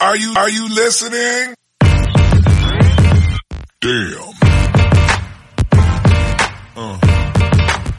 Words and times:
Are 0.00 0.16
you, 0.16 0.32
are 0.36 0.48
you 0.48 0.68
listening? 0.68 1.54
Damn. 3.80 4.38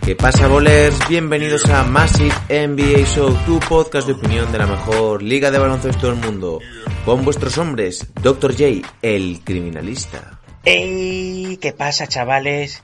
¿Qué 0.06 0.16
pasa, 0.16 0.48
bolers? 0.48 0.98
Bienvenidos 1.10 1.70
a 1.70 1.84
Massive 1.84 2.34
NBA 2.48 3.06
Show, 3.06 3.38
tu 3.46 3.60
podcast 3.60 4.08
de 4.08 4.14
opinión 4.14 4.50
de 4.50 4.60
la 4.60 4.68
mejor 4.68 5.22
liga 5.22 5.52
de 5.52 5.60
baloncesto 5.60 6.08
del 6.08 6.16
mundo. 6.16 6.62
Con 7.04 7.26
vuestros 7.26 7.58
hombres, 7.58 8.08
Dr. 8.22 8.54
J, 8.54 8.88
el 9.02 9.42
criminalista. 9.44 10.40
¡Ey! 10.64 11.58
¿Qué 11.62 11.74
pasa, 11.74 12.08
chavales? 12.08 12.82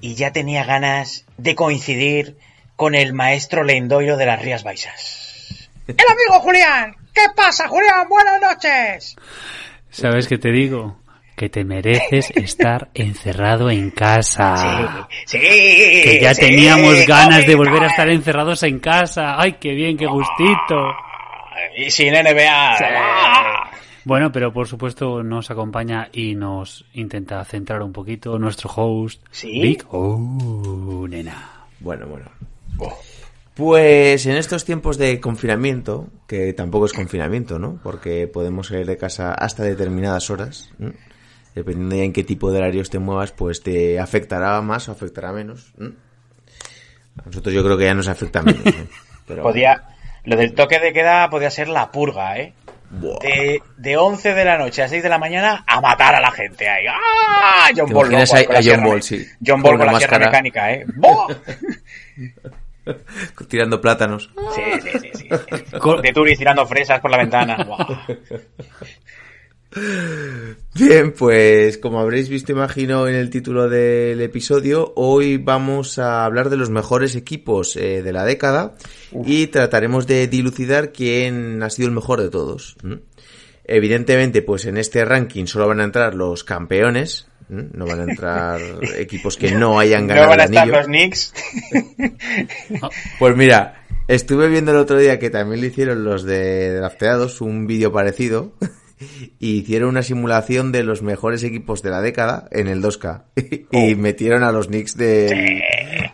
Y 0.00 0.16
ya 0.16 0.32
tenía 0.32 0.64
ganas 0.64 1.26
de 1.36 1.54
coincidir 1.54 2.38
con 2.74 2.96
el 2.96 3.12
maestro 3.12 3.62
Lendoiro 3.62 4.16
de 4.16 4.26
las 4.26 4.42
Rías 4.42 4.64
Baixas. 4.64 5.27
¡El 5.88 5.96
amigo 5.96 6.40
Julián! 6.42 6.94
¿Qué 7.14 7.22
pasa, 7.34 7.66
Julián? 7.66 8.06
¡Buenas 8.10 8.40
noches! 8.42 9.16
¿Sabes 9.88 10.28
qué 10.28 10.36
te 10.36 10.52
digo? 10.52 10.98
Que 11.34 11.48
te 11.48 11.64
mereces 11.64 12.30
estar 12.36 12.90
encerrado 12.92 13.70
en 13.70 13.90
casa. 13.90 15.08
Sí, 15.24 15.38
sí. 15.38 15.40
Que 15.40 16.18
ya 16.20 16.34
sí, 16.34 16.42
teníamos 16.42 17.06
ganas 17.06 17.46
de 17.46 17.54
volver 17.54 17.84
a 17.84 17.86
estar 17.86 18.08
encerrados 18.10 18.62
en 18.64 18.80
casa. 18.80 19.40
¡Ay, 19.40 19.54
qué 19.54 19.72
bien, 19.72 19.96
qué 19.96 20.06
gustito! 20.06 20.76
Y 21.76 21.90
sin 21.90 22.12
NBA. 22.12 22.76
¡Ah! 22.80 23.70
Bueno, 24.04 24.30
pero 24.30 24.52
por 24.52 24.68
supuesto 24.68 25.22
nos 25.22 25.50
acompaña 25.50 26.10
y 26.12 26.34
nos 26.34 26.84
intenta 26.92 27.42
centrar 27.44 27.82
un 27.82 27.92
poquito 27.92 28.38
nuestro 28.38 28.70
host, 28.74 29.22
¿Sí? 29.30 29.60
Vic. 29.60 29.86
Oh, 29.90 31.06
nena. 31.08 31.66
Bueno, 31.80 32.06
bueno. 32.06 32.26
Pues 33.58 34.24
en 34.26 34.36
estos 34.36 34.64
tiempos 34.64 34.98
de 34.98 35.18
confinamiento, 35.18 36.06
que 36.28 36.52
tampoco 36.52 36.86
es 36.86 36.92
confinamiento, 36.92 37.58
¿no? 37.58 37.80
Porque 37.82 38.28
podemos 38.28 38.68
salir 38.68 38.86
de 38.86 38.96
casa 38.96 39.34
hasta 39.34 39.64
determinadas 39.64 40.30
horas. 40.30 40.70
Dependiendo 41.56 41.96
de 41.96 42.04
en 42.04 42.12
qué 42.12 42.22
tipo 42.22 42.52
de 42.52 42.58
horarios 42.58 42.88
te 42.88 43.00
muevas, 43.00 43.32
pues 43.32 43.60
te 43.64 43.98
afectará 43.98 44.60
más 44.62 44.88
o 44.88 44.92
afectará 44.92 45.32
menos. 45.32 45.72
A 45.80 47.26
nosotros 47.26 47.52
yo 47.52 47.64
creo 47.64 47.76
que 47.76 47.86
ya 47.86 47.94
nos 47.94 48.06
afecta 48.06 48.42
menos. 48.42 48.64
¿eh? 48.64 48.86
Pero, 49.26 49.42
Podía, 49.48 49.82
lo 50.22 50.36
del 50.36 50.54
toque 50.54 50.78
de 50.78 50.92
queda 50.92 51.28
podía 51.28 51.50
ser 51.50 51.66
la 51.66 51.90
purga, 51.90 52.38
¿eh? 52.38 52.54
Buah. 52.90 53.18
De, 53.18 53.60
de 53.76 53.96
11 53.96 54.34
de 54.34 54.44
la 54.44 54.56
noche 54.56 54.84
a 54.84 54.88
6 54.88 55.02
de 55.02 55.08
la 55.08 55.18
mañana 55.18 55.64
a 55.66 55.80
matar 55.80 56.14
a 56.14 56.20
la 56.20 56.30
gente 56.30 56.68
ahí. 56.68 56.84
¡Ah! 56.88 57.70
John 57.76 57.88
¿Te 57.88 57.92
Ball, 57.94 58.14
a- 58.14 58.18
a 58.20 58.60
John 58.64 58.84
Ball, 58.84 59.02
sí, 59.02 59.26
John 59.44 59.60
Ball 59.62 59.76
con, 59.78 59.86
la 59.86 59.92
máscara? 59.92 60.26
mecánica, 60.26 60.72
¿eh? 60.72 60.86
¡Buah! 60.94 61.26
Tirando 63.48 63.80
plátanos. 63.80 64.30
Sí, 64.54 64.62
sí, 64.82 64.98
sí, 64.98 65.10
sí. 65.14 65.28
De 66.02 66.12
Turis 66.12 66.38
tirando 66.38 66.66
fresas 66.66 67.00
por 67.00 67.10
la 67.10 67.18
ventana. 67.18 67.56
Bien, 70.74 71.12
pues 71.12 71.76
como 71.78 72.00
habréis 72.00 72.28
visto, 72.28 72.52
imagino, 72.52 73.06
en 73.06 73.14
el 73.14 73.28
título 73.28 73.68
del 73.68 74.20
episodio, 74.22 74.92
hoy 74.96 75.36
vamos 75.36 75.98
a 75.98 76.24
hablar 76.24 76.48
de 76.48 76.56
los 76.56 76.70
mejores 76.70 77.14
equipos 77.14 77.76
eh, 77.76 78.02
de 78.02 78.12
la 78.12 78.24
década 78.24 78.74
y 79.12 79.48
trataremos 79.48 80.06
de 80.06 80.26
dilucidar 80.26 80.92
quién 80.92 81.62
ha 81.62 81.68
sido 81.68 81.88
el 81.88 81.94
mejor 81.94 82.22
de 82.22 82.30
todos. 82.30 82.76
Evidentemente, 83.64 84.40
pues 84.40 84.64
en 84.64 84.78
este 84.78 85.04
ranking 85.04 85.44
solo 85.44 85.68
van 85.68 85.80
a 85.80 85.84
entrar 85.84 86.14
los 86.14 86.44
campeones. 86.44 87.28
No 87.48 87.86
van 87.86 88.00
a 88.00 88.04
entrar 88.10 88.60
equipos 88.96 89.36
que 89.36 89.52
no 89.52 89.78
hayan 89.78 90.06
ganado 90.06 90.26
No 90.26 90.30
van 90.30 90.40
a 90.40 90.44
el 90.44 90.50
estar 90.50 90.62
anillo. 90.64 90.76
los 90.78 90.86
Knicks. 90.86 91.34
Pues 93.18 93.36
mira, 93.36 93.84
estuve 94.06 94.48
viendo 94.48 94.70
el 94.72 94.78
otro 94.78 94.98
día 94.98 95.18
que 95.18 95.30
también 95.30 95.60
le 95.60 95.68
hicieron 95.68 96.04
los 96.04 96.24
de 96.24 96.74
drafteados 96.74 97.40
un 97.40 97.66
vídeo 97.66 97.92
parecido 97.92 98.52
y 99.38 99.58
hicieron 99.60 99.90
una 99.90 100.02
simulación 100.02 100.72
de 100.72 100.82
los 100.84 101.02
mejores 101.02 101.42
equipos 101.44 101.82
de 101.82 101.90
la 101.90 102.00
década 102.00 102.48
en 102.50 102.68
el 102.68 102.82
2K 102.82 103.22
y 103.70 103.94
metieron 103.94 104.42
a 104.44 104.52
los 104.52 104.66
Knicks 104.68 104.96
de, 104.96 105.62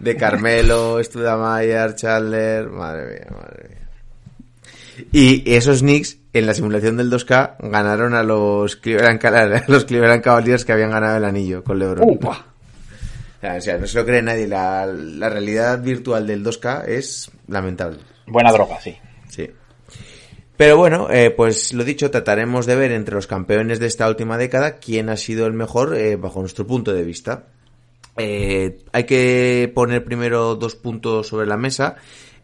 de 0.01 0.17
Carmelo, 0.17 1.03
Studamayer, 1.03 1.95
Chandler, 1.95 2.69
madre 2.69 3.07
mía, 3.07 3.27
madre 3.31 3.69
mía. 3.69 3.74
Y 5.13 5.43
esos 5.53 5.81
Knicks 5.81 6.19
en 6.33 6.47
la 6.47 6.55
simulación 6.55 6.97
del 6.97 7.11
2K 7.11 7.57
ganaron 7.71 8.15
a 8.15 8.23
los 8.23 8.77
Cleveland, 8.77 9.25
a 9.27 9.65
los 9.69 9.85
Cleveland 9.85 10.23
Cavaliers 10.23 10.65
que 10.65 10.73
habían 10.73 10.91
ganado 10.91 11.17
el 11.17 11.25
anillo 11.25 11.63
con 11.65 11.79
LeBron. 11.79 12.19
Sea, 13.41 13.57
o 13.57 13.61
sea, 13.61 13.79
no 13.79 13.87
se 13.87 13.99
lo 13.99 14.07
cree 14.07 14.23
nadie. 14.23 14.47
La, 14.47 14.87
la 14.87 15.29
realidad 15.29 15.83
virtual 15.83 16.27
del 16.27 16.45
2K 16.45 16.89
es 16.89 17.31
lamentable. 17.49 17.99
Buena 18.27 18.53
droga, 18.53 18.81
sí. 18.81 18.97
Sí. 19.29 19.51
Pero 20.57 20.77
bueno, 20.77 21.11
eh, 21.11 21.31
pues 21.31 21.73
lo 21.73 21.85
dicho, 21.85 22.11
trataremos 22.11 22.65
de 22.65 22.77
ver 22.77 22.93
entre 22.93 23.17
los 23.17 23.27
campeones 23.27 23.81
de 23.81 23.87
esta 23.87 24.09
última 24.09 24.39
década 24.39 24.77
quién 24.77 25.09
ha 25.09 25.17
sido 25.17 25.47
el 25.47 25.53
mejor 25.53 25.97
eh, 25.97 26.17
bajo 26.17 26.41
nuestro 26.41 26.67
punto 26.67 26.93
de 26.93 27.03
vista. 27.03 27.45
Eh, 28.17 28.79
hay 28.93 29.05
que 29.05 29.71
poner 29.75 30.05
primero 30.05 30.55
dos 30.55 30.77
puntos 30.77 31.27
sobre 31.27 31.47
la 31.47 31.57
mesa. 31.57 31.97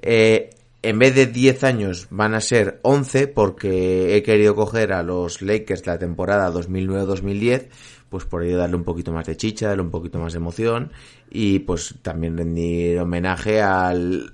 Eh, 0.03 0.51
en 0.83 0.99
vez 0.99 1.15
de 1.15 1.27
10 1.27 1.65
años 1.65 2.07
van 2.11 2.35
a 2.35 2.41
ser 2.41 2.81
11 2.83 3.29
porque 3.29 4.17
he 4.17 4.23
querido 4.23 4.55
coger 4.55 4.93
a 4.93 5.03
los 5.03 5.43
Lakers 5.43 5.87
la 5.87 5.99
temporada 5.99 6.51
2009-2010 6.53 7.69
pues 8.11 8.25
por 8.25 8.43
ello 8.43 8.59
darle 8.59 8.77
un 8.77 8.85
poquito 8.85 9.13
más 9.13 9.27
de 9.27 9.37
chicha, 9.37 9.69
darle 9.69 9.83
un 9.83 9.91
poquito 9.91 10.19
más 10.19 10.33
de 10.33 10.39
emoción 10.39 10.93
y 11.31 11.61
pues 11.61 11.95
también 12.03 12.37
rendir 12.37 12.99
homenaje 12.99 13.63
al, 13.63 14.33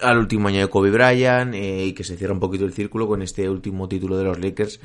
al 0.00 0.18
último 0.18 0.48
año 0.48 0.60
de 0.60 0.68
Kobe 0.68 0.90
Bryant 0.90 1.54
eh, 1.54 1.84
y 1.86 1.92
que 1.92 2.02
se 2.02 2.16
cierra 2.16 2.32
un 2.32 2.40
poquito 2.40 2.64
el 2.64 2.72
círculo 2.72 3.06
con 3.06 3.22
este 3.22 3.48
último 3.48 3.88
título 3.88 4.16
de 4.16 4.24
los 4.24 4.38
Lakers 4.38 4.80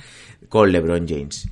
con 0.49 0.71
LeBron 0.71 1.07
James. 1.07 1.49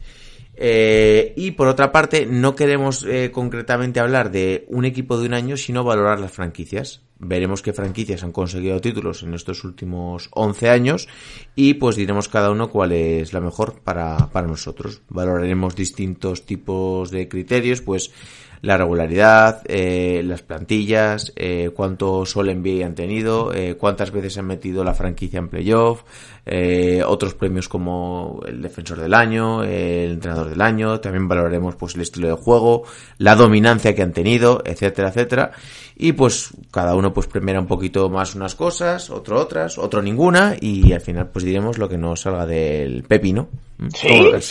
Eh, 0.55 1.33
y 1.35 1.51
por 1.51 1.67
otra 1.67 1.91
parte, 1.91 2.25
no 2.25 2.55
queremos 2.55 3.05
eh, 3.09 3.31
concretamente 3.31 3.99
hablar 3.99 4.29
de 4.29 4.65
un 4.67 4.85
equipo 4.85 5.17
de 5.17 5.25
un 5.25 5.33
año, 5.33 5.57
sino 5.57 5.83
valorar 5.83 6.19
las 6.19 6.31
franquicias. 6.31 7.01
Veremos 7.25 7.61
qué 7.61 7.73
franquicias 7.73 8.23
han 8.23 8.31
conseguido 8.31 8.79
títulos 8.81 9.23
en 9.23 9.33
estos 9.33 9.63
últimos 9.63 10.29
11 10.31 10.69
años 10.69 11.07
y 11.55 11.75
pues 11.75 11.95
diremos 11.95 12.27
cada 12.27 12.51
uno 12.51 12.69
cuál 12.69 12.91
es 12.91 13.33
la 13.33 13.41
mejor 13.41 13.79
para, 13.81 14.29
para 14.31 14.47
nosotros. 14.47 15.01
Valoraremos 15.09 15.75
distintos 15.75 16.45
tipos 16.45 17.11
de 17.11 17.27
criterios, 17.27 17.81
pues 17.81 18.11
la 18.63 18.77
regularidad, 18.77 19.61
eh, 19.65 20.21
las 20.23 20.41
plantillas, 20.41 21.33
eh, 21.35 21.71
cuánto 21.75 22.25
Sol 22.25 22.47
NBA 22.47 22.85
han 22.85 22.95
tenido, 22.95 23.53
eh, 23.53 23.75
cuántas 23.75 24.11
veces 24.11 24.37
han 24.37 24.45
metido 24.45 24.85
la 24.85 24.93
franquicia 24.93 25.39
en 25.39 25.49
playoff, 25.49 26.03
eh, 26.45 27.03
otros 27.05 27.33
premios 27.33 27.67
como 27.67 28.39
el 28.47 28.61
defensor 28.61 29.01
del 29.01 29.13
año, 29.13 29.65
el 29.65 30.13
entrenador 30.13 30.49
del 30.49 30.61
año, 30.61 31.01
también 31.01 31.27
valoraremos 31.27 31.75
pues 31.75 31.95
el 31.95 32.01
estilo 32.01 32.29
de 32.29 32.35
juego, 32.35 32.83
la 33.17 33.35
dominancia 33.35 33.93
que 33.93 34.01
han 34.01 34.13
tenido, 34.13 34.63
etcétera, 34.65 35.09
etcétera. 35.09 35.51
Y 35.97 36.13
pues 36.13 36.51
cada 36.71 36.95
uno 36.95 37.13
pues 37.13 37.27
premiará 37.27 37.59
un 37.59 37.67
poquito 37.67 38.09
más 38.09 38.33
unas 38.33 38.55
cosas, 38.55 39.09
otro 39.09 39.41
otras, 39.41 39.77
otro 39.77 40.01
ninguna 40.01 40.55
y 40.57 40.93
al 40.93 41.01
final 41.01 41.27
pues 41.27 41.43
diremos 41.43 41.77
lo 41.77 41.89
que 41.89 41.97
nos 41.97 42.21
salga 42.21 42.45
del 42.45 43.03
pepino. 43.03 43.49
¿Mm? 43.77 43.87
¿Sí? 43.93 44.07
¿Cómo 44.07 44.23
lo 44.23 44.31
ves? 44.31 44.45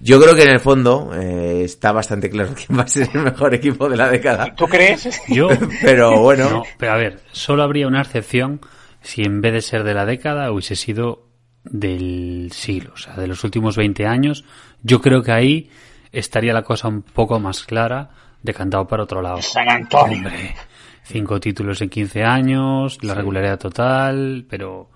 Yo 0.00 0.20
creo 0.20 0.34
que 0.34 0.44
en 0.44 0.50
el 0.50 0.60
fondo 0.60 1.12
eh, 1.14 1.62
está 1.64 1.92
bastante 1.92 2.30
claro 2.30 2.54
quién 2.56 2.78
va 2.78 2.84
a 2.84 2.88
ser 2.88 3.08
el 3.12 3.20
mejor 3.20 3.54
equipo 3.54 3.88
de 3.88 3.96
la 3.96 4.08
década. 4.08 4.54
¿Tú 4.54 4.66
crees? 4.66 5.20
Yo, 5.28 5.48
Pero 5.82 6.20
bueno, 6.20 6.50
no, 6.50 6.62
pero 6.78 6.92
a 6.92 6.96
ver, 6.96 7.20
solo 7.32 7.62
habría 7.62 7.86
una 7.86 8.00
excepción 8.00 8.60
si 9.02 9.22
en 9.22 9.40
vez 9.40 9.52
de 9.52 9.60
ser 9.62 9.84
de 9.84 9.94
la 9.94 10.06
década 10.06 10.50
hubiese 10.50 10.76
sido 10.76 11.26
del 11.64 12.50
siglo, 12.52 12.92
o 12.94 12.96
sea, 12.96 13.14
de 13.14 13.26
los 13.26 13.44
últimos 13.44 13.76
20 13.76 14.06
años. 14.06 14.44
Yo 14.82 15.00
creo 15.00 15.22
que 15.22 15.32
ahí 15.32 15.70
estaría 16.12 16.52
la 16.52 16.62
cosa 16.62 16.88
un 16.88 17.02
poco 17.02 17.38
más 17.38 17.64
clara, 17.64 18.10
decantado 18.42 18.86
para 18.86 19.02
otro 19.02 19.20
lado. 19.20 19.42
San 19.42 19.68
Antonio. 19.68 20.16
Hombre, 20.16 20.54
cinco 21.02 21.38
títulos 21.40 21.80
en 21.82 21.90
15 21.90 22.24
años, 22.24 23.02
la 23.04 23.14
regularidad 23.14 23.58
total, 23.58 24.46
pero 24.48 24.90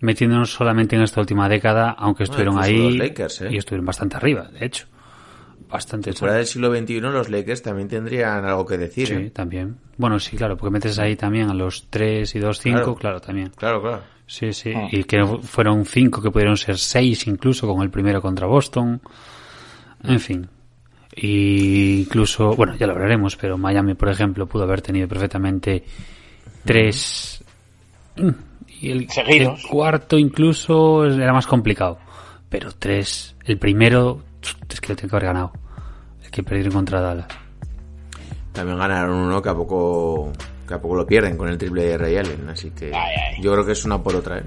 metiéndonos 0.00 0.52
solamente 0.52 0.96
en 0.96 1.02
esta 1.02 1.20
última 1.20 1.48
década, 1.48 1.90
aunque 1.90 2.24
estuvieron 2.24 2.54
incluso 2.54 2.70
ahí 2.70 2.98
Lakers, 2.98 3.42
¿eh? 3.42 3.48
y 3.52 3.56
estuvieron 3.58 3.86
bastante 3.86 4.16
arriba, 4.16 4.48
de 4.48 4.66
hecho. 4.66 4.86
Bastante. 5.68 6.12
fuera 6.14 6.34
del 6.34 6.46
siglo 6.46 6.74
XXI 6.74 7.00
los 7.00 7.28
Lakers 7.28 7.62
también 7.62 7.86
tendrían 7.86 8.44
algo 8.44 8.66
que 8.66 8.76
decir. 8.76 9.06
Sí, 9.06 9.14
¿eh? 9.14 9.30
también. 9.30 9.76
Bueno, 9.98 10.18
sí, 10.18 10.36
claro, 10.36 10.56
porque 10.56 10.72
metes 10.72 10.98
ahí 10.98 11.14
también 11.14 11.48
a 11.48 11.54
los 11.54 11.86
3 11.88 12.34
y 12.34 12.38
2, 12.40 12.58
5, 12.58 12.76
Claro. 12.76 12.94
claro, 12.96 13.20
también. 13.20 13.52
Claro, 13.54 13.80
claro. 13.80 14.02
Sí, 14.26 14.52
sí. 14.52 14.72
Ah. 14.74 14.88
Y 14.90 15.04
que 15.04 15.24
fueron 15.42 15.84
cinco, 15.84 16.22
que 16.22 16.30
pudieron 16.30 16.56
ser 16.56 16.78
seis 16.78 17.26
incluso, 17.26 17.66
con 17.66 17.82
el 17.82 17.90
primero 17.90 18.22
contra 18.22 18.46
Boston. 18.46 19.00
En 20.04 20.20
fin. 20.20 20.48
Y 21.16 22.02
incluso, 22.02 22.54
bueno, 22.54 22.76
ya 22.76 22.86
lo 22.86 22.92
hablaremos, 22.92 23.36
pero 23.36 23.58
Miami, 23.58 23.94
por 23.94 24.08
ejemplo, 24.08 24.46
pudo 24.46 24.62
haber 24.62 24.82
tenido 24.82 25.08
perfectamente 25.08 25.84
tres. 26.64 27.42
Y 28.80 28.90
el, 28.90 29.08
cuarto 29.68 30.18
incluso 30.18 31.04
era 31.04 31.32
más 31.32 31.46
complicado. 31.46 31.98
Pero 32.48 32.70
tres. 32.72 33.36
El 33.44 33.58
primero, 33.58 34.22
es 34.68 34.80
que 34.80 34.88
lo 34.88 34.96
tengo 34.96 35.10
que 35.10 35.16
haber 35.16 35.26
ganado. 35.26 35.52
El 36.24 36.30
que 36.30 36.42
perdieron 36.42 36.72
contra 36.72 37.00
Dallas. 37.00 37.26
También 38.52 38.78
ganaron 38.78 39.16
uno 39.16 39.40
que 39.40 39.48
a 39.48 39.54
poco 39.54 40.32
que 40.66 40.74
a 40.74 40.80
poco 40.80 40.94
lo 40.94 41.06
pierden 41.06 41.36
con 41.36 41.48
el 41.48 41.58
triple 41.58 41.84
de 41.84 41.98
Ray 41.98 42.16
Allen, 42.16 42.48
así 42.48 42.70
que 42.70 42.86
Ay, 42.94 43.14
ay. 43.34 43.42
yo 43.42 43.52
creo 43.52 43.66
que 43.66 43.72
es 43.72 43.84
una 43.84 44.00
por 44.00 44.14
otra. 44.14 44.38
¿eh? 44.38 44.44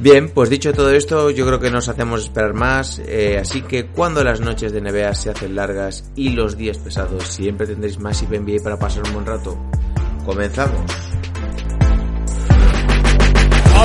Bien, 0.00 0.30
pues 0.30 0.50
dicho 0.50 0.72
todo 0.72 0.92
esto, 0.92 1.30
yo 1.30 1.46
creo 1.46 1.58
que 1.58 1.70
nos 1.70 1.88
hacemos 1.88 2.22
esperar 2.22 2.54
más, 2.54 3.00
eh, 3.00 3.38
así 3.38 3.62
que 3.62 3.86
cuando 3.86 4.22
las 4.22 4.40
noches 4.40 4.72
de 4.72 4.80
NBA 4.80 5.14
se 5.14 5.30
hacen 5.30 5.54
largas 5.54 6.10
y 6.16 6.30
los 6.30 6.56
días 6.56 6.78
pesados, 6.78 7.24
siempre 7.24 7.66
tendréis 7.66 7.98
más 7.98 8.22
NBA 8.22 8.62
para 8.62 8.78
pasar 8.78 9.04
un 9.06 9.14
buen 9.14 9.26
rato. 9.26 9.56
Comenzamos. 10.24 11.07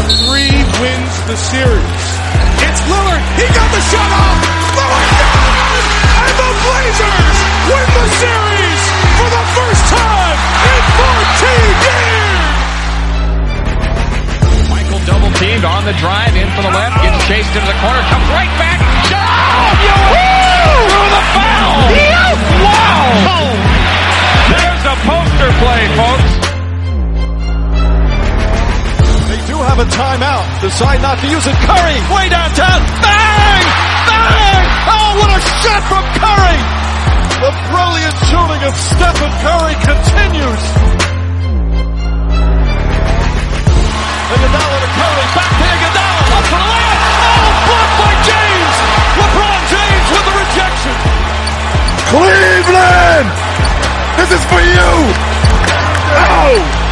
Three 0.04 0.52
wins 0.84 1.16
the 1.32 1.38
series. 1.40 2.04
It's 2.60 2.82
Lillard. 2.92 3.24
He 3.40 3.48
got 3.56 3.70
the 3.72 3.80
shot 3.88 4.12
off. 4.12 4.36
Lillard 4.76 5.12
down! 5.16 5.80
And 6.28 6.36
the 6.36 6.52
Blazers 6.60 7.38
win 7.72 7.88
the 7.88 8.08
series 8.20 8.82
for 9.16 9.30
the 9.32 9.44
first 9.56 9.84
time 9.96 10.38
in 10.68 10.82
14 11.00 11.88
years. 11.88 12.44
Michael 14.68 15.00
double 15.08 15.32
teamed 15.40 15.64
on 15.64 15.88
the 15.88 15.96
drive 16.04 16.36
in 16.36 16.52
for 16.52 16.68
the 16.68 16.74
left, 16.76 17.00
gets 17.00 17.24
chased 17.28 17.56
into 17.56 17.68
the 17.72 17.80
corner, 17.80 18.04
comes 18.12 18.28
right 18.36 18.52
back. 18.60 18.84
Shot! 19.08 19.80
Through 20.84 21.12
the 21.16 21.24
foul! 21.32 21.80
Wow! 22.60 23.56
There's 24.52 24.84
a 24.84 24.96
poster 25.08 25.52
play, 25.64 25.88
folks. 25.96 26.33
Have 29.64 29.80
a 29.80 29.88
timeout. 29.88 30.44
Decide 30.62 31.02
not 31.02 31.20
to 31.20 31.28
use 31.28 31.46
it. 31.48 31.56
Curry, 31.56 31.98
way 32.12 32.28
downtown. 32.30 32.80
Bang! 33.00 33.64
Bang! 34.08 34.64
Oh, 34.92 35.10
what 35.24 35.32
a 35.32 35.40
shot 35.40 35.82
from 35.88 36.04
Curry! 36.20 36.60
The 37.40 37.52
brilliant 37.72 38.18
shooting 38.28 38.62
of 38.68 38.74
Stephen 38.76 39.32
Curry 39.40 39.76
continues. 39.84 40.64
Iguodala 44.34 44.78
to 44.84 44.90
Curry, 45.00 45.26
back 45.32 45.52
to 45.54 45.66
Iguodala, 45.74 46.24
up 46.34 46.46
for 46.52 46.60
the 46.60 46.70
layup. 46.72 47.00
Oh, 47.24 47.52
blocked 47.68 47.96
by 48.04 48.14
James. 48.28 48.76
LeBron 49.20 49.62
James 49.72 50.08
with 50.12 50.26
the 50.28 50.36
rejection. 50.44 50.96
Cleveland! 52.12 53.28
This 54.20 54.30
is 54.36 54.44
for 54.46 54.62
you! 54.62 54.92
Oh! 56.14 56.83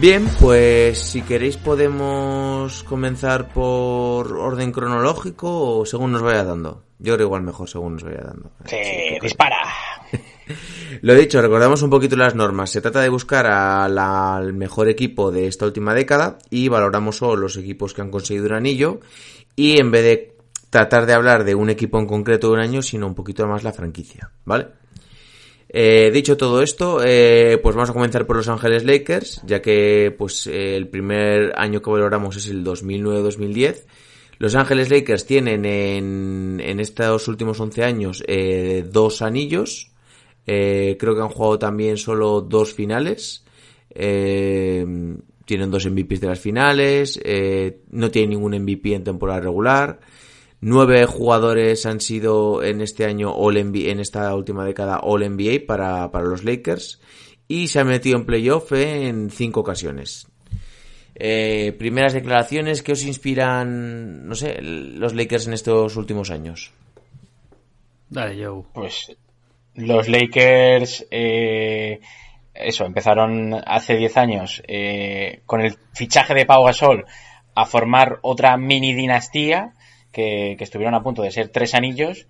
Bien, 0.00 0.26
pues 0.40 0.98
si 0.98 1.20
queréis 1.20 1.56
podemos 1.58 2.82
comenzar 2.84 3.48
por 3.52 4.32
orden 4.32 4.72
cronológico 4.72 5.78
o 5.78 5.84
según 5.84 6.12
nos 6.12 6.22
vaya 6.22 6.42
dando. 6.44 6.84
Yo 6.98 7.14
creo 7.14 7.26
igual 7.26 7.42
mejor 7.42 7.68
según 7.68 7.94
nos 7.94 8.04
vaya 8.04 8.22
dando. 8.24 8.50
Sí, 8.64 8.76
dispara. 9.20 9.58
Lo 11.02 11.14
dicho, 11.14 11.40
recordamos 11.42 11.82
un 11.82 11.90
poquito 11.90 12.16
las 12.16 12.34
normas. 12.34 12.70
Se 12.70 12.80
trata 12.80 13.00
de 13.02 13.10
buscar 13.10 13.46
a 13.46 13.88
la- 13.88 14.36
al 14.36 14.54
mejor 14.54 14.88
equipo 14.88 15.30
de 15.30 15.46
esta 15.46 15.66
última 15.66 15.94
década 15.94 16.38
y 16.48 16.68
valoramos 16.68 17.16
solo 17.18 17.36
los 17.36 17.56
equipos 17.58 17.92
que 17.92 18.00
han 18.00 18.10
conseguido 18.10 18.46
un 18.46 18.54
anillo 18.54 19.00
y 19.54 19.78
en 19.80 19.90
vez 19.90 20.02
de 20.02 20.36
tratar 20.70 21.04
de 21.04 21.12
hablar 21.12 21.44
de 21.44 21.54
un 21.54 21.68
equipo 21.68 21.98
en 21.98 22.06
concreto 22.06 22.46
de 22.48 22.54
un 22.54 22.60
año, 22.60 22.80
sino 22.80 23.06
un 23.06 23.14
poquito 23.14 23.46
más 23.46 23.64
la 23.64 23.72
franquicia, 23.72 24.30
¿vale? 24.44 24.68
Eh, 25.72 26.10
dicho 26.12 26.36
todo 26.36 26.62
esto, 26.62 27.00
eh, 27.04 27.58
pues 27.62 27.76
vamos 27.76 27.90
a 27.90 27.92
comenzar 27.92 28.26
por 28.26 28.34
Los 28.34 28.48
Ángeles 28.48 28.84
Lakers, 28.84 29.40
ya 29.46 29.62
que 29.62 30.12
pues 30.18 30.48
eh, 30.48 30.74
el 30.76 30.88
primer 30.88 31.52
año 31.56 31.80
que 31.80 31.90
valoramos 31.90 32.36
es 32.36 32.48
el 32.48 32.64
2009-2010. 32.64 33.84
Los 34.38 34.56
Ángeles 34.56 34.90
Lakers 34.90 35.26
tienen 35.26 35.64
en, 35.64 36.60
en 36.60 36.80
estos 36.80 37.28
últimos 37.28 37.60
11 37.60 37.84
años 37.84 38.24
eh, 38.26 38.84
dos 38.90 39.22
anillos. 39.22 39.92
Creo 40.44 40.96
que 41.14 41.22
han 41.22 41.28
jugado 41.28 41.60
también 41.60 41.96
solo 41.96 42.40
dos 42.40 42.74
finales. 42.74 43.44
Tienen 43.94 45.70
dos 45.70 45.86
MVPs 45.86 46.20
de 46.20 46.26
las 46.26 46.40
finales. 46.40 47.20
no 47.90 48.10
tienen 48.10 48.30
ningún 48.30 48.60
MVP 48.60 48.94
en 48.94 49.04
temporada 49.04 49.38
regular. 49.38 50.00
Nueve 50.62 51.06
jugadores 51.06 51.86
han 51.86 52.00
sido 52.00 52.62
en 52.62 52.82
este 52.82 53.06
año 53.06 53.32
All 53.32 53.54
NBA, 53.54 53.90
en 53.90 54.00
esta 54.00 54.34
última 54.34 54.64
década 54.64 55.00
All 55.02 55.28
NBA 55.28 55.66
para, 55.66 56.10
para 56.10 56.26
los 56.26 56.44
Lakers. 56.44 57.00
Y 57.48 57.68
se 57.68 57.80
han 57.80 57.88
metido 57.88 58.18
en 58.18 58.26
playoff 58.26 58.70
en 58.72 59.30
cinco 59.30 59.60
ocasiones. 59.60 60.28
Eh, 61.14 61.72
primeras 61.78 62.12
declaraciones 62.12 62.82
que 62.82 62.92
os 62.92 63.04
inspiran, 63.04 64.28
no 64.28 64.34
sé, 64.34 64.60
los 64.62 65.14
Lakers 65.14 65.46
en 65.46 65.54
estos 65.54 65.96
últimos 65.96 66.30
años. 66.30 66.72
Dale, 68.08 68.44
Joe. 68.44 68.62
Pues 68.72 69.16
los 69.74 70.08
Lakers, 70.08 71.06
eh, 71.10 72.00
eso, 72.54 72.84
empezaron 72.84 73.54
hace 73.66 73.96
10 73.96 74.16
años 74.16 74.62
eh, 74.66 75.40
con 75.46 75.60
el 75.60 75.76
fichaje 75.92 76.34
de 76.34 76.46
Pau 76.46 76.64
Gasol 76.64 77.06
a 77.54 77.66
formar 77.66 78.18
otra 78.22 78.56
mini 78.56 78.94
dinastía 78.94 79.74
que, 80.12 80.54
que 80.58 80.64
estuvieron 80.64 80.94
a 80.94 81.02
punto 81.02 81.22
de 81.22 81.30
ser 81.30 81.48
tres 81.48 81.74
anillos 81.74 82.26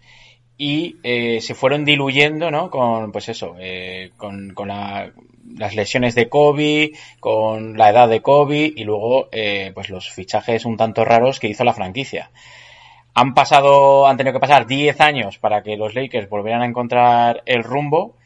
y 0.56 0.96
eh, 1.02 1.40
se 1.40 1.54
fueron 1.54 1.84
diluyendo, 1.84 2.50
¿no? 2.50 2.70
Con, 2.70 3.12
pues 3.12 3.28
eso, 3.30 3.56
eh, 3.58 4.10
con, 4.16 4.52
con 4.54 4.68
la- 4.68 5.12
las 5.56 5.74
lesiones 5.74 6.14
de 6.14 6.28
Kobe, 6.28 6.92
con 7.18 7.76
la 7.78 7.90
edad 7.90 8.08
de 8.08 8.22
Kobe 8.22 8.72
y 8.76 8.84
luego, 8.84 9.28
eh, 9.32 9.72
pues 9.74 9.90
los 9.90 10.10
fichajes 10.10 10.64
un 10.64 10.76
tanto 10.76 11.04
raros 11.04 11.40
que 11.40 11.48
hizo 11.48 11.64
la 11.64 11.72
franquicia. 11.74 12.30
Han 13.14 13.34
pasado, 13.34 14.06
han 14.06 14.16
tenido 14.16 14.34
que 14.34 14.40
pasar 14.40 14.66
10 14.66 15.00
años 15.00 15.38
para 15.38 15.62
que 15.62 15.76
los 15.76 15.94
Lakers 15.94 16.28
volvieran 16.28 16.62
a 16.62 16.66
encontrar 16.66 17.42
el 17.46 17.64
rumbo 17.64 18.16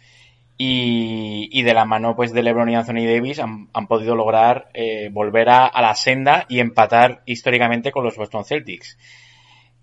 y, 0.58 1.48
y 1.52 1.62
de 1.62 1.74
la 1.74 1.84
mano 1.84 2.16
pues 2.16 2.32
de 2.32 2.42
LeBron 2.42 2.70
y 2.70 2.76
Anthony 2.76 3.06
Davis 3.06 3.40
han, 3.40 3.68
han 3.72 3.86
podido 3.88 4.14
lograr 4.16 4.68
eh, 4.74 5.08
volver 5.12 5.48
a, 5.50 5.66
a 5.66 5.82
la 5.82 5.94
senda 5.94 6.46
y 6.48 6.60
empatar 6.60 7.22
históricamente 7.26 7.92
con 7.92 8.04
los 8.04 8.16
Boston 8.16 8.44
Celtics. 8.44 8.98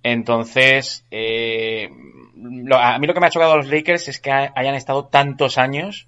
Entonces, 0.04 1.06
eh, 1.12 1.90
lo- 2.36 2.78
a 2.78 2.98
mí 3.00 3.08
lo 3.08 3.14
que 3.14 3.20
me 3.20 3.28
ha 3.28 3.32
chocado 3.32 3.54
a 3.54 3.58
los 3.58 3.68
Lakers 3.68 4.08
es 4.08 4.20
que 4.20 4.32
ha- 4.32 4.52
hayan 4.56 4.76
estado 4.76 5.06
tantos 5.08 5.58
años 5.58 6.08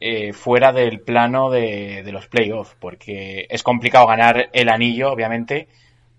eh, 0.00 0.32
fuera 0.32 0.72
del 0.72 1.00
plano 1.00 1.50
de, 1.50 2.02
de 2.02 2.12
los 2.12 2.26
playoffs, 2.26 2.74
porque 2.80 3.46
es 3.50 3.62
complicado 3.62 4.06
ganar 4.06 4.48
el 4.54 4.68
anillo, 4.70 5.12
obviamente, 5.12 5.68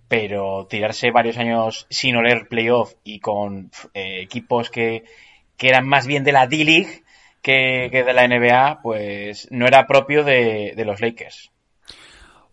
pero 0.07 0.67
tirarse 0.69 1.09
varios 1.11 1.37
años 1.37 1.87
sin 1.89 2.15
oler 2.15 2.47
playoff 2.47 2.93
y 3.03 3.19
con 3.19 3.71
eh, 3.95 4.21
equipos 4.21 4.69
que, 4.69 5.03
que 5.57 5.69
eran 5.69 5.87
más 5.87 6.05
bien 6.05 6.23
de 6.23 6.31
la 6.33 6.45
D-League 6.47 7.03
que, 7.41 7.89
que 7.91 8.03
de 8.03 8.13
la 8.13 8.25
NBA, 8.25 8.81
pues 8.83 9.47
no 9.51 9.65
era 9.65 9.87
propio 9.87 10.23
de, 10.23 10.73
de 10.75 10.85
los 10.85 11.01
Lakers. 11.01 11.51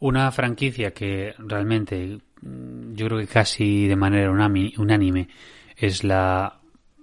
Una 0.01 0.31
franquicia 0.31 0.93
que 0.93 1.35
realmente 1.39 2.19
mm, 2.43 2.95
yo 2.95 3.07
creo 3.07 3.19
que 3.19 3.27
casi 3.27 3.89
de 3.89 3.97
manera 3.97 4.31
unánime 4.31 5.29
es 5.77 6.05
la 6.05 6.61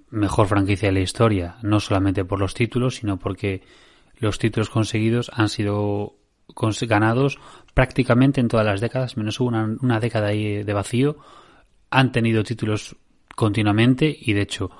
mejor 0.09 0.47
franquicia 0.47 0.89
de 0.89 0.93
la 0.93 0.99
historia, 1.01 1.57
no 1.61 1.79
solamente 1.79 2.25
por 2.25 2.39
los 2.39 2.53
títulos, 2.53 2.95
sino 2.95 3.17
porque 3.17 3.61
los 4.17 4.39
títulos 4.39 4.69
conseguidos 4.69 5.29
han 5.33 5.49
sido 5.49 6.15
ganados 6.87 7.37
prácticamente 7.73 8.39
en 8.39 8.47
todas 8.47 8.65
las 8.65 8.79
décadas, 8.79 9.17
menos 9.17 9.39
una, 9.39 9.75
una 9.81 9.99
década 9.99 10.27
ahí 10.27 10.63
de 10.63 10.73
vacío, 10.73 11.17
han 11.89 12.11
tenido 12.11 12.43
títulos 12.43 12.95
continuamente 13.35 14.15
y 14.17 14.33
de 14.33 14.41
hecho 14.41 14.71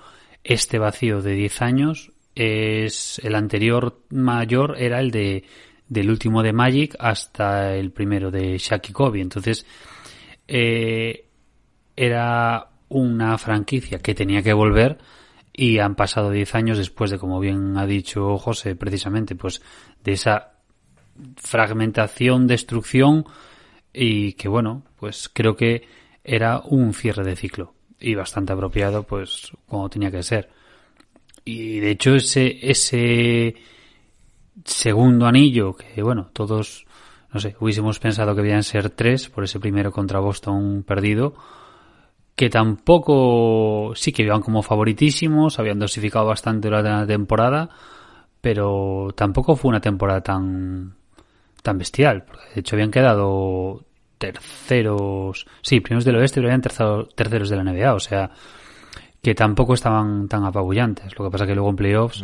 este 0.44 0.80
vacío 0.80 1.22
de 1.22 1.34
10 1.34 1.62
años 1.62 2.12
es 2.36 3.20
el 3.24 3.36
anterior 3.36 4.00
mayor 4.10 4.76
era 4.78 5.00
el 5.00 5.12
de 5.12 5.44
del 5.88 6.10
último 6.10 6.42
de 6.44 6.54
Magic 6.54 6.96
hasta 7.00 7.76
el 7.76 7.92
primero 7.92 8.32
de 8.32 8.58
Shaq 8.58 8.90
y 8.90 8.94
Kobe. 8.94 9.22
Entonces, 9.22 9.66
eh, 10.48 11.26
era 11.96 12.70
una 12.90 13.38
franquicia 13.38 14.00
que 14.00 14.16
tenía 14.16 14.42
que 14.42 14.54
volver 14.54 14.98
y 15.54 15.80
han 15.80 15.96
pasado 15.96 16.32
10 16.32 16.56
años 16.56 16.78
después 16.78 17.12
de, 17.12 17.20
como 17.20 17.40
bien 17.40 17.78
ha 17.78 17.86
dicho 17.86 18.38
José, 18.38 18.76
precisamente, 18.76 19.36
pues 19.36 19.62
de 20.04 20.14
esa 20.14 20.52
fragmentación, 21.38 22.48
destrucción 22.48 23.26
y 23.94 24.34
que 24.34 24.50
bueno, 24.50 24.84
pues 24.98 25.30
creo 25.32 25.56
que 25.56 25.88
era 26.24 26.60
un 26.60 26.94
cierre 26.94 27.24
de 27.24 27.36
ciclo 27.36 27.74
y 28.00 28.16
bastante 28.16 28.52
apropiado 28.52 29.04
pues 29.04 29.52
como 29.68 29.90
tenía 29.90 30.12
que 30.12 30.24
ser. 30.24 30.50
Y 31.46 31.80
de 31.80 31.92
hecho 31.92 32.16
ese 32.16 32.60
ese 32.62 33.56
segundo 34.64 35.26
anillo 35.26 35.76
que 35.76 36.02
bueno, 36.02 36.30
todos 36.34 36.86
no 37.36 37.42
sé, 37.42 37.56
hubiésemos 37.60 38.00
pensado 38.00 38.34
que 38.34 38.42
debían 38.42 38.64
ser 38.64 38.90
tres 38.92 39.28
por 39.28 39.44
ese 39.44 39.60
primero 39.60 39.92
contra 39.92 40.22
Boston 40.22 40.84
perdido, 40.88 41.34
que 42.34 42.50
tampoco 42.50 43.92
sí 43.94 44.14
que 44.14 44.24
iban 44.24 44.42
como 44.42 44.62
favoritísimos, 44.62 45.60
habían 45.60 45.78
dosificado 45.78 46.26
bastante 46.26 46.70
la 46.70 47.06
temporada, 47.06 47.70
pero 48.40 49.10
tampoco 49.18 49.58
fue 49.58 49.70
una 49.70 49.82
temporada 49.82 50.22
tan 50.22 50.96
tan 51.62 51.78
bestial. 51.78 52.26
De 52.54 52.62
hecho, 52.62 52.78
habían 52.78 52.92
quedado 52.92 53.84
terceros, 54.18 55.46
sí, 55.62 55.82
primeros 55.82 56.06
del 56.06 56.16
oeste, 56.16 56.36
pero 56.36 56.48
habían 56.48 56.62
terceros 56.62 57.50
de 57.50 57.56
la 57.58 57.64
NBA, 57.64 57.94
o 57.94 58.00
sea, 58.00 58.32
que 59.22 59.36
tampoco 59.36 59.74
estaban 59.74 60.30
tan 60.30 60.46
apabullantes. 60.46 61.18
Lo 61.18 61.26
que 61.26 61.32
pasa 61.32 61.46
que 61.46 61.56
luego 61.56 61.70
en 61.70 61.76
playoffs, 61.76 62.24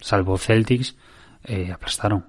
salvo 0.00 0.38
Celtics, 0.38 0.96
eh, 1.44 1.72
aplastaron. 1.72 2.26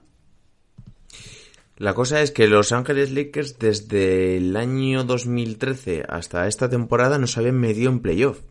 La 1.77 1.93
cosa 1.93 2.22
es 2.22 2.32
que 2.32 2.48
Los 2.48 2.72
Ángeles 2.72 3.12
Lakers 3.12 3.58
desde 3.58 4.38
el 4.38 4.55
año 4.55 5.03
2013 5.03 6.03
hasta 6.08 6.48
esta 6.48 6.70
temporada 6.70 7.17
no 7.17 7.27
se 7.27 7.39
habían 7.39 7.60
medido 7.60 7.91
en 7.91 8.00
playoff. 8.00 8.41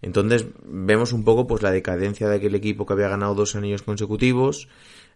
Entonces 0.00 0.46
vemos 0.64 1.12
un 1.12 1.24
poco 1.24 1.46
pues 1.46 1.62
la 1.62 1.72
decadencia 1.72 2.28
de 2.28 2.36
aquel 2.36 2.54
equipo 2.54 2.86
que 2.86 2.92
había 2.92 3.08
ganado 3.08 3.34
dos 3.34 3.56
anillos 3.56 3.82
consecutivos, 3.82 4.68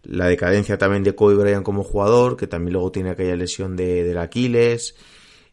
la 0.03 0.27
decadencia 0.27 0.77
también 0.77 1.03
de 1.03 1.15
Kobe 1.15 1.35
Bryant 1.35 1.63
como 1.63 1.83
jugador, 1.83 2.35
que 2.35 2.47
también 2.47 2.73
luego 2.73 2.91
tiene 2.91 3.11
aquella 3.11 3.35
lesión 3.35 3.75
de, 3.75 4.03
del 4.03 4.17
Aquiles 4.17 4.95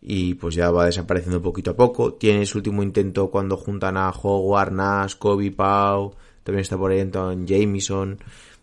y 0.02 0.35
pues 0.35 0.54
ya 0.54 0.70
va 0.70 0.87
desapareciendo 0.87 1.42
poquito 1.42 1.73
a 1.73 1.76
poco. 1.76 2.14
Tiene 2.14 2.47
su 2.47 2.59
último 2.59 2.82
intento 2.82 3.30
cuando 3.30 3.56
juntan 3.56 3.97
a 3.97 4.11
Howard, 4.11 4.73
Nash, 4.73 5.14
Kobe, 5.16 5.52
Pau, 5.52 6.14
también 6.42 6.62
está 6.62 6.76
por 6.76 6.90
ahí 6.90 7.00
Anton 7.00 7.47
Jameson, 7.47 8.18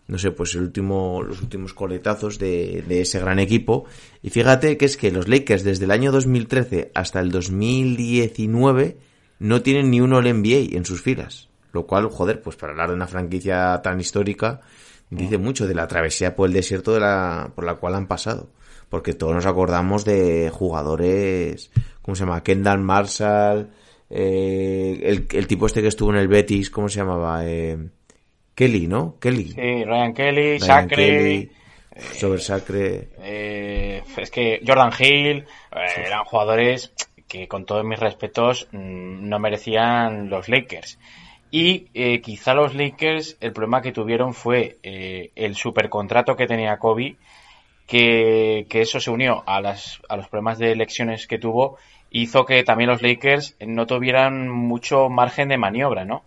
no 0.08 0.18
sé, 0.18 0.30
pues 0.30 0.54
el 0.54 0.62
último, 0.62 1.22
los 1.22 1.42
últimos 1.42 1.74
coletazos 1.74 2.38
de, 2.38 2.82
de 2.88 3.02
ese 3.02 3.20
gran 3.20 3.38
equipo. 3.38 3.84
Y 4.22 4.30
fíjate 4.30 4.78
que 4.78 4.86
es 4.86 4.96
que 4.96 5.12
los 5.12 5.28
Lakers 5.28 5.64
desde 5.64 5.84
el 5.84 5.90
año 5.90 6.10
2013 6.10 6.90
hasta 6.94 7.20
el 7.20 7.30
2019 7.30 8.96
no 9.38 9.62
tienen 9.62 9.90
ni 9.90 10.00
un 10.00 10.14
All 10.14 10.24
NBA 10.24 10.76
en 10.76 10.86
sus 10.86 11.02
filas. 11.02 11.48
Lo 11.72 11.86
cual, 11.86 12.08
joder, 12.08 12.40
pues 12.40 12.56
para 12.56 12.72
hablar 12.72 12.88
de 12.88 12.94
una 12.94 13.06
franquicia 13.06 13.80
tan 13.82 14.00
histórica, 14.00 14.62
dice 15.10 15.36
mucho 15.36 15.66
de 15.66 15.74
la 15.74 15.86
travesía 15.86 16.34
por 16.34 16.48
el 16.48 16.54
desierto 16.54 16.94
de 16.94 17.00
la, 17.00 17.52
por 17.54 17.64
la 17.64 17.74
cual 17.74 17.94
han 17.94 18.06
pasado. 18.06 18.48
Porque 18.88 19.12
todos 19.12 19.34
nos 19.34 19.44
acordamos 19.44 20.06
de 20.06 20.50
jugadores, 20.50 21.70
¿cómo 22.00 22.14
se 22.14 22.24
llama? 22.24 22.42
Kendall 22.42 22.80
Marshall, 22.80 23.68
eh, 24.08 25.00
el, 25.02 25.26
el, 25.30 25.46
tipo 25.46 25.66
este 25.66 25.82
que 25.82 25.88
estuvo 25.88 26.10
en 26.10 26.16
el 26.16 26.28
Betis, 26.28 26.70
¿cómo 26.70 26.88
se 26.88 27.00
llamaba? 27.00 27.46
Eh, 27.46 27.76
Kelly, 28.58 28.88
¿no? 28.88 29.14
Kelly. 29.20 29.52
Sí, 29.52 29.84
Ryan 29.84 30.14
Kelly, 30.14 30.58
Sacre. 30.58 30.96
Kelly, 30.96 31.50
sobre 32.16 32.40
Sacre. 32.40 33.08
Eh, 33.22 34.02
es 34.16 34.32
que 34.32 34.60
Jordan 34.66 34.90
Hill, 34.98 35.44
eh, 35.70 36.04
eran 36.04 36.24
jugadores 36.24 36.92
que 37.28 37.46
con 37.46 37.64
todos 37.64 37.84
mis 37.84 38.00
respetos 38.00 38.66
mmm, 38.72 39.28
no 39.28 39.38
merecían 39.38 40.28
los 40.28 40.48
Lakers. 40.48 40.98
Y 41.52 41.86
eh, 41.94 42.20
quizá 42.20 42.52
los 42.54 42.74
Lakers, 42.74 43.36
el 43.40 43.52
problema 43.52 43.80
que 43.80 43.92
tuvieron 43.92 44.34
fue 44.34 44.78
eh, 44.82 45.30
el 45.36 45.54
supercontrato 45.54 46.34
que 46.34 46.48
tenía 46.48 46.78
Kobe, 46.78 47.14
que, 47.86 48.66
que 48.68 48.80
eso 48.80 48.98
se 48.98 49.12
unió 49.12 49.44
a, 49.46 49.60
las, 49.60 50.00
a 50.08 50.16
los 50.16 50.26
problemas 50.26 50.58
de 50.58 50.72
elecciones 50.72 51.28
que 51.28 51.38
tuvo, 51.38 51.78
hizo 52.10 52.44
que 52.44 52.64
también 52.64 52.90
los 52.90 53.02
Lakers 53.02 53.56
no 53.64 53.86
tuvieran 53.86 54.48
mucho 54.48 55.08
margen 55.08 55.48
de 55.48 55.58
maniobra, 55.58 56.04
¿no? 56.04 56.24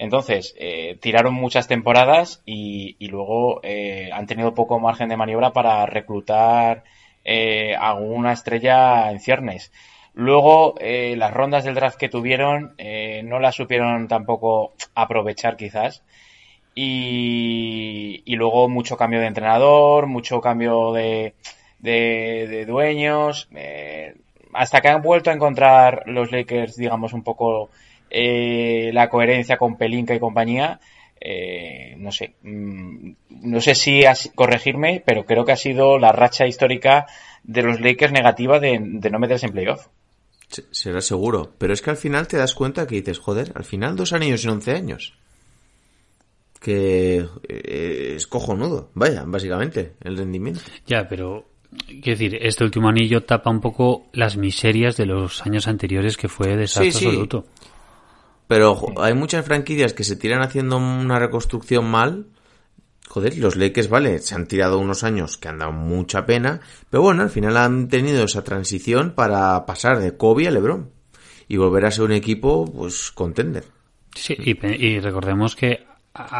Entonces, 0.00 0.54
eh, 0.58 0.96
tiraron 0.98 1.34
muchas 1.34 1.68
temporadas 1.68 2.42
y, 2.46 2.96
y 2.98 3.08
luego 3.08 3.60
eh, 3.62 4.08
han 4.14 4.26
tenido 4.26 4.54
poco 4.54 4.80
margen 4.80 5.10
de 5.10 5.18
maniobra 5.18 5.52
para 5.52 5.84
reclutar 5.84 6.84
eh, 7.22 7.76
alguna 7.78 8.32
estrella 8.32 9.10
en 9.10 9.20
ciernes. 9.20 9.70
Luego, 10.14 10.74
eh, 10.80 11.16
las 11.18 11.34
rondas 11.34 11.64
del 11.64 11.74
draft 11.74 11.98
que 11.98 12.08
tuvieron 12.08 12.72
eh, 12.78 13.20
no 13.24 13.40
las 13.40 13.56
supieron 13.56 14.08
tampoco 14.08 14.72
aprovechar 14.94 15.58
quizás. 15.58 16.02
Y, 16.74 18.22
y, 18.24 18.36
luego 18.36 18.70
mucho 18.70 18.96
cambio 18.96 19.20
de 19.20 19.26
entrenador, 19.26 20.06
mucho 20.06 20.40
cambio 20.40 20.92
de, 20.92 21.34
de, 21.78 22.46
de 22.48 22.64
dueños. 22.64 23.48
Eh, 23.54 24.14
hasta 24.54 24.80
que 24.80 24.88
han 24.88 25.02
vuelto 25.02 25.30
a 25.30 25.34
encontrar 25.34 26.04
los 26.06 26.32
Lakers, 26.32 26.76
digamos, 26.76 27.12
un 27.12 27.22
poco 27.22 27.68
eh, 28.10 28.90
la 28.92 29.08
coherencia 29.08 29.56
con 29.56 29.76
Pelinka 29.76 30.14
y 30.14 30.20
compañía. 30.20 30.80
Eh, 31.20 31.96
no 31.98 32.12
sé, 32.12 32.34
mmm, 32.42 33.12
no 33.42 33.60
sé 33.60 33.74
si 33.74 34.04
has, 34.04 34.30
corregirme, 34.34 35.02
pero 35.04 35.24
creo 35.24 35.44
que 35.44 35.52
ha 35.52 35.56
sido 35.56 35.98
la 35.98 36.12
racha 36.12 36.46
histórica 36.46 37.06
de 37.44 37.62
los 37.62 37.80
Lakers 37.80 38.12
negativa 38.12 38.58
de, 38.58 38.78
de 38.80 39.10
no 39.10 39.18
meterse 39.18 39.46
en 39.46 39.52
playoff. 39.52 39.86
Será 40.70 41.00
seguro. 41.00 41.52
Pero 41.58 41.72
es 41.72 41.82
que 41.82 41.90
al 41.90 41.96
final 41.96 42.26
te 42.26 42.36
das 42.36 42.54
cuenta 42.54 42.86
que 42.86 42.96
dices, 42.96 43.18
joder, 43.18 43.52
al 43.54 43.64
final 43.64 43.96
dos 43.96 44.12
anillos 44.12 44.44
en 44.44 44.50
once 44.50 44.72
años. 44.72 45.14
Que 46.60 47.24
eh, 47.48 48.14
es 48.16 48.26
cojonudo, 48.26 48.90
vaya, 48.94 49.24
básicamente, 49.26 49.92
el 50.02 50.18
rendimiento. 50.18 50.60
Ya, 50.86 51.08
pero, 51.08 51.46
quiero 51.86 52.18
decir, 52.18 52.38
este 52.40 52.64
último 52.64 52.88
anillo 52.88 53.22
tapa 53.22 53.50
un 53.50 53.60
poco 53.60 54.08
las 54.12 54.36
miserias 54.36 54.96
de 54.96 55.06
los 55.06 55.40
años 55.46 55.68
anteriores 55.68 56.16
que 56.16 56.28
fue 56.28 56.56
desastre 56.56 56.92
Sí, 56.92 56.98
sí. 56.98 57.06
absoluto. 57.06 57.46
Pero 58.50 58.76
hay 59.00 59.14
muchas 59.14 59.46
franquicias 59.46 59.92
que 59.92 60.02
se 60.02 60.16
tiran 60.16 60.42
haciendo 60.42 60.76
una 60.76 61.20
reconstrucción 61.20 61.88
mal. 61.88 62.26
Joder, 63.08 63.38
los 63.38 63.54
Lakers, 63.54 63.88
vale, 63.88 64.18
se 64.18 64.34
han 64.34 64.48
tirado 64.48 64.80
unos 64.80 65.04
años 65.04 65.38
que 65.38 65.46
han 65.46 65.60
dado 65.60 65.70
mucha 65.70 66.26
pena, 66.26 66.60
pero 66.90 67.00
bueno, 67.00 67.22
al 67.22 67.30
final 67.30 67.56
han 67.56 67.86
tenido 67.86 68.24
esa 68.24 68.42
transición 68.42 69.12
para 69.12 69.64
pasar 69.66 70.00
de 70.00 70.16
Kobe 70.16 70.48
a 70.48 70.50
LeBron 70.50 70.90
y 71.46 71.58
volver 71.58 71.86
a 71.86 71.92
ser 71.92 72.06
un 72.06 72.10
equipo, 72.10 72.64
pues, 72.64 73.12
contender. 73.12 73.66
Sí, 74.16 74.34
y, 74.36 74.56
y 74.84 74.98
recordemos 74.98 75.54
que 75.54 75.86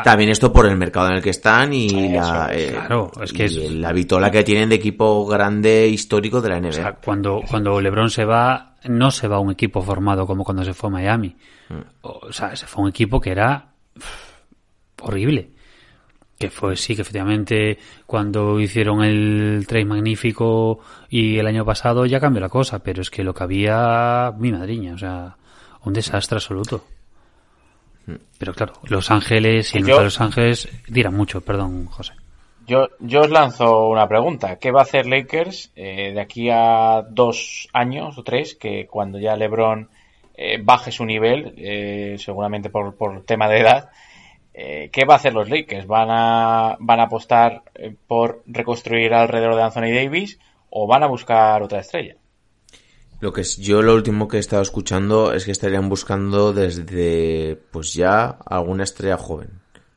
También 0.02 0.30
esto 0.30 0.52
por 0.52 0.66
el 0.66 0.76
mercado 0.76 1.08
en 1.08 1.14
el 1.14 1.22
que 1.22 1.30
están 1.30 1.72
y 1.72 1.88
la, 2.12 2.50
eh, 2.52 2.70
claro, 2.72 3.10
es 3.22 3.32
que 3.32 3.44
y 3.44 3.46
es- 3.46 3.72
la 3.72 3.92
vitola 3.92 4.30
que 4.30 4.42
tienen 4.42 4.68
de 4.68 4.74
equipo 4.74 5.24
grande 5.26 5.86
histórico 5.86 6.40
de 6.40 6.48
la 6.48 6.56
NBA. 6.60 6.68
o 6.70 6.72
sea, 6.72 6.92
cuando, 6.94 7.40
cuando 7.48 7.80
LeBron 7.80 8.10
se 8.10 8.24
va, 8.24 8.74
no 8.88 9.10
se 9.12 9.28
va 9.28 9.38
un 9.38 9.52
equipo 9.52 9.80
formado 9.80 10.26
como 10.26 10.42
cuando 10.44 10.64
se 10.64 10.74
fue 10.74 10.88
a 10.88 10.92
Miami. 10.92 11.36
O, 12.02 12.18
o 12.28 12.32
sea, 12.32 12.56
se 12.56 12.66
fue 12.66 12.82
un 12.82 12.88
equipo 12.90 13.20
que 13.20 13.30
era 13.30 13.68
horrible. 15.02 15.50
Que 16.38 16.48
fue, 16.50 16.74
sí, 16.76 16.96
que 16.96 17.02
efectivamente 17.02 17.78
cuando 18.06 18.58
hicieron 18.58 19.04
el 19.04 19.64
trade 19.68 19.84
magnífico 19.84 20.80
y 21.10 21.36
el 21.36 21.46
año 21.46 21.64
pasado 21.66 22.06
ya 22.06 22.18
cambió 22.18 22.40
la 22.40 22.48
cosa, 22.48 22.78
pero 22.80 23.02
es 23.02 23.10
que 23.10 23.22
lo 23.22 23.34
que 23.34 23.44
había, 23.44 24.32
mi 24.38 24.50
madriña, 24.50 24.94
o 24.94 24.98
sea, 24.98 25.36
un 25.84 25.92
desastre 25.92 26.36
absoluto. 26.36 26.84
Pero 28.38 28.54
claro, 28.54 28.72
Los 28.84 29.10
Ángeles 29.10 29.74
y 29.74 29.78
el 29.78 29.86
Yo- 29.86 29.98
de 29.98 30.04
Los 30.04 30.20
Ángeles 30.20 30.68
dirán 30.88 31.14
mucho, 31.16 31.40
perdón, 31.42 31.86
José. 31.86 32.14
Yo, 32.66 32.88
yo 33.00 33.20
os 33.20 33.30
lanzo 33.30 33.88
una 33.88 34.06
pregunta. 34.06 34.56
¿Qué 34.56 34.70
va 34.70 34.80
a 34.80 34.84
hacer 34.84 35.06
Lakers 35.06 35.72
eh, 35.74 36.12
de 36.12 36.20
aquí 36.20 36.48
a 36.50 37.02
dos 37.08 37.68
años 37.72 38.16
o 38.16 38.22
tres? 38.22 38.54
Que 38.54 38.86
cuando 38.86 39.18
ya 39.18 39.34
LeBron 39.36 39.88
eh, 40.36 40.58
baje 40.62 40.92
su 40.92 41.04
nivel, 41.04 41.54
eh, 41.56 42.14
seguramente 42.18 42.70
por, 42.70 42.94
por 42.96 43.22
tema 43.24 43.48
de 43.48 43.60
edad, 43.60 43.90
eh, 44.54 44.88
¿qué 44.92 45.04
va 45.04 45.14
a 45.14 45.16
hacer 45.16 45.34
los 45.34 45.50
Lakers? 45.50 45.86
¿Van 45.86 46.08
a, 46.10 46.76
van 46.78 47.00
a 47.00 47.04
apostar 47.04 47.62
por 48.06 48.42
reconstruir 48.46 49.14
alrededor 49.14 49.56
de 49.56 49.62
Anthony 49.62 49.92
Davis 49.92 50.38
o 50.70 50.86
van 50.86 51.02
a 51.02 51.06
buscar 51.08 51.62
otra 51.62 51.80
estrella? 51.80 52.14
Lo 53.20 53.32
que 53.32 53.42
es, 53.42 53.56
yo 53.58 53.82
lo 53.82 53.94
último 53.94 54.28
que 54.28 54.38
he 54.38 54.40
estado 54.40 54.62
escuchando 54.62 55.32
es 55.32 55.44
que 55.44 55.52
estarían 55.52 55.88
buscando 55.88 56.52
desde, 56.52 57.58
pues 57.70 57.92
ya, 57.94 58.38
alguna 58.46 58.84
estrella 58.84 59.16
joven 59.18 59.50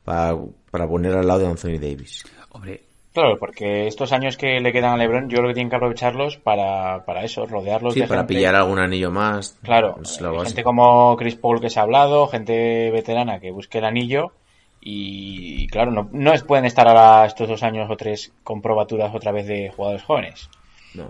para, 0.04 0.36
para 0.70 0.86
poner 0.86 1.14
al 1.16 1.26
lado 1.26 1.40
de 1.40 1.46
Anthony 1.46 1.78
Davis. 1.80 2.24
Hombre, 2.50 2.82
Claro, 3.14 3.38
porque 3.38 3.86
estos 3.86 4.12
años 4.12 4.36
que 4.36 4.58
le 4.60 4.72
quedan 4.72 4.94
a 4.94 4.96
LeBron, 4.96 5.28
yo 5.30 5.36
creo 5.38 5.48
que 5.50 5.54
tienen 5.54 5.70
que 5.70 5.76
aprovecharlos 5.76 6.36
para, 6.36 7.04
para 7.04 7.22
eso, 7.24 7.46
rodearlos 7.46 7.94
Sí, 7.94 8.00
de 8.00 8.08
para 8.08 8.22
gente- 8.22 8.34
pillar 8.34 8.56
algún 8.56 8.80
anillo 8.80 9.12
más. 9.12 9.56
Claro, 9.62 9.94
básico. 9.98 10.42
gente 10.44 10.64
como 10.64 11.16
Chris 11.16 11.36
Paul 11.36 11.60
que 11.60 11.70
se 11.70 11.78
ha 11.78 11.84
hablado, 11.84 12.26
gente 12.26 12.90
veterana 12.90 13.38
que 13.38 13.52
busque 13.52 13.78
el 13.78 13.84
anillo 13.84 14.32
y, 14.80 15.62
y 15.62 15.66
claro, 15.68 15.92
no, 15.92 16.08
no 16.12 16.32
es- 16.32 16.42
pueden 16.42 16.64
estar 16.64 16.88
ahora 16.88 17.24
estos 17.24 17.48
dos 17.48 17.62
años 17.62 17.88
o 17.88 17.96
tres 17.96 18.32
con 18.42 18.60
probaturas 18.60 19.14
otra 19.14 19.30
vez 19.30 19.46
de 19.46 19.70
jugadores 19.70 20.02
jóvenes. 20.02 20.50
No. 20.94 21.04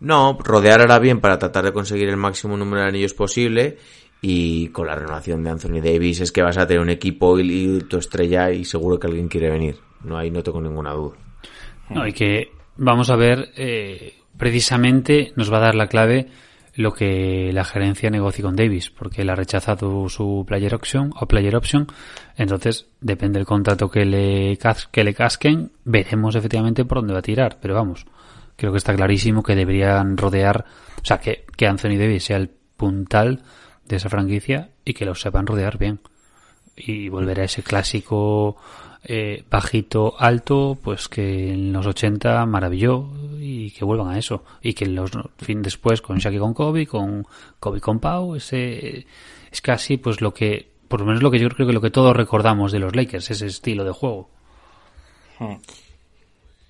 No, 0.00 0.38
rodear 0.38 0.80
ahora 0.80 0.98
bien 0.98 1.20
para 1.20 1.38
tratar 1.38 1.64
de 1.64 1.72
conseguir 1.72 2.08
el 2.08 2.16
máximo 2.16 2.56
número 2.56 2.82
de 2.82 2.88
anillos 2.88 3.14
posible 3.14 3.78
y 4.20 4.68
con 4.68 4.86
la 4.86 4.94
renovación 4.94 5.42
de 5.42 5.50
Anthony 5.50 5.80
Davis 5.82 6.20
es 6.20 6.32
que 6.32 6.42
vas 6.42 6.58
a 6.58 6.66
tener 6.66 6.82
un 6.82 6.90
equipo 6.90 7.38
y, 7.38 7.80
tu 7.88 7.98
estrella 7.98 8.50
y 8.50 8.64
seguro 8.64 8.98
que 8.98 9.06
alguien 9.06 9.28
quiere 9.28 9.50
venir. 9.50 9.76
No 10.04 10.16
hay, 10.16 10.30
no 10.30 10.42
tengo 10.42 10.60
ninguna 10.60 10.92
duda. 10.92 11.16
No, 11.90 12.06
y 12.06 12.12
que 12.12 12.52
vamos 12.76 13.10
a 13.10 13.16
ver 13.16 13.50
eh, 13.56 14.14
precisamente 14.36 15.32
nos 15.36 15.52
va 15.52 15.58
a 15.58 15.62
dar 15.62 15.74
la 15.74 15.88
clave 15.88 16.28
lo 16.78 16.92
que 16.92 17.50
la 17.52 17.64
gerencia 17.64 18.08
negocie 18.08 18.44
con 18.44 18.54
Davis, 18.54 18.88
porque 18.88 19.22
él 19.22 19.30
ha 19.30 19.34
rechazado 19.34 20.08
su 20.08 20.44
player 20.46 20.76
option 20.76 21.10
o 21.18 21.26
player 21.26 21.56
option, 21.56 21.88
entonces 22.36 22.86
depende 23.00 23.40
del 23.40 23.46
contrato 23.46 23.90
que 23.90 24.04
le, 24.04 24.56
que 24.92 25.02
le 25.02 25.12
casquen, 25.12 25.72
veremos 25.84 26.36
efectivamente 26.36 26.84
por 26.84 26.98
dónde 26.98 27.14
va 27.14 27.18
a 27.18 27.22
tirar, 27.22 27.58
pero 27.60 27.74
vamos, 27.74 28.06
creo 28.58 28.72
que 28.72 28.78
está 28.78 28.94
clarísimo 28.94 29.44
que 29.44 29.54
deberían 29.54 30.16
rodear, 30.16 30.64
o 31.00 31.04
sea, 31.04 31.18
que, 31.18 31.46
que 31.56 31.68
Anthony 31.68 31.96
Davis 31.96 32.24
sea 32.24 32.38
el 32.38 32.50
puntal 32.76 33.44
de 33.86 33.96
esa 33.96 34.08
franquicia 34.08 34.70
y 34.84 34.94
que 34.94 35.04
lo 35.04 35.14
sepan 35.14 35.46
rodear 35.46 35.78
bien. 35.78 36.00
Y 36.76 37.08
volver 37.08 37.40
a 37.40 37.44
ese 37.44 37.62
clásico 37.62 38.56
eh, 39.04 39.44
bajito, 39.48 40.16
alto, 40.18 40.76
pues 40.82 41.08
que 41.08 41.52
en 41.52 41.72
los 41.72 41.86
80 41.86 42.44
maravilló 42.46 43.08
y 43.38 43.70
que 43.70 43.84
vuelvan 43.84 44.08
a 44.08 44.18
eso. 44.18 44.44
Y 44.60 44.74
que 44.74 44.86
en 44.86 44.96
los 44.96 45.12
fin 45.38 45.62
después 45.62 46.02
con 46.02 46.18
Shaki 46.18 46.38
con 46.38 46.52
Kobe, 46.52 46.86
con 46.86 47.26
Kobe 47.60 47.80
con 47.80 48.00
Pau, 48.00 48.34
ese 48.34 49.06
es 49.52 49.60
casi 49.60 49.98
pues 49.98 50.20
lo 50.20 50.34
que, 50.34 50.68
por 50.88 51.00
lo 51.00 51.06
menos 51.06 51.22
lo 51.22 51.30
que 51.30 51.38
yo 51.38 51.48
creo 51.48 51.66
que 51.68 51.72
lo 51.72 51.80
que 51.80 51.90
todos 51.90 52.16
recordamos 52.16 52.72
de 52.72 52.80
los 52.80 52.94
Lakers, 52.94 53.30
ese 53.30 53.46
estilo 53.46 53.84
de 53.84 53.92
juego. 53.92 54.30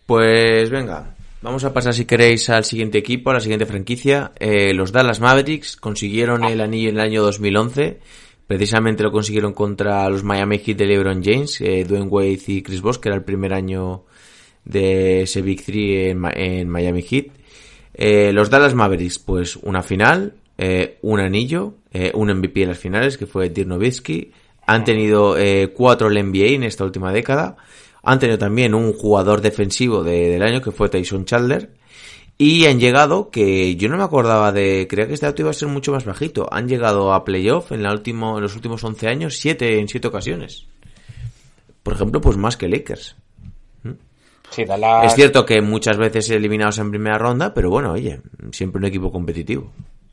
Pues 0.07 0.71
venga, 0.71 1.15
vamos 1.43 1.65
a 1.65 1.73
pasar 1.73 1.95
si 1.95 2.05
queréis 2.05 2.49
al 2.51 2.65
siguiente 2.65 2.99
equipo, 2.99 3.31
a 3.31 3.35
la 3.35 3.41
siguiente 3.41 3.67
franquicia. 3.67 4.33
Eh, 4.39 4.73
los 4.75 4.93
Dallas 4.93 5.21
Mavericks 5.21 5.77
consiguieron 5.77 6.45
el 6.45 6.61
anillo 6.61 6.89
en 6.89 6.97
el 6.97 7.01
año 7.01 7.23
2011 7.23 8.01
Precisamente 8.49 9.03
lo 9.03 9.13
consiguieron 9.13 9.53
contra 9.53 10.09
los 10.09 10.25
Miami 10.25 10.59
Heat 10.59 10.79
de 10.79 10.87
LeBron 10.87 11.23
James, 11.23 11.61
eh, 11.61 11.85
Dwayne 11.87 12.07
Wade 12.07 12.41
y 12.47 12.63
Chris 12.63 12.81
Bosh, 12.81 12.97
que 12.97 13.11
era 13.11 13.17
el 13.17 13.23
primer 13.23 13.53
año 13.53 14.05
de 14.65 15.23
ese 15.23 15.43
Big 15.43 15.63
Three 15.63 16.09
en, 16.09 16.69
Miami 16.71 17.03
Heat. 17.03 17.27
Eh, 17.93 18.33
los 18.33 18.49
Dallas 18.49 18.75
Mavericks, 18.75 19.19
pues 19.19 19.57
una 19.57 19.83
final, 19.83 20.37
eh, 20.57 20.97
un 21.03 21.21
anillo, 21.21 21.75
un 22.15 22.31
MVP 22.31 22.63
en 22.63 22.69
las 22.69 22.79
finales, 22.79 23.19
que 23.19 23.27
fue 23.27 23.51
Dirk 23.51 23.69
Nowitzki. 23.69 24.33
Han 24.67 24.83
tenido 24.83 25.37
cuatro 25.75 26.09
el 26.09 26.15
NBA 26.15 26.55
en 26.55 26.63
esta 26.63 26.85
última 26.85 27.13
década. 27.13 27.59
Han 28.09 28.19
tenido 28.19 28.39
también 28.39 28.75
un 28.75 28.95
jugador 28.95 29.43
defensivo 29.43 30.03
del 30.03 30.43
año, 30.43 30.63
que 30.63 30.73
fue 30.73 30.89
Tyson 30.89 31.27
Chandler. 31.27 31.69
Y 32.39 32.65
han 32.65 32.81
llegado, 32.81 33.29
que 33.29 33.77
yo 33.77 33.91
no 33.91 33.99
me 33.99 34.03
acordaba 34.03 34.51
de, 34.51 34.87
creía 34.89 35.07
que 35.07 35.13
este 35.13 35.27
dato 35.27 35.43
iba 35.43 35.51
a 35.51 35.53
ser 35.53 35.69
mucho 35.69 35.93
más 35.93 36.07
bajito. 36.07 36.49
Han 36.51 36.69
llegado 36.69 37.13
a 37.13 37.23
playoff 37.23 37.71
en, 37.71 37.83
la 37.83 37.93
último, 37.93 38.39
en 38.39 38.45
los 38.45 38.57
últimos 38.57 38.83
11 38.83 39.09
años, 39.09 39.37
siete, 39.37 39.79
en 39.79 39.89
siete 39.89 40.09
ocasiones. 40.09 40.67
Por 41.83 41.93
ejemplo, 41.93 42.23
pues 42.23 42.39
más 42.39 42.57
que 42.57 42.67
Lakers. 42.69 43.15
¿Mm? 43.83 43.91
Es 45.05 45.15
cierto 45.15 45.45
que 45.45 45.61
muchas 45.61 45.99
veces 45.99 46.31
eliminados 46.31 46.79
en 46.79 46.91
primera 46.91 47.19
ronda, 47.19 47.53
pero 47.53 47.69
bueno, 47.69 47.93
oye, 47.93 48.23
siempre 48.53 48.79
un 48.79 48.87
equipo 48.87 49.13
competitivo. 49.13 49.71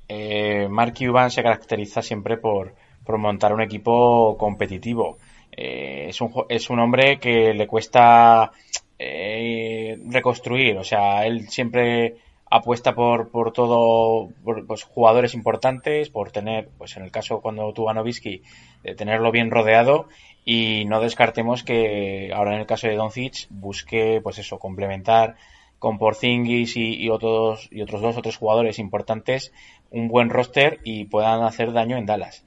Eh, 0.10 0.68
Mark 0.70 0.96
Cuban 1.00 1.32
se 1.32 1.42
caracteriza 1.42 2.02
siempre 2.02 2.36
por, 2.36 2.74
por 3.06 3.18
montar 3.18 3.54
un 3.54 3.62
equipo 3.62 4.36
competitivo. 4.38 5.18
Eh, 5.56 6.08
es, 6.10 6.22
un, 6.22 6.32
es 6.50 6.70
un 6.70 6.80
hombre 6.80 7.20
que 7.20 7.54
le 7.54 7.68
cuesta 7.68 8.52
eh, 9.00 9.98
reconstruir. 10.08 10.78
O 10.78 10.84
sea, 10.84 11.26
él 11.26 11.50
siempre 11.50 12.16
apuesta 12.50 12.94
por, 12.94 13.30
por 13.30 13.52
todo, 13.52 14.30
por 14.44 14.66
pues, 14.68 14.84
jugadores 14.84 15.34
importantes, 15.34 16.10
por 16.10 16.32
tener, 16.32 16.70
pues 16.78 16.96
en 16.98 17.04
el 17.04 17.12
caso 17.12 17.42
cuando 17.42 17.74
tuvo 17.74 17.90
a 17.90 17.94
Novisky, 17.94 18.42
de 18.84 18.96
tenerlo 18.96 19.32
bien 19.32 19.52
rodeado 19.52 20.08
y 20.46 20.86
no 20.86 21.02
descartemos 21.02 21.64
que 21.64 22.32
ahora 22.34 22.54
en 22.54 22.60
el 22.60 22.68
caso 22.68 22.88
de 22.88 22.96
Doncic 22.96 23.48
busque, 23.50 24.22
pues 24.22 24.38
eso, 24.38 24.60
complementar 24.60 25.36
con 25.80 25.98
Porzingis 25.98 26.78
y, 26.78 26.96
y, 26.96 27.10
otros 27.10 27.68
y 27.72 27.82
otros 27.82 28.02
dos 28.02 28.18
o 28.18 28.22
tres 28.22 28.38
jugadores 28.38 28.80
importantes 28.80 29.52
un 29.92 30.08
buen 30.08 30.30
roster 30.30 30.80
y 30.84 31.06
puedan 31.06 31.44
hacer 31.44 31.74
daño 31.74 31.98
en 31.98 32.06
Dallas. 32.06 32.46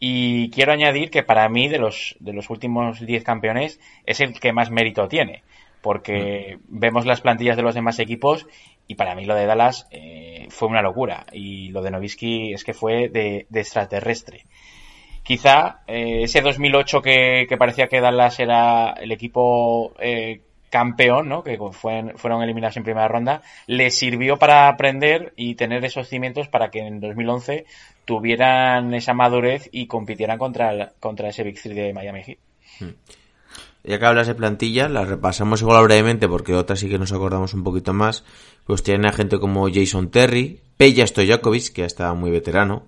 Y 0.00 0.50
quiero 0.50 0.72
añadir 0.72 1.10
que 1.10 1.22
para 1.22 1.48
mí 1.48 1.68
de 1.68 1.78
los 1.78 2.16
de 2.20 2.32
los 2.32 2.50
últimos 2.50 3.04
10 3.04 3.24
campeones 3.24 3.80
es 4.06 4.20
el 4.20 4.38
que 4.38 4.52
más 4.52 4.70
mérito 4.70 5.08
tiene 5.08 5.42
porque 5.80 6.58
vemos 6.68 7.06
las 7.06 7.20
plantillas 7.20 7.56
de 7.56 7.62
los 7.62 7.74
demás 7.74 7.98
equipos 7.98 8.46
y 8.86 8.94
para 8.94 9.14
mí 9.14 9.24
lo 9.24 9.34
de 9.34 9.46
Dallas 9.46 9.86
eh, 9.90 10.46
fue 10.50 10.68
una 10.68 10.82
locura 10.82 11.26
y 11.32 11.68
lo 11.70 11.82
de 11.82 11.90
Novisky 11.90 12.52
es 12.52 12.64
que 12.64 12.74
fue 12.74 13.08
de, 13.08 13.46
extraterrestre. 13.52 14.44
Quizá 15.22 15.82
eh, 15.86 16.22
ese 16.22 16.40
2008 16.40 17.02
que, 17.02 17.56
parecía 17.58 17.88
que 17.88 18.00
Dallas 18.00 18.40
era 18.40 18.92
el 18.92 19.12
equipo 19.12 19.94
eh, 20.00 20.40
campeón, 20.70 21.28
¿no? 21.28 21.42
que 21.42 21.58
fueron 21.72 22.42
eliminados 22.42 22.76
en 22.76 22.84
primera 22.84 23.08
ronda, 23.08 23.42
le 23.66 23.90
sirvió 23.90 24.38
para 24.38 24.68
aprender 24.68 25.32
y 25.36 25.54
tener 25.54 25.84
esos 25.84 26.08
cimientos 26.08 26.48
para 26.48 26.70
que 26.70 26.80
en 26.80 27.00
2011 27.00 27.66
tuvieran 28.04 28.94
esa 28.94 29.14
madurez 29.14 29.68
y 29.72 29.86
compitieran 29.86 30.38
contra, 30.38 30.92
contra 31.00 31.28
ese 31.28 31.42
Big 31.42 31.60
Three 31.60 31.74
de 31.74 31.92
Miami 31.92 32.22
Heat. 32.22 32.38
Hmm. 32.80 32.94
Ya 33.84 33.98
que 33.98 34.06
hablas 34.06 34.26
de 34.26 34.34
plantillas, 34.34 34.90
las 34.90 35.08
repasamos 35.08 35.62
igual 35.62 35.84
brevemente 35.84 36.28
porque 36.28 36.54
otras 36.54 36.80
sí 36.80 36.88
que 36.88 36.98
nos 36.98 37.12
acordamos 37.12 37.54
un 37.54 37.64
poquito 37.64 37.92
más. 37.92 38.24
Pues 38.66 38.82
tienen 38.82 39.06
a 39.06 39.12
gente 39.12 39.38
como 39.38 39.68
Jason 39.72 40.10
Terry, 40.10 40.60
Peja 40.76 41.06
Stojakovic, 41.06 41.72
que 41.72 41.82
ya 41.82 41.86
estaba 41.86 42.14
muy 42.14 42.30
veterano, 42.30 42.84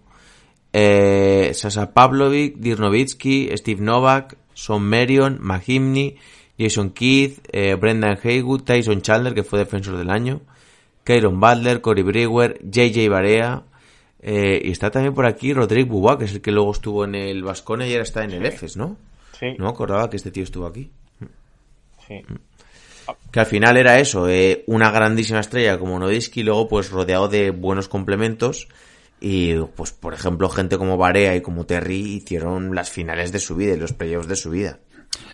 eh, 0.73 1.53
Sasa 1.55 1.93
Pavlovic, 1.93 2.57
Dirnovitsky, 2.57 3.51
Steve 3.57 3.81
Novak, 3.81 4.37
Son 4.55 4.83
Marion, 4.83 5.39
Mahimni, 5.41 6.17
Jason 6.61 6.91
Keith, 6.91 7.39
eh, 7.53 7.75
Brendan 7.75 8.19
Haywood, 8.23 8.65
Tyson 8.65 9.01
Chandler, 9.01 9.33
que 9.33 9.43
fue 9.43 9.59
defensor 9.59 9.97
del 9.97 10.11
año, 10.11 10.43
Kyron 11.05 11.41
Butler, 11.41 11.81
Cory 11.81 12.03
Brewer, 12.03 12.61
JJ 12.63 13.09
Barea, 13.09 13.63
eh, 14.21 14.61
y 14.63 14.71
está 14.71 14.91
también 14.91 15.15
por 15.15 15.25
aquí 15.25 15.55
Rodrigo 15.55 15.95
Bubá, 15.95 16.19
que 16.19 16.27
es 16.27 16.33
el 16.33 16.43
que 16.43 16.53
luego 16.53 16.73
estuvo 16.73 17.05
en 17.05 17.15
el 17.15 17.43
Vascone 17.43 17.89
y 17.89 17.93
ahora 17.93 18.03
está 18.03 18.25
en 18.25 18.33
el 18.33 18.45
EFES, 18.45 18.77
¿no? 18.77 18.99
No 19.41 19.65
me 19.65 19.71
acordaba 19.71 20.11
que 20.11 20.17
este 20.17 20.31
tío 20.31 20.43
estuvo 20.43 20.67
aquí. 20.67 20.91
Sí. 22.07 22.23
Que 23.33 23.41
al 23.41 23.47
final 23.47 23.79
era 23.79 23.99
eso, 23.99 24.29
eh, 24.29 24.63
una 24.67 24.91
grandísima 24.91 25.41
estrella 25.41 25.79
como 25.79 25.99
Nodisky, 25.99 26.43
luego 26.43 26.69
pues 26.69 26.91
rodeado 26.91 27.29
de 27.29 27.51
buenos 27.51 27.89
complementos. 27.89 28.69
Y 29.19 29.55
pues 29.77 29.93
por 29.93 30.13
ejemplo 30.15 30.49
gente 30.49 30.77
como 30.79 30.97
Barea 30.99 31.35
y 31.37 31.41
como 31.41 31.65
Terry 31.65 32.17
hicieron 32.17 32.75
las 32.75 32.91
finales 32.91 33.33
de 33.33 33.39
su 33.39 33.57
vida 33.57 33.75
y 33.75 33.79
los 33.79 33.93
playoffs 33.93 34.29
de 34.29 34.37
su 34.37 34.51
vida. 34.51 34.79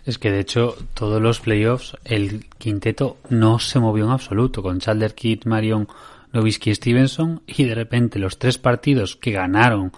Es 0.05 0.17
que 0.17 0.31
de 0.31 0.39
hecho 0.39 0.75
todos 0.93 1.21
los 1.21 1.39
playoffs 1.39 1.97
el 2.05 2.45
quinteto 2.57 3.17
no 3.29 3.59
se 3.59 3.79
movió 3.79 4.05
en 4.05 4.11
absoluto 4.11 4.63
con 4.63 4.79
Chandler 4.79 5.13
Kidd, 5.15 5.45
Marion, 5.45 5.87
Novisky 6.33 6.71
y 6.71 6.75
Stevenson 6.75 7.41
y 7.45 7.65
de 7.65 7.75
repente 7.75 8.19
los 8.19 8.37
tres 8.39 8.57
partidos 8.57 9.15
que 9.15 9.31
ganaron 9.31 9.91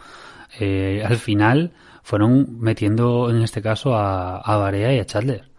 eh, 0.59 1.03
al 1.05 1.17
final 1.17 1.73
fueron 2.03 2.59
metiendo 2.59 3.29
en 3.29 3.41
este 3.43 3.61
caso 3.61 3.93
a, 3.95 4.37
a 4.37 4.57
Barea 4.57 4.93
y 4.93 4.99
a 4.99 5.05
Chandler. 5.05 5.49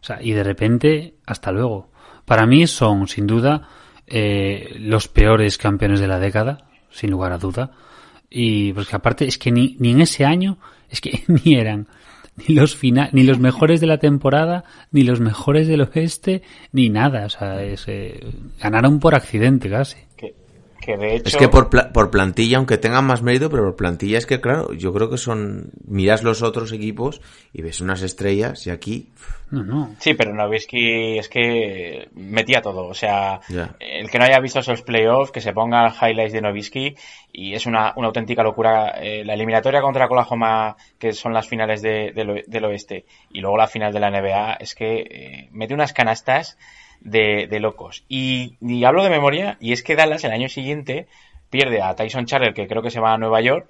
O 0.00 0.04
sea, 0.06 0.22
y 0.22 0.32
de 0.32 0.44
repente, 0.44 1.14
hasta 1.26 1.50
luego. 1.50 1.90
Para 2.24 2.46
mí 2.46 2.66
son, 2.66 3.08
sin 3.08 3.26
duda, 3.26 3.68
eh, 4.06 4.76
los 4.78 5.08
peores 5.08 5.58
campeones 5.58 5.98
de 5.98 6.06
la 6.06 6.20
década, 6.20 6.68
sin 6.90 7.10
lugar 7.10 7.32
a 7.32 7.38
duda. 7.38 7.72
Y 8.30 8.72
porque 8.72 8.94
aparte 8.94 9.26
es 9.26 9.38
que 9.38 9.50
ni, 9.50 9.76
ni 9.80 9.92
en 9.92 10.02
ese 10.02 10.24
año, 10.24 10.58
es 10.88 11.00
que 11.00 11.24
ni 11.44 11.54
eran 11.54 11.88
ni 12.48 12.54
los 12.54 12.76
final, 12.76 13.10
ni 13.12 13.22
los 13.22 13.38
mejores 13.38 13.80
de 13.80 13.86
la 13.86 13.98
temporada, 13.98 14.64
ni 14.90 15.02
los 15.02 15.20
mejores 15.20 15.68
del 15.68 15.82
oeste, 15.82 16.42
ni 16.72 16.88
nada. 16.88 17.26
O 17.26 17.30
sea, 17.30 17.62
es, 17.62 17.84
eh, 17.88 18.20
ganaron 18.60 19.00
por 19.00 19.14
accidente 19.14 19.70
casi. 19.70 19.96
Es 20.86 21.36
que 21.36 21.48
por, 21.48 21.68
por 21.68 22.10
plantilla, 22.10 22.58
aunque 22.58 22.78
tengan 22.78 23.04
más 23.04 23.22
mérito, 23.22 23.50
pero 23.50 23.64
por 23.64 23.76
plantilla 23.76 24.18
es 24.18 24.26
que, 24.26 24.40
claro, 24.40 24.72
yo 24.72 24.92
creo 24.92 25.10
que 25.10 25.18
son... 25.18 25.70
Miras 25.86 26.22
los 26.22 26.42
otros 26.42 26.72
equipos 26.72 27.20
y 27.52 27.62
ves 27.62 27.80
unas 27.80 28.02
estrellas 28.02 28.66
y 28.66 28.70
aquí... 28.70 29.10
No, 29.50 29.62
no. 29.62 29.94
Sí, 30.00 30.14
pero 30.14 30.34
Novisky 30.34 31.18
es 31.18 31.28
que 31.28 32.08
metía 32.14 32.62
todo. 32.62 32.86
O 32.86 32.94
sea, 32.94 33.40
el 33.78 34.10
que 34.10 34.18
no 34.18 34.24
haya 34.24 34.40
visto 34.40 34.58
esos 34.58 34.82
playoffs, 34.82 35.30
que 35.30 35.40
se 35.40 35.52
ponga 35.52 35.88
highlights 35.88 36.32
de 36.32 36.40
Novisky 36.40 36.96
y 37.32 37.54
es 37.54 37.66
una, 37.66 37.92
una 37.96 38.08
auténtica 38.08 38.42
locura. 38.42 38.94
Eh, 39.00 39.24
la 39.24 39.34
eliminatoria 39.34 39.80
contra 39.80 40.06
Oklahoma, 40.06 40.76
que 40.98 41.12
son 41.12 41.32
las 41.32 41.48
finales 41.48 41.80
de, 41.80 42.12
del 42.46 42.64
oeste, 42.64 43.04
y 43.30 43.40
luego 43.40 43.56
la 43.56 43.68
final 43.68 43.92
de 43.92 44.00
la 44.00 44.10
NBA, 44.10 44.54
es 44.54 44.74
que 44.74 44.98
eh, 44.98 45.48
mete 45.52 45.74
unas 45.74 45.92
canastas 45.92 46.58
de, 47.00 47.58
locos. 47.60 48.04
Y, 48.08 48.56
hablo 48.84 49.02
de 49.02 49.10
memoria, 49.10 49.56
y 49.60 49.72
es 49.72 49.82
que 49.82 49.96
Dallas 49.96 50.24
el 50.24 50.32
año 50.32 50.48
siguiente 50.48 51.06
pierde 51.50 51.82
a 51.82 51.94
Tyson 51.94 52.26
Chandler, 52.26 52.54
que 52.54 52.66
creo 52.66 52.82
que 52.82 52.90
se 52.90 53.00
va 53.00 53.12
a 53.12 53.18
Nueva 53.18 53.40
York, 53.40 53.68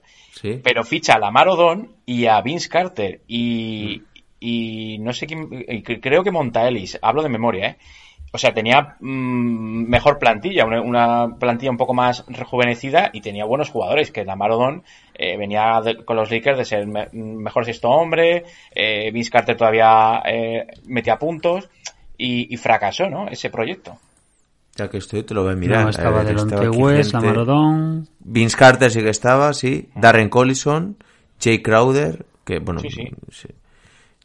pero 0.62 0.84
ficha 0.84 1.14
a 1.14 1.18
Lamar 1.18 1.48
Odom 1.48 1.88
y 2.04 2.26
a 2.26 2.40
Vince 2.40 2.68
Carter 2.68 3.20
y, 3.26 4.02
y 4.40 4.98
no 4.98 5.12
sé 5.12 5.26
quién, 5.26 5.48
creo 6.00 6.22
que 6.22 6.30
Monta 6.30 6.68
Ellis, 6.68 6.98
hablo 7.02 7.22
de 7.22 7.28
memoria, 7.28 7.68
¿eh? 7.68 7.76
O 8.32 8.38
sea, 8.38 8.52
tenía 8.52 8.96
mm, 9.00 9.88
mejor 9.88 10.18
plantilla, 10.18 10.66
una, 10.66 11.36
plantilla 11.38 11.70
un 11.70 11.78
poco 11.78 11.94
más 11.94 12.22
rejuvenecida 12.28 13.08
y 13.14 13.22
tenía 13.22 13.46
buenos 13.46 13.70
jugadores, 13.70 14.10
que 14.10 14.26
Lamar 14.26 14.50
Odom 14.50 14.82
eh, 15.14 15.38
venía 15.38 15.80
con 16.04 16.16
los 16.16 16.30
Lakers 16.30 16.58
de 16.58 16.64
ser 16.66 16.86
mejor 16.86 17.64
sexto 17.64 17.88
hombre, 17.88 18.44
eh, 18.74 19.10
Vince 19.10 19.30
Carter 19.30 19.56
todavía 19.56 20.22
eh, 20.26 20.66
metía 20.84 21.18
puntos 21.18 21.70
y, 22.18 22.56
fracasó, 22.56 23.08
¿no? 23.08 23.28
Ese 23.28 23.50
proyecto. 23.50 23.96
Ya 24.76 24.88
que 24.90 24.98
estoy, 24.98 25.22
te 25.22 25.32
lo 25.34 25.42
voy 25.44 25.52
a 25.52 25.56
mirar. 25.56 25.84
no, 25.84 25.90
estaba 25.90 26.22
Delonte 26.24 26.68
West, 26.68 27.12
Lamarodón. 27.14 28.08
Vince 28.20 28.56
Carter 28.56 28.90
sí 28.90 29.00
que 29.00 29.08
estaba, 29.10 29.52
sí. 29.54 29.88
Darren 29.94 30.28
Collison, 30.28 30.96
Jay 31.40 31.62
Crowder, 31.62 32.26
que 32.44 32.58
bueno, 32.58 32.80
Sí, 32.80 32.90
sí. 32.90 33.08
sí. 33.30 33.48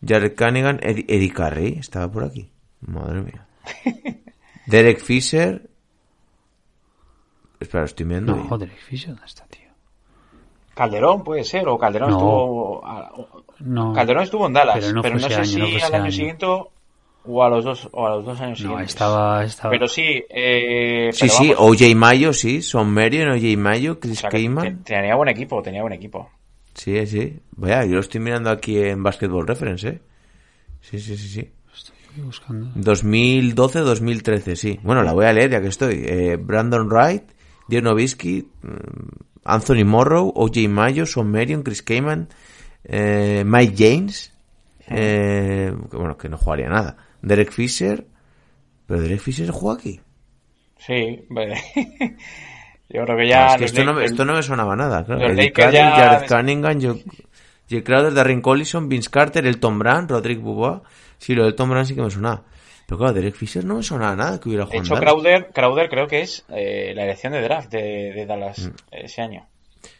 Jared 0.05 0.35
Cunningham, 0.35 0.77
Eddie, 0.81 1.05
Eddie 1.07 1.31
Carey 1.31 1.77
estaba 1.79 2.11
por 2.11 2.23
aquí. 2.25 2.49
Madre 2.81 3.21
mía. 3.21 3.45
Derek 4.65 4.99
Fisher. 4.99 5.69
Espera, 7.59 7.85
estoy 7.85 8.05
viendo. 8.05 8.35
No, 8.35 8.43
joder, 8.45 8.69
Fisher, 8.71 9.09
¿dónde 9.11 9.25
está, 9.27 9.45
tío? 9.45 9.69
Calderón 10.73 11.23
puede 11.23 11.43
ser, 11.43 11.67
o 11.67 11.77
Calderón 11.77 12.09
No. 12.09 12.15
estuvo. 12.17 12.85
a- 12.87 13.11
o- 13.13 13.43
No. 13.59 13.93
Calderón 13.93 14.23
estuvo 14.23 14.47
en 14.47 14.53
Dallas, 14.53 14.79
Pero 14.83 15.01
pero 15.03 15.15
no 15.15 15.27
sé 15.27 15.35
año, 15.35 15.45
si 15.45 15.81
al 15.81 15.93
año 15.93 16.03
año. 16.05 16.11
siguiente 16.11 16.45
o 17.25 17.43
a 17.43 17.49
los 17.49 17.63
dos, 17.63 17.87
o 17.91 18.07
a 18.07 18.15
los 18.15 18.25
dos 18.25 18.39
años 18.41 18.59
No, 18.61 18.69
siguientes. 18.69 18.89
estaba, 18.89 19.43
estaba. 19.43 19.71
Pero 19.71 19.87
sí, 19.87 20.23
eh, 20.29 21.09
Sí, 21.13 21.27
pero 21.27 21.33
sí, 21.33 21.53
OJ 21.55 21.95
Mayo, 21.95 22.33
sí. 22.33 22.61
Son 22.61 22.91
Marion, 22.93 23.29
OJ 23.31 23.57
Mayo, 23.57 23.93
o 23.93 23.99
Chris 23.99 24.19
sea 24.19 24.29
que 24.29 24.37
te- 24.39 24.43
Kaman. 24.45 24.83
tenía 24.83 25.15
buen 25.15 25.29
equipo, 25.29 25.61
tenía 25.61 25.81
buen 25.81 25.93
equipo. 25.93 26.29
Sí, 26.73 27.05
sí. 27.05 27.37
Vaya, 27.57 27.85
yo 27.85 27.95
lo 27.95 27.99
estoy 27.99 28.21
mirando 28.21 28.49
aquí 28.49 28.77
en 28.79 29.03
Basketball 29.03 29.45
Reference, 29.47 29.87
¿eh? 29.87 29.99
Sí, 30.81 30.99
sí, 30.99 31.17
sí, 31.17 31.27
sí. 31.27 31.49
Estoy 31.73 32.23
buscando. 32.23 32.67
2012-2013, 32.75 34.55
sí. 34.55 34.79
Bueno, 34.83 35.03
la 35.03 35.13
voy 35.13 35.25
a 35.25 35.33
leer 35.33 35.51
ya 35.51 35.61
que 35.61 35.67
estoy. 35.67 36.03
Eh, 36.05 36.37
Brandon 36.39 36.87
Wright, 36.89 37.23
Dion 37.67 37.83
Nowitzki, 37.83 38.47
mm, 38.63 38.69
Anthony 39.45 39.85
Morrow, 39.85 40.31
O.J. 40.35 40.67
Mayo, 40.69 41.05
Son 41.05 41.29
Marion, 41.29 41.63
Chris 41.63 41.81
Kaman, 41.81 42.29
eh, 42.83 43.43
Mike 43.45 43.75
James, 43.77 44.33
eh, 44.87 45.73
que 45.89 45.97
bueno, 45.97 46.17
que 46.17 46.29
no 46.29 46.37
jugaría 46.37 46.69
nada. 46.69 46.97
Derek 47.21 47.51
Fisher, 47.51 48.05
pero 48.87 49.01
Derek 49.01 49.19
Fisher 49.19 49.49
juega 49.51 49.79
aquí. 49.79 50.01
Sí, 50.77 51.25
yo 52.89 53.03
creo 53.05 53.17
que 53.17 53.23
No, 53.23 53.29
ya. 53.29 53.47
es 53.49 53.57
que 53.57 53.65
esto, 53.65 53.83
no, 53.83 53.93
me- 53.93 54.01
Lakers- 54.01 54.11
esto 54.11 54.25
no 54.25 54.33
me 54.33 54.43
sonaba 54.43 54.75
nada. 54.75 55.03
Claro. 55.05 55.21
los 55.21 55.31
Eddie 55.31 55.43
Lakers 55.45 55.65
Carter, 55.65 55.79
ya- 55.79 55.95
Jared 55.95 56.27
Cunningham, 56.27 56.79
yo, 56.79 57.83
Crowder, 57.83 58.13
Darren 58.13 58.41
Collison, 58.41 58.89
Vince 58.89 59.09
Carter, 59.09 59.45
Elton 59.45 59.79
Brand, 59.79 60.09
Roderick 60.11 60.41
Bobois. 60.41 60.81
Sí, 61.17 61.35
lo 61.35 61.45
del 61.45 61.55
Tom 61.55 61.69
Brand 61.69 61.87
sí 61.87 61.95
que 61.95 62.01
me 62.01 62.09
sonaba. 62.09 62.43
Pero 62.87 62.97
claro, 62.97 63.13
Derek 63.13 63.35
Fisher 63.35 63.63
no 63.63 63.75
me 63.75 63.83
sonaba 63.83 64.15
nada 64.15 64.39
que 64.39 64.49
hubiera 64.49 64.65
De 64.65 64.71
jugado. 64.71 64.83
hecho, 64.85 64.95
Dallas. 64.95 65.11
Crowder, 65.13 65.51
Crowder 65.53 65.89
creo 65.89 66.07
que 66.07 66.21
es 66.21 66.43
eh, 66.49 66.91
la 66.95 67.03
elección 67.05 67.31
de 67.33 67.41
draft 67.41 67.71
de, 67.71 68.11
de 68.13 68.25
Dallas 68.25 68.59
Mm. 68.59 68.71
ese 68.91 69.21
año. 69.21 69.47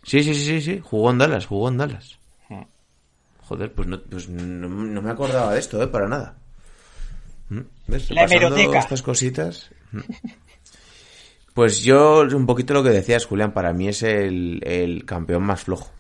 Sí, 0.04 0.22
sí, 0.24 0.34
sí, 0.34 0.44
sí, 0.46 0.62
sí, 0.62 0.82
jugó 0.84 1.12
en 1.12 1.18
Dallas, 1.20 1.46
jugó 1.46 1.70
en 1.70 1.78
Dallas. 1.78 2.20
Hmm. 2.50 2.64
Joder, 3.44 3.72
pues 3.72 3.88
no, 3.88 4.02
pues 4.02 4.28
no, 4.30 4.68
no 4.68 5.02
me 5.02 5.10
acordaba 5.12 5.54
de 5.54 5.60
esto, 5.60 5.82
¿eh? 5.82 5.88
Para 5.88 6.08
nada. 6.08 6.36
¿Ves? 7.92 8.10
La 8.10 8.24
hemeroteca. 8.24 8.80
estas 8.80 9.02
cositas. 9.02 9.70
Pues 11.54 11.84
yo, 11.84 12.22
un 12.22 12.46
poquito 12.46 12.74
lo 12.74 12.82
que 12.82 12.92
decías, 12.92 13.26
Julián, 13.26 13.52
para 13.52 13.74
mí 13.74 13.90
es 13.90 14.04
el, 14.04 14.62
el 14.64 15.04
campeón 15.04 15.44
más 15.44 15.64
flojo. 15.64 15.92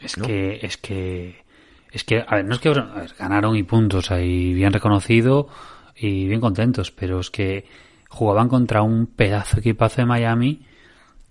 Es 0.00 0.16
que, 0.16 0.58
es 0.62 0.76
que, 0.76 1.44
es 1.92 2.02
que, 2.02 2.24
a 2.26 2.34
ver, 2.34 2.44
no 2.44 2.54
es 2.54 2.60
que 2.60 2.70
a 2.70 2.72
ver, 2.72 3.14
ganaron 3.16 3.54
y 3.56 3.62
puntos 3.62 4.10
ahí, 4.10 4.52
bien 4.52 4.72
reconocido 4.72 5.48
y 5.94 6.26
bien 6.26 6.40
contentos, 6.40 6.90
pero 6.90 7.20
es 7.20 7.30
que 7.30 7.66
jugaban 8.08 8.48
contra 8.48 8.82
un 8.82 9.06
pedazo 9.06 9.56
de 9.56 9.60
equipazo 9.60 10.02
de 10.02 10.06
Miami 10.06 10.66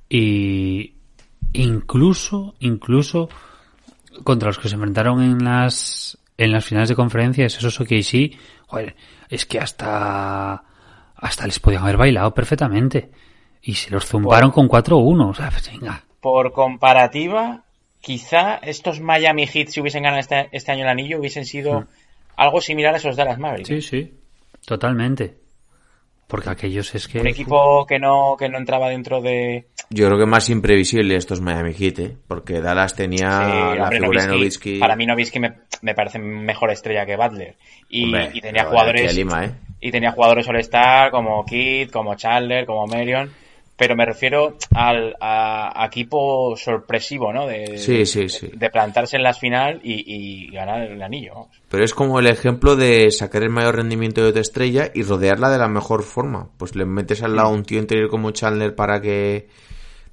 y 0.10 0.93
incluso, 1.52 2.56
incluso 2.60 3.30
contra 4.24 4.48
los 4.48 4.58
que 4.58 4.69
se 4.69 4.76
enfrentaron 4.76 5.21
en 5.21 5.43
las, 5.43 6.17
en 6.38 6.52
las 6.54 6.63
finales 6.63 6.89
de 6.89 6.95
conferencias, 6.95 7.58
esos 7.58 7.80
OKC, 7.80 8.38
joder, 8.67 8.95
es 9.29 9.45
que 9.45 9.59
hasta, 9.59 10.63
hasta 11.15 11.45
les 11.45 11.59
podían 11.59 11.83
haber 11.83 11.97
bailado 11.97 12.33
perfectamente. 12.33 13.11
Y 13.61 13.75
se 13.75 13.89
los 13.89 14.05
zumbaron 14.05 14.51
con 14.51 14.69
4-1, 14.69 15.29
o 15.29 15.33
sea, 15.33 15.49
pues 15.49 15.71
venga. 15.71 16.03
Por 16.21 16.51
comparativa, 16.51 17.63
quizá 17.99 18.55
estos 18.57 18.99
Miami 18.99 19.47
Heat, 19.47 19.69
si 19.69 19.81
hubiesen 19.81 20.03
ganado 20.03 20.19
este, 20.19 20.49
este 20.51 20.71
año 20.71 20.83
el 20.83 20.89
anillo, 20.89 21.19
hubiesen 21.19 21.45
sido 21.45 21.85
algo 22.35 22.61
similar 22.61 22.93
a 22.93 22.97
esos 22.97 23.15
Dallas 23.15 23.39
Mavericks. 23.39 23.67
Sí, 23.67 23.81
sí, 23.81 24.13
totalmente. 24.65 25.44
Porque 26.27 26.49
aquellos 26.49 26.95
es 26.95 27.07
que... 27.07 27.19
Un 27.19 27.27
equipo 27.27 27.85
que 27.85 27.99
no, 27.99 28.35
que 28.38 28.49
no 28.49 28.57
entraba 28.57 28.89
dentro 28.89 29.21
de. 29.21 29.67
Yo 29.91 30.07
creo 30.07 30.17
que 30.17 30.25
más 30.25 30.49
imprevisible 30.49 31.15
estos 31.15 31.39
Miami 31.39 31.73
Heat, 31.73 31.99
¿eh? 31.99 32.17
Porque 32.27 32.61
Dallas 32.61 32.95
tenía 32.95 33.29
Sí, 33.29 33.77
la 33.77 33.83
hombre, 33.83 33.99
figura 33.99 34.21
de. 34.23 34.27
Nowitzki. 34.29 34.79
Para 34.79 34.95
mí 34.95 35.05
Nowitzki 35.05 35.39
me, 35.39 35.53
me 35.81 35.93
parece 35.93 36.17
mejor 36.17 36.71
estrella 36.71 37.05
que 37.05 37.15
Butler. 37.15 37.55
Y, 37.89 38.05
Hombre, 38.05 38.31
y 38.33 38.41
tenía 38.41 38.65
jugadores. 38.65 39.15
Lima, 39.15 39.45
¿eh? 39.45 39.51
Y 39.79 39.91
tenía 39.91 40.11
jugadores 40.11 40.47
All-Star 40.47 41.11
como 41.11 41.45
Kidd, 41.45 41.91
como 41.91 42.15
Chandler, 42.15 42.65
como 42.65 42.88
Marion. 42.88 43.29
Pero 43.77 43.95
me 43.95 44.05
refiero 44.05 44.55
al 44.73 45.15
a, 45.19 45.83
a 45.83 45.88
equipo 45.88 46.55
sorpresivo, 46.55 47.33
¿no? 47.33 47.45
De, 47.45 47.77
Sí, 47.77 48.05
sí, 48.05 48.29
sí. 48.29 48.49
de 48.53 48.69
plantarse 48.69 49.17
en 49.17 49.23
las 49.23 49.39
final 49.39 49.81
y, 49.83 50.03
y 50.05 50.51
ganar 50.51 50.83
el 50.83 51.01
anillo. 51.03 51.47
Pero 51.69 51.83
es 51.83 51.93
como 51.93 52.19
el 52.19 52.27
ejemplo 52.27 52.77
de 52.77 53.11
sacar 53.11 53.43
el 53.43 53.49
mayor 53.49 53.75
rendimiento 53.75 54.23
de 54.23 54.31
tu 54.31 54.39
estrella 54.39 54.91
y 54.93 55.03
rodearla 55.03 55.49
de 55.49 55.57
la 55.57 55.67
mejor 55.67 56.03
forma. 56.03 56.47
Pues 56.57 56.75
le 56.75 56.85
metes 56.85 57.21
al 57.21 57.35
lado 57.35 57.49
un 57.49 57.63
tío 57.63 57.79
interior 57.79 58.09
como 58.09 58.31
Chandler 58.31 58.75
para 58.75 59.01
que 59.01 59.47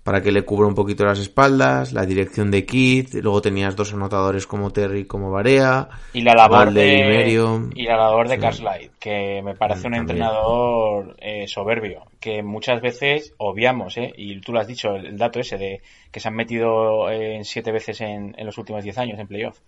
para 0.03 0.21
que 0.21 0.33
le 0.33 0.43
cubra 0.45 0.67
un 0.67 0.75
poquito 0.75 1.05
las 1.05 1.21
espaldas, 1.21 1.93
la 1.93 2.05
dirección 2.07 2.51
de 2.51 2.67
Keith, 2.67 3.15
luego 3.15 3.41
tenías 3.41 3.77
dos 3.77 3.93
anotadores 3.95 4.47
como 4.49 4.73
Terry 4.73 5.01
y 5.01 5.05
como 5.05 5.31
Barea, 5.31 5.89
Y 6.13 6.23
la 6.23 6.35
labor 6.35 6.73
de, 6.73 7.31
y 7.75 7.83
la 7.85 7.97
labor 7.97 8.29
de 8.29 8.35
Sí. 8.35 8.41
Carlisle, 8.41 8.91
que 8.99 9.41
me 9.45 9.55
parece 9.55 9.87
un 9.87 9.95
entrenador 9.95 11.15
eh, 11.21 11.47
soberbio, 11.47 12.03
que 12.19 12.43
muchas 12.43 12.81
veces 12.83 13.33
obviamos, 13.39 13.97
¿eh? 13.97 14.13
y 14.17 14.41
tú 14.41 14.53
lo 14.53 14.59
has 14.61 14.67
dicho, 14.67 14.97
el, 14.97 15.07
el 15.07 15.19
dato 15.19 15.39
ese 15.39 15.57
de 15.57 15.83
que 16.11 16.19
se 16.21 16.29
han 16.29 16.35
metido 16.35 17.09
eh, 17.09 17.37
en 17.37 17.45
siete 17.45 17.71
veces 17.71 18.01
en, 18.01 18.35
en 18.37 18.45
los 18.47 18.59
últimos 18.59 18.83
diez 18.83 18.99
años 18.99 19.19
en 19.21 19.29
playoff. 19.29 19.59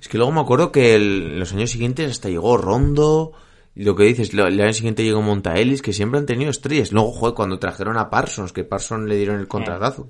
Es 0.00 0.08
que 0.08 0.16
luego 0.18 0.32
me 0.32 0.40
acuerdo 0.40 0.72
que 0.72 0.94
el- 0.96 1.32
en 1.34 1.38
los 1.38 1.52
años 1.52 1.70
siguientes 1.70 2.10
hasta 2.10 2.28
llegó 2.28 2.56
Rondo, 2.56 3.32
lo 3.76 3.96
que 3.96 4.04
dices, 4.04 4.32
el 4.32 4.40
año 4.60 4.72
siguiente 4.72 5.02
llegó 5.02 5.20
Montaelis, 5.20 5.82
que 5.82 5.92
siempre 5.92 6.20
han 6.20 6.26
tenido 6.26 6.50
estrellas. 6.50 6.92
Luego, 6.92 7.10
joder, 7.10 7.34
cuando 7.34 7.58
trajeron 7.58 7.96
a 7.98 8.08
Parsons, 8.08 8.52
que 8.52 8.62
Parsons 8.62 9.08
le 9.08 9.16
dieron 9.16 9.40
el 9.40 9.48
contratazo, 9.48 10.06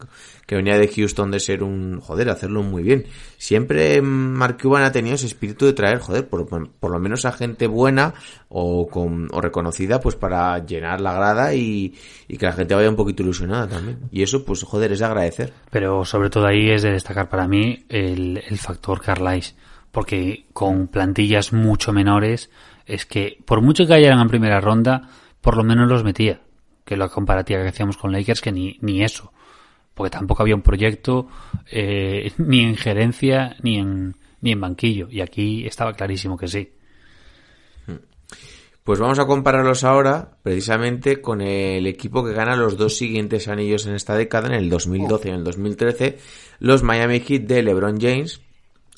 que- 0.47 0.55
venía 0.55 0.77
de 0.77 0.87
Houston 0.89 1.31
de 1.31 1.41
ser 1.41 1.63
un, 1.63 1.99
joder, 2.01 2.29
hacerlo 2.29 2.63
muy 2.63 2.83
bien. 2.83 3.07
Siempre 3.39 4.01
Mark 4.03 4.59
Cuban 4.61 4.83
ha 4.85 4.93
tenido 4.93 5.15
ese 5.15 5.27
espíritu 5.27 5.65
de 5.65 5.73
traer, 5.73 5.99
joder, 5.99 6.29
por, 6.29 6.47
por 6.47 6.91
lo 6.91 6.99
menos 6.99 7.25
a 7.25 7.33
gente 7.33 7.67
buena 7.67 8.13
o, 8.51 8.87
con, 8.87 9.29
o 9.33 9.41
reconocida, 9.41 9.99
pues 10.01 10.15
para 10.15 10.59
llenar 10.65 11.01
la 11.01 11.15
grada 11.15 11.55
y, 11.55 11.95
y 12.29 12.37
que 12.37 12.47
la 12.47 12.53
gente 12.53 12.75
vaya 12.75 12.91
un 12.91 12.97
poquito 12.97 13.23
ilusionada 13.23 13.67
también. 13.67 13.99
Y 14.13 14.23
eso, 14.23 14.45
pues, 14.45 14.63
joder, 14.63 14.93
es 14.93 14.99
de 14.99 15.05
agradecer. 15.07 15.53
Pero 15.71 16.05
sobre 16.05 16.29
todo 16.31 16.47
ahí 16.47 16.71
es 16.71 16.83
de 16.83 16.93
destacar 16.93 17.29
para 17.31 17.49
mí 17.49 17.85
el, 17.89 18.43
el 18.47 18.59
factor 18.59 19.01
Carlisle. 19.01 19.57
Porque 19.91 20.47
con 20.53 20.89
plantillas 20.89 21.53
mucho 21.53 21.93
menores, 21.93 22.51
es 22.87 23.07
que 23.07 23.39
por 23.45 23.61
mucho 23.61 23.85
que 23.85 23.91
cayeran 23.91 24.21
en 24.21 24.29
primera 24.29 24.61
ronda, 24.61 25.09
por 25.41 25.57
lo 25.57 25.65
menos 25.65 25.89
los 25.89 26.05
metía. 26.05 26.41
Que 26.85 26.97
la 26.97 27.09
comparativa 27.09 27.63
que 27.63 27.69
hacíamos 27.69 27.97
con 27.97 28.13
Lakers, 28.13 28.41
que 28.41 28.53
ni, 28.53 28.79
ni 28.83 29.03
eso. 29.03 29.33
Porque 29.95 30.11
tampoco 30.11 30.43
había 30.43 30.55
un 30.55 30.63
proyecto, 30.63 31.29
eh, 31.71 32.33
ni 32.39 32.61
en 32.61 32.77
gerencia, 32.77 33.57
ni 33.63 33.79
en, 33.79 34.17
ni 34.41 34.53
en 34.53 34.61
banquillo. 34.61 35.09
Y 35.11 35.21
aquí 35.21 35.67
estaba 35.67 35.93
clarísimo 35.95 36.37
que 36.37 36.49
sí. 36.49 36.71
Pues 38.85 38.99
vamos 38.99 39.19
a 39.19 39.27
compararlos 39.27 39.83
ahora 39.83 40.37
precisamente 40.43 41.23
con 41.23 41.41
el 41.41 41.87
equipo 41.87 42.23
que 42.23 42.35
gana 42.35 42.55
los 42.55 42.77
dos 42.77 42.99
siguientes 42.99 43.49
anillos 43.49 43.87
en 43.87 43.95
esta 43.95 44.15
década, 44.15 44.49
en 44.49 44.53
el 44.53 44.69
2012 44.69 45.29
y 45.29 45.31
en 45.31 45.39
el 45.39 45.45
2013, 45.45 46.19
los 46.59 46.83
Miami 46.83 47.21
Heat 47.21 47.45
de 47.45 47.63
LeBron 47.63 47.99
James, 47.99 48.43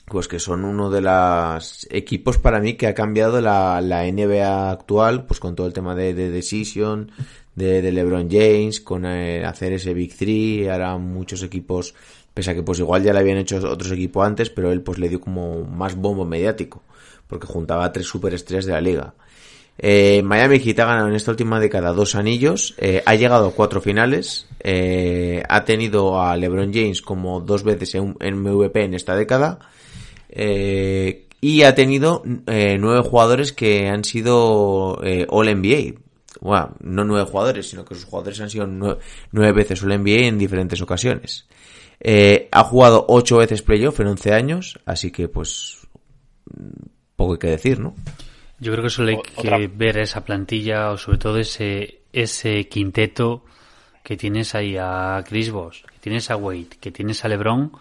pues 0.06 0.28
que 0.28 0.38
son 0.38 0.64
uno 0.64 0.88
de 0.88 1.00
los 1.00 1.86
equipos 1.90 2.38
para 2.38 2.60
mí 2.60 2.74
que 2.74 2.86
ha 2.86 2.94
cambiado 2.94 3.40
la, 3.40 3.80
la 3.80 4.04
NBA 4.04 4.70
actual, 4.70 5.26
pues 5.26 5.40
con 5.40 5.56
todo 5.56 5.66
el 5.66 5.72
tema 5.72 5.94
de, 5.96 6.14
de 6.14 6.30
Decision, 6.30 7.10
de, 7.56 7.82
de 7.82 7.92
LeBron 7.92 8.28
James, 8.30 8.80
con 8.80 9.04
eh, 9.04 9.44
hacer 9.44 9.72
ese 9.72 9.94
Big 9.94 10.16
Three, 10.16 10.68
ahora 10.68 10.96
muchos 10.96 11.42
equipos, 11.42 11.94
pese 12.32 12.52
a 12.52 12.54
que 12.54 12.62
pues 12.62 12.78
igual 12.78 13.02
ya 13.02 13.12
le 13.12 13.18
habían 13.18 13.38
hecho 13.38 13.56
otros 13.56 13.90
equipos 13.90 14.24
antes, 14.24 14.48
pero 14.48 14.70
él 14.70 14.80
pues 14.82 14.98
le 14.98 15.08
dio 15.08 15.20
como 15.20 15.64
más 15.64 15.96
bombo 15.96 16.24
mediático, 16.24 16.82
porque 17.26 17.48
juntaba 17.48 17.84
a 17.84 17.92
tres 17.92 18.06
superestrellas 18.06 18.66
de 18.66 18.72
la 18.72 18.80
liga. 18.80 19.14
Eh, 19.78 20.22
Miami 20.22 20.60
Heat 20.60 20.78
ha 20.80 20.86
ganado 20.86 21.08
en 21.08 21.14
esta 21.14 21.32
última 21.32 21.60
década 21.60 21.92
dos 21.92 22.14
anillos, 22.14 22.74
eh, 22.78 23.02
ha 23.04 23.14
llegado 23.14 23.48
a 23.48 23.52
cuatro 23.52 23.80
finales, 23.80 24.46
eh, 24.60 25.42
ha 25.48 25.64
tenido 25.64 26.20
a 26.20 26.36
LeBron 26.36 26.72
James 26.72 27.02
como 27.02 27.40
dos 27.40 27.62
veces 27.62 27.94
en, 27.94 28.16
en 28.20 28.40
MVP 28.40 28.84
en 28.84 28.94
esta 28.94 29.16
década, 29.16 29.58
eh, 30.38 31.26
y 31.40 31.62
ha 31.62 31.74
tenido 31.74 32.22
eh, 32.46 32.76
nueve 32.78 33.00
jugadores 33.02 33.52
que 33.52 33.88
han 33.88 34.04
sido 34.04 35.00
eh, 35.02 35.26
All 35.30 35.46
NBA. 35.54 35.98
Bueno, 36.40 36.74
no 36.80 37.04
nueve 37.04 37.28
jugadores, 37.30 37.68
sino 37.70 37.84
que 37.84 37.94
sus 37.94 38.04
jugadores 38.04 38.40
han 38.40 38.50
sido 38.50 38.66
nueve, 38.66 38.98
nueve 39.32 39.52
veces 39.52 39.82
All 39.82 39.98
NBA 39.98 40.26
en 40.26 40.38
diferentes 40.38 40.80
ocasiones. 40.82 41.46
Eh, 42.00 42.48
ha 42.52 42.62
jugado 42.64 43.06
ocho 43.08 43.38
veces 43.38 43.62
playoff 43.62 44.00
en 44.00 44.08
11 44.08 44.32
años, 44.34 44.78
así 44.84 45.10
que 45.10 45.28
pues 45.28 45.78
poco 47.16 47.32
hay 47.32 47.38
que 47.38 47.46
decir, 47.48 47.80
¿no? 47.80 47.94
Yo 48.58 48.72
creo 48.72 48.84
que 48.84 48.90
solo 48.90 49.10
hay 49.10 49.16
que 49.22 49.40
otra- 49.40 49.58
ver 49.74 49.98
esa 49.98 50.24
plantilla 50.24 50.90
o 50.90 50.98
sobre 50.98 51.18
todo 51.18 51.38
ese, 51.38 52.00
ese 52.12 52.68
quinteto 52.68 53.44
que 54.02 54.16
tienes 54.16 54.54
ahí 54.54 54.76
a 54.78 55.22
Chris 55.26 55.50
Bosh, 55.50 55.82
que 55.84 55.98
tienes 56.00 56.30
a 56.30 56.36
Wade, 56.36 56.68
que 56.80 56.90
tienes 56.90 57.24
a 57.24 57.28
LeBron 57.28 57.72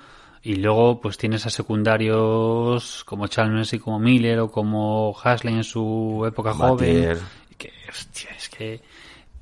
y 0.45 0.57
luego 0.57 1.01
pues 1.01 1.17
tienes 1.17 1.43
a 1.47 1.49
secundarios 1.49 3.03
como 3.03 3.25
Chalmers 3.25 3.73
y 3.73 3.79
como 3.79 3.97
Miller 3.97 4.39
o 4.39 4.51
como 4.51 5.15
Hasley 5.21 5.55
en 5.55 5.63
su 5.63 6.23
época 6.27 6.53
joven. 6.53 7.17
Que, 7.57 7.71
hostia, 7.89 8.29
es 8.37 8.47
que 8.49 8.79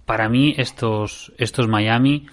para 0.06 0.30
mí 0.30 0.56
estos 0.58 1.34
estos 1.38 1.68
Miami 1.68 2.26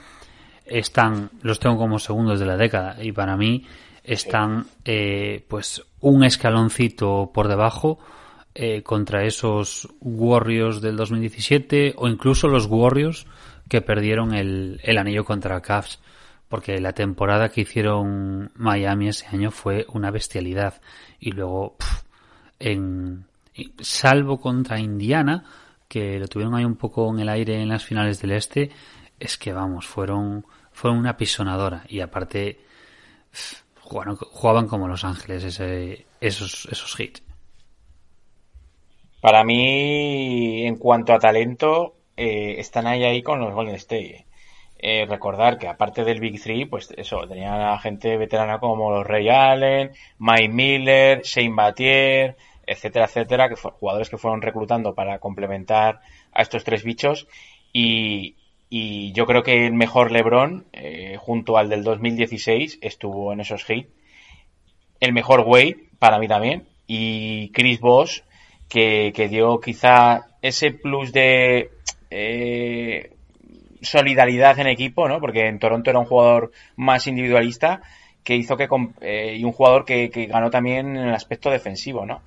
están 0.64 1.30
los 1.42 1.58
tengo 1.58 1.78
como 1.78 1.98
segundos 1.98 2.38
de 2.38 2.46
la 2.46 2.56
década 2.56 3.02
y 3.02 3.10
para 3.10 3.36
mí 3.36 3.66
están 4.04 4.66
eh, 4.84 5.44
pues 5.48 5.82
un 5.98 6.22
escaloncito 6.22 7.32
por 7.34 7.48
debajo 7.48 7.98
eh, 8.54 8.84
contra 8.84 9.24
esos 9.24 9.88
Warriors 10.00 10.80
del 10.80 10.96
2017 10.96 11.94
o 11.96 12.06
incluso 12.06 12.46
los 12.46 12.66
Warriors 12.66 13.26
que 13.68 13.80
perdieron 13.80 14.32
el, 14.32 14.80
el 14.84 14.96
anillo 14.96 15.24
contra 15.24 15.60
Cavs 15.60 15.98
porque 16.50 16.78
la 16.80 16.92
temporada 16.92 17.48
que 17.48 17.62
hicieron 17.62 18.50
Miami 18.56 19.08
ese 19.08 19.26
año 19.28 19.50
fue 19.50 19.86
una 19.94 20.10
bestialidad. 20.10 20.82
Y 21.18 21.30
luego 21.30 21.76
en 22.58 23.24
salvo 23.80 24.40
contra 24.40 24.78
Indiana 24.80 25.44
que 25.88 26.18
lo 26.18 26.28
tuvieron 26.28 26.54
ahí 26.54 26.64
un 26.64 26.76
poco 26.76 27.08
en 27.10 27.20
el 27.20 27.28
aire 27.28 27.62
en 27.62 27.68
las 27.68 27.84
finales 27.84 28.20
del 28.20 28.32
este 28.32 28.70
es 29.18 29.38
que 29.38 29.52
vamos 29.52 29.86
fueron 29.86 30.44
fueron 30.72 30.98
una 30.98 31.16
pisonadora. 31.16 31.84
Y 31.88 32.00
aparte 32.00 32.60
jugaron- 33.80 34.16
jugaban 34.16 34.66
como 34.66 34.88
Los 34.88 35.04
Ángeles 35.04 35.44
esos 36.20 36.68
esos 36.70 37.00
hits. 37.00 37.22
Para 39.20 39.44
mí, 39.44 40.66
en 40.66 40.76
cuanto 40.76 41.12
a 41.12 41.18
talento, 41.18 41.94
eh, 42.16 42.56
están 42.58 42.86
ahí 42.86 43.04
ahí 43.04 43.22
con 43.22 43.38
los 43.38 43.52
Golden 43.54 43.74
State. 43.76 44.26
Eh, 44.82 45.04
recordar 45.06 45.58
que 45.58 45.68
aparte 45.68 46.04
del 46.04 46.20
Big 46.20 46.40
Three, 46.42 46.64
pues 46.66 46.90
eso, 46.96 47.26
tenían 47.28 47.60
a 47.60 47.78
gente 47.78 48.16
veterana 48.16 48.58
como 48.58 48.90
los 48.90 49.06
Ray 49.06 49.28
Allen, 49.28 49.90
Mike 50.18 50.48
Miller, 50.48 51.20
Shane 51.22 51.54
Battier, 51.54 52.36
etcétera, 52.66 53.04
etcétera, 53.04 53.48
que 53.50 53.56
fue- 53.56 53.72
jugadores 53.72 54.08
que 54.08 54.16
fueron 54.18 54.40
reclutando 54.42 54.94
para 54.94 55.18
complementar 55.18 56.00
a 56.32 56.42
estos 56.42 56.64
tres 56.64 56.82
bichos. 56.84 57.28
Y, 57.74 58.36
y 58.70 59.12
yo 59.12 59.26
creo 59.26 59.42
que 59.42 59.66
el 59.66 59.74
mejor 59.74 60.12
LeBron, 60.12 60.64
eh, 60.72 61.16
junto 61.18 61.58
al 61.58 61.68
del 61.68 61.84
2016, 61.84 62.78
estuvo 62.80 63.32
en 63.32 63.40
esos 63.40 63.68
hits. 63.68 63.88
El 65.00 65.12
mejor 65.12 65.40
Wade, 65.40 65.76
para 65.98 66.18
mí 66.18 66.28
también. 66.28 66.66
Y 66.86 67.50
Chris 67.52 67.80
Bosh, 67.80 68.20
que, 68.68 69.12
que 69.14 69.28
dio 69.28 69.60
quizá 69.60 70.26
ese 70.42 70.70
plus 70.72 71.12
de 71.12 71.70
eh, 72.10 73.12
solidaridad 73.82 74.58
en 74.58 74.66
equipo, 74.68 75.08
¿no? 75.08 75.20
Porque 75.20 75.46
en 75.46 75.58
Toronto 75.58 75.90
era 75.90 75.98
un 75.98 76.06
jugador 76.06 76.52
más 76.76 77.06
individualista 77.06 77.82
que 78.24 78.36
hizo 78.36 78.56
que 78.56 78.68
eh, 79.00 79.36
y 79.38 79.44
un 79.44 79.52
jugador 79.52 79.84
que, 79.84 80.08
ganó 80.26 80.50
también 80.50 80.96
en 80.96 81.08
el 81.08 81.14
aspecto 81.14 81.50
defensivo, 81.50 82.04
¿no? 82.06 82.22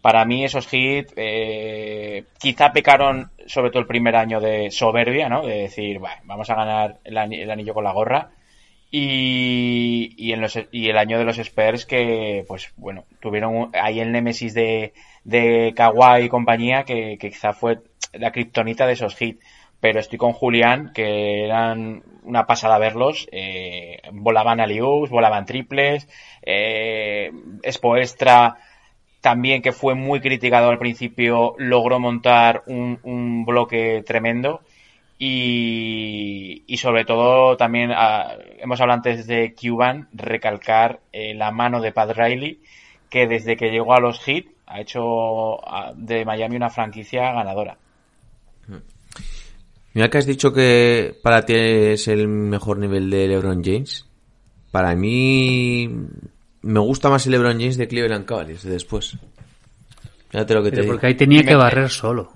Para 0.00 0.24
mí 0.24 0.44
esos 0.44 0.72
hits 0.72 1.12
eh, 1.16 2.24
quizá 2.38 2.72
pecaron 2.72 3.30
sobre 3.46 3.70
todo 3.70 3.80
el 3.80 3.86
primer 3.88 4.14
año 4.16 4.40
de 4.40 4.70
soberbia, 4.70 5.28
¿no? 5.28 5.44
De 5.46 5.62
decir, 5.62 5.98
"Bah, 5.98 6.20
vamos 6.24 6.48
a 6.50 6.54
ganar 6.54 6.98
el, 7.04 7.18
ani- 7.18 7.40
el 7.40 7.50
anillo 7.50 7.74
con 7.74 7.84
la 7.84 7.92
gorra. 7.92 8.30
Y, 8.90 10.14
y, 10.16 10.32
en 10.32 10.40
los, 10.40 10.58
y 10.72 10.88
el 10.88 10.96
año 10.98 11.18
de 11.18 11.24
los 11.24 11.38
Spurs 11.38 11.84
que, 11.86 12.44
pues 12.48 12.72
bueno, 12.76 13.04
tuvieron 13.20 13.70
ahí 13.74 14.00
el 14.00 14.12
némesis 14.12 14.54
de, 14.54 14.94
de 15.24 15.74
Kawhi 15.76 16.24
y 16.24 16.28
compañía 16.30 16.84
que, 16.84 17.18
que 17.18 17.28
quizá 17.30 17.52
fue 17.52 17.80
la 18.14 18.32
kriptonita 18.32 18.86
de 18.86 18.94
esos 18.94 19.20
hits. 19.20 19.44
Pero 19.80 20.00
estoy 20.00 20.18
con 20.18 20.32
Julián, 20.32 20.92
que 20.92 21.44
eran 21.44 22.02
una 22.24 22.46
pasada 22.46 22.78
verlos. 22.78 23.28
eh, 23.32 24.00
volaban 24.12 24.60
a 24.60 24.66
volaban 25.10 25.46
triples. 25.46 26.08
Eh, 26.42 27.30
Spoelstra 27.70 28.56
también, 29.20 29.62
que 29.62 29.72
fue 29.72 29.94
muy 29.94 30.20
criticado 30.20 30.70
al 30.70 30.78
principio, 30.78 31.54
logró 31.58 31.98
montar 32.00 32.62
un, 32.66 32.98
un 33.02 33.44
bloque 33.44 34.02
tremendo. 34.06 34.60
Y, 35.18 36.62
y 36.66 36.76
sobre 36.78 37.04
todo 37.04 37.56
también 37.56 37.90
ah, 37.92 38.34
hemos 38.58 38.80
hablado 38.80 38.98
antes 38.98 39.26
de 39.26 39.54
Cuban, 39.54 40.08
recalcar 40.12 41.00
eh, 41.12 41.34
la 41.34 41.50
mano 41.50 41.80
de 41.80 41.92
Pat 41.92 42.10
Riley, 42.16 42.60
que 43.10 43.26
desde 43.26 43.56
que 43.56 43.70
llegó 43.70 43.94
a 43.94 44.00
los 44.00 44.20
Heat 44.24 44.46
ha 44.66 44.80
hecho 44.80 45.58
ah, 45.68 45.92
de 45.96 46.24
Miami 46.24 46.56
una 46.56 46.70
franquicia 46.70 47.32
ganadora. 47.32 47.78
Mira 49.98 50.10
que 50.10 50.18
has 50.18 50.26
dicho 50.26 50.52
que 50.52 51.18
para 51.24 51.44
ti 51.44 51.54
es 51.56 52.06
el 52.06 52.28
mejor 52.28 52.78
nivel 52.78 53.10
de 53.10 53.26
LeBron 53.26 53.64
James. 53.64 54.06
Para 54.70 54.94
mí 54.94 55.90
me 56.62 56.78
gusta 56.78 57.10
más 57.10 57.26
el 57.26 57.32
LeBron 57.32 57.58
James 57.58 57.76
de 57.76 57.88
Cleveland 57.88 58.24
Cavaliers 58.24 58.62
de 58.62 58.70
después. 58.70 59.18
Fíjate 60.30 60.54
lo 60.54 60.62
que 60.62 60.70
te 60.70 60.76
Pero 60.76 60.82
digo. 60.82 60.92
porque 60.94 61.08
ahí 61.08 61.14
tenía 61.16 61.42
que 61.42 61.56
barrer 61.56 61.90
solo 61.90 62.30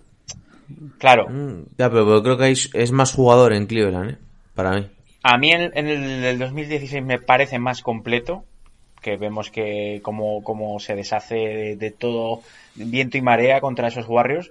Claro, 0.98 1.28
Mm, 1.28 1.66
Ya, 1.78 1.88
pero, 1.88 2.04
pero 2.04 2.22
creo 2.24 2.36
que 2.36 2.50
es 2.50 2.90
más 2.90 3.12
jugador 3.12 3.52
en 3.52 3.66
Cleveland, 3.66 4.10
¿eh? 4.10 4.18
Para 4.56 4.72
mí. 4.72 4.86
a 5.22 5.38
mí 5.38 5.52
en, 5.52 5.70
en 5.76 5.86
el 5.86 6.20
del 6.22 6.38
2016 6.40 7.04
me 7.04 7.20
parece 7.20 7.60
más 7.60 7.80
completo, 7.80 8.44
que 9.00 9.16
vemos 9.16 9.50
que 9.52 10.00
como, 10.02 10.42
como 10.42 10.80
se 10.80 10.96
deshace 10.96 11.36
de, 11.36 11.76
de 11.76 11.90
todo 11.92 12.42
viento 12.74 13.18
y 13.18 13.22
marea 13.22 13.60
contra 13.60 13.86
esos 13.86 14.08
Warriors, 14.08 14.50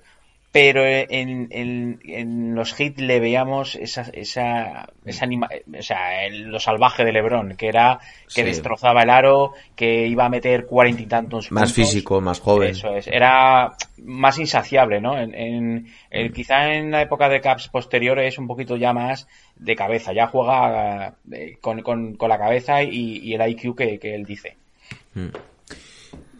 pero 0.52 0.86
en, 0.86 1.48
en, 1.52 2.00
en 2.04 2.56
los 2.56 2.78
hits 2.78 3.00
le 3.00 3.22
veíamos 3.22 3.76
esa, 3.76 4.02
esa, 4.12 4.90
esa 5.06 5.26
anima- 5.26 5.48
o 5.80 5.82
sea, 5.82 6.26
el- 6.26 6.50
lo 6.50 6.60
salvaje 6.60 7.06
de 7.06 7.14
LeBron, 7.14 7.56
que 7.56 7.70
era 7.70 8.00
que 8.26 8.42
Sí. 8.42 8.44
destrozaba 8.44 9.04
el 9.04 9.10
aro, 9.10 9.54
que 9.78 10.08
iba 10.08 10.26
a 10.26 10.30
meter 10.30 10.66
cuarenta 10.66 11.02
y 11.02 11.06
tantos 11.06 11.52
Más 11.54 11.72
físico, 11.74 12.20
más 12.20 12.42
joven. 12.42 12.72
Eso 12.72 12.94
es, 12.96 13.08
era 13.08 13.72
más 14.04 14.40
insaciable, 14.40 15.00
¿no? 15.00 15.18
En, 15.18 15.34
en- 15.34 15.88
en- 16.10 16.34
quizá 16.34 16.74
en 16.74 16.92
la 16.92 17.02
época 17.02 17.30
de 17.30 17.40
Caps 17.40 17.70
posterior 17.70 18.20
es 18.20 18.38
un 18.38 18.48
poquito 18.48 18.76
ya 18.76 18.92
más 18.92 19.30
de 19.56 19.76
cabeza, 19.78 20.12
ya 20.12 20.28
juega 20.28 21.16
eh, 21.32 21.58
con, 21.62 21.82
con- 21.82 22.16
con 22.16 22.28
la 22.28 22.38
cabeza 22.38 22.84
y, 22.84 23.20
y 23.24 23.34
el 23.36 23.50
IQ 23.52 23.74
que, 23.78 24.00
que 24.00 24.16
él 24.16 24.26
dice. 24.26 24.58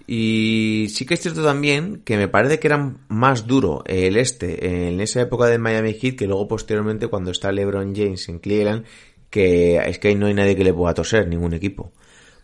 Y 0.08 0.88
sí 0.90 1.06
que 1.06 1.14
es 1.14 1.22
cierto 1.22 1.44
también 1.44 2.02
que 2.04 2.18
me 2.18 2.28
parece 2.28 2.60
que 2.60 2.68
era 2.68 2.96
más 3.08 3.48
duro 3.48 3.84
el 3.86 4.18
este 4.18 4.88
en 4.88 5.00
esa 5.00 5.22
época 5.22 5.46
de 5.46 5.58
Miami 5.58 5.94
Heat 5.94 6.16
que 6.16 6.28
luego 6.28 6.48
posteriormente 6.48 7.08
cuando 7.08 7.32
está 7.32 7.52
LeBron 7.52 7.96
James 7.96 8.28
en 8.30 8.40
Cleveland, 8.40 8.86
que 9.30 9.78
es 9.78 10.00
que 10.00 10.10
ahí 10.10 10.16
no 10.16 10.28
hay 10.28 10.34
nadie 10.34 10.56
que 10.56 10.64
le 10.64 10.74
pueda 10.74 10.94
toser, 10.94 11.28
ningún 11.28 11.54
equipo. 11.54 11.92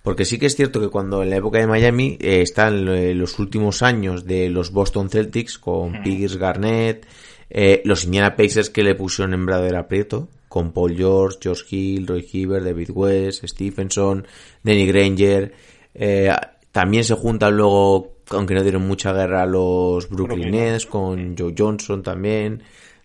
Porque 0.03 0.23
sí 0.23 0.39
que 0.39 0.45
es 0.45 0.55
cierto 0.55 0.79
que 0.79 0.87
cuando 0.87 1.21
en 1.21 1.29
la 1.29 1.37
época 1.37 1.59
de 1.59 1.67
Miami 1.67 2.17
eh, 2.21 2.41
están 2.41 2.87
eh, 2.87 3.13
los 3.13 3.39
últimos 3.39 3.81
años 3.81 4.25
de 4.25 4.49
los 4.49 4.71
Boston 4.71 5.09
Celtics 5.09 5.57
con 5.57 6.01
Pierce 6.01 6.37
Garnett, 6.37 7.05
eh, 7.49 7.81
los 7.85 8.05
Indiana 8.05 8.35
Pacers 8.35 8.69
que 8.69 8.83
le 8.83 8.95
pusieron 8.95 9.33
en 9.33 9.45
verdadero 9.45 9.79
aprieto, 9.79 10.29
con 10.47 10.71
Paul 10.71 10.95
George, 10.95 11.39
George 11.41 11.63
Hill, 11.69 12.07
Roy 12.07 12.27
Hibbert, 12.31 12.65
David 12.65 12.89
West, 12.91 13.45
Stephenson, 13.45 14.25
Danny 14.63 14.85
Granger, 14.85 15.53
eh, 15.93 16.31
también 16.77 17.03
se 17.03 17.15
juntan 17.15 17.57
luego, 17.57 18.17
aunque 18.29 18.53
no 18.53 18.61
dieron 18.61 18.87
mucha 18.87 19.11
guerra, 19.11 19.47
los 19.47 20.07
Brooklyn 20.09 20.51
Nets, 20.51 20.85
con 20.85 21.35
Joe 21.35 21.55
Johnson 21.57 22.03
también, 22.03 22.61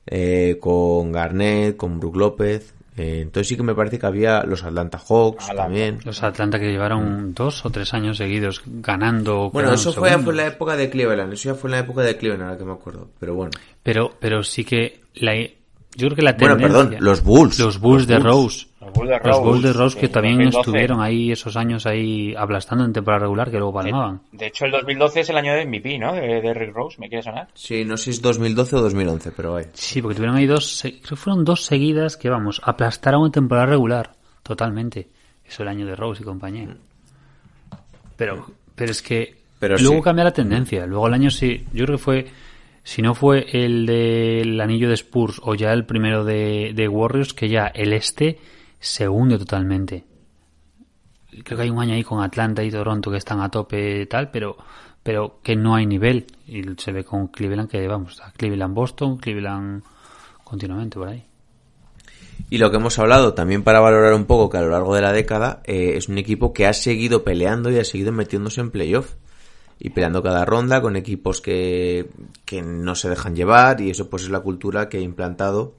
eh, 0.07 0.59
con 0.61 1.11
Garnett, 1.11 1.79
con 1.79 1.99
Brook 1.99 2.17
López. 2.19 2.75
Eh, 2.99 3.21
entonces 3.23 3.49
sí 3.49 3.57
que 3.57 3.63
me 3.63 3.75
parece 3.75 3.99
que 3.99 4.05
había 4.05 4.43
los 4.43 4.63
Atlanta 4.63 4.99
Hawks 4.99 5.45
Atlanta. 5.45 5.63
también. 5.63 5.99
los 6.05 6.23
Atlanta 6.23 6.59
que 6.61 6.71
llevaron 6.71 7.33
dos 7.33 7.65
o 7.65 7.71
tres 7.71 7.95
años 7.95 8.19
seguidos 8.19 8.61
ganando 8.67 9.49
Bueno, 9.51 9.73
eso 9.73 9.91
fue, 9.95 10.19
fue 10.19 10.35
la 10.35 10.49
época 10.49 10.77
de 10.77 10.91
Cleveland, 10.91 11.33
eso 11.33 11.49
ya 11.49 11.55
fue 11.55 11.69
en 11.69 11.73
la 11.73 11.79
época 11.79 12.03
de 12.03 12.19
Cleveland, 12.19 12.43
ahora 12.45 12.59
que 12.59 12.65
me 12.67 12.73
acuerdo. 12.73 13.09
Pero 13.19 13.35
bueno. 13.35 13.53
pero 13.83 14.13
pero 14.21 14.43
sí 14.43 14.65
que 14.65 15.01
la 15.15 15.35
yo 15.35 16.09
creo 16.09 16.17
que 16.17 16.21
la 16.23 16.35
Bueno, 16.35 16.59
tendencia 16.59 16.89
perdón, 16.91 16.97
los 17.03 17.23
Bulls. 17.23 17.59
los 17.59 17.81
Bulls 17.81 18.03
Los 18.03 18.07
de 18.09 18.15
Bulls. 18.17 18.27
Rose 18.27 18.67
Los 18.83 18.93
Bulls 18.93 19.11
de 19.11 19.17
los 19.17 19.23
Rose, 19.25 19.41
Bulls 19.41 19.63
de 19.63 19.73
Rose 19.73 19.99
que 19.99 20.09
también 20.09 20.35
2012. 20.37 20.61
estuvieron 20.61 21.01
ahí 21.01 21.31
esos 21.31 21.57
años 21.57 21.87
ahí 21.87 22.35
aplastando 22.37 22.85
en 22.85 22.93
temporada 22.93 23.21
regular 23.23 23.51
que 23.51 23.59
luego 23.59 23.73
palmaban 23.73 24.21
De 24.33 24.47
hecho, 24.47 24.65
el 24.65 24.73
2012 24.73 25.21
es 25.21 25.31
el 25.31 25.37
año 25.37 25.55
de 25.55 25.67
MVP, 25.67 25.99
¿no? 25.99 26.15
De, 26.15 26.41
de 26.41 26.55
Rick 26.55 26.75
Rose, 26.75 26.97
¿me 26.99 27.09
quiere 27.09 27.23
sonar? 27.23 27.49
Sí, 27.55 27.85
no 27.85 27.97
sé 27.97 28.05
si 28.05 28.11
es 28.11 28.23
2012 28.23 28.77
o 28.77 28.81
2011, 28.81 29.31
pero 29.33 29.57
hay. 29.57 29.67
Sí, 29.73 30.03
porque 30.03 30.17
tuvieron 30.17 30.37
ahí 30.37 30.47
dos, 30.47 30.81
creo 30.83 31.01
que 31.01 31.17
fueron 31.17 31.45
dos 31.45 31.65
seguidas 31.65 32.17
que, 32.17 32.29
vamos, 32.29 32.61
aplastaron 32.65 33.25
en 33.27 33.33
temporada 33.33 33.67
regular, 33.67 34.13
totalmente. 34.43 35.09
Eso 35.47 35.63
el 35.63 35.69
año 35.69 35.87
de 35.87 35.95
Rose 35.95 36.23
y 36.23 36.25
compañía. 36.25 36.69
Pero, 38.17 38.47
pero 38.75 38.91
es 38.91 39.03
que 39.03 39.37
Pero 39.59 39.77
luego 39.79 39.97
sí. 39.97 40.03
cambia 40.03 40.25
la 40.25 40.33
tendencia. 40.33 40.87
Luego 40.87 41.07
el 41.07 41.15
año 41.15 41.31
sí, 41.31 41.67
yo 41.73 41.85
creo 41.85 41.99
que 41.99 42.03
fue, 42.03 42.27
si 42.83 43.03
no 43.03 43.15
fue 43.15 43.47
el 43.53 43.87
del 43.87 44.61
anillo 44.61 44.89
de 44.89 44.95
Spurs 44.95 45.41
o 45.45 45.55
ya 45.55 45.73
el 45.73 45.85
primero 45.85 46.25
de, 46.25 46.73
de 46.75 46.89
Warriors, 46.89 47.35
que 47.35 47.49
ya 47.49 47.67
el 47.67 47.93
este 47.93 48.39
se 48.83 49.09
hunde 49.09 49.39
totalmente. 49.39 50.05
Creo 51.45 51.57
que 51.57 51.63
hay 51.63 51.71
un 51.71 51.81
año 51.81 51.95
ahí 51.95 52.05
con 52.05 52.23
Atlanta 52.23 52.63
y 52.63 52.71
Toronto 52.71 53.11
que 53.11 53.17
están 53.17 53.41
a 53.41 53.49
tope 53.49 54.05
tal, 54.07 54.31
pero 54.31 54.57
pero 55.03 55.41
que 55.43 55.57
no 55.57 55.75
hay 55.75 55.87
nivel. 55.87 56.27
Y 56.47 56.63
se 56.79 56.93
ve 56.93 57.05
con 57.05 57.29
Cleveland 57.29 57.71
que, 57.71 57.87
vamos, 57.87 58.21
a 58.21 58.33
Cleveland 58.33 58.75
Boston, 58.75 59.17
Cleveland 59.19 59.83
continuamente 60.45 60.99
por 60.99 61.09
ahí. 61.09 61.25
Y 62.51 62.59
lo 62.59 62.71
que 62.71 62.77
hemos 62.77 62.99
hablado 62.99 63.35
también 63.35 63.63
para 63.63 63.81
valorar 63.81 64.15
un 64.15 64.27
poco 64.27 64.51
que 64.51 64.59
a 64.59 64.63
lo 64.63 64.71
largo 64.71 64.95
de 64.95 65.01
la 65.01 65.13
década 65.13 65.63
eh, 65.65 65.95
es 65.97 66.09
un 66.09 66.19
equipo 66.19 66.53
que 66.53 66.67
ha 66.67 66.73
seguido 66.73 67.25
peleando 67.25 67.71
y 67.71 67.79
ha 67.79 67.85
seguido 67.85 68.13
metiéndose 68.13 68.61
en 68.61 68.71
playoff 68.71 69.15
y 69.79 69.91
peleando 69.91 70.23
cada 70.23 70.45
ronda 70.45 70.83
con 70.83 70.97
equipos 70.97 71.41
que, 71.41 72.11
que 72.45 72.63
no 72.63 72.95
se 72.95 73.09
dejan 73.09 73.35
llevar 73.35 73.81
y 73.81 73.91
eso 73.91 74.11
pues 74.11 74.25
es 74.25 74.31
la 74.31 74.41
cultura 74.41 74.89
que 74.89 74.99
ha 74.99 75.01
implantado 75.01 75.77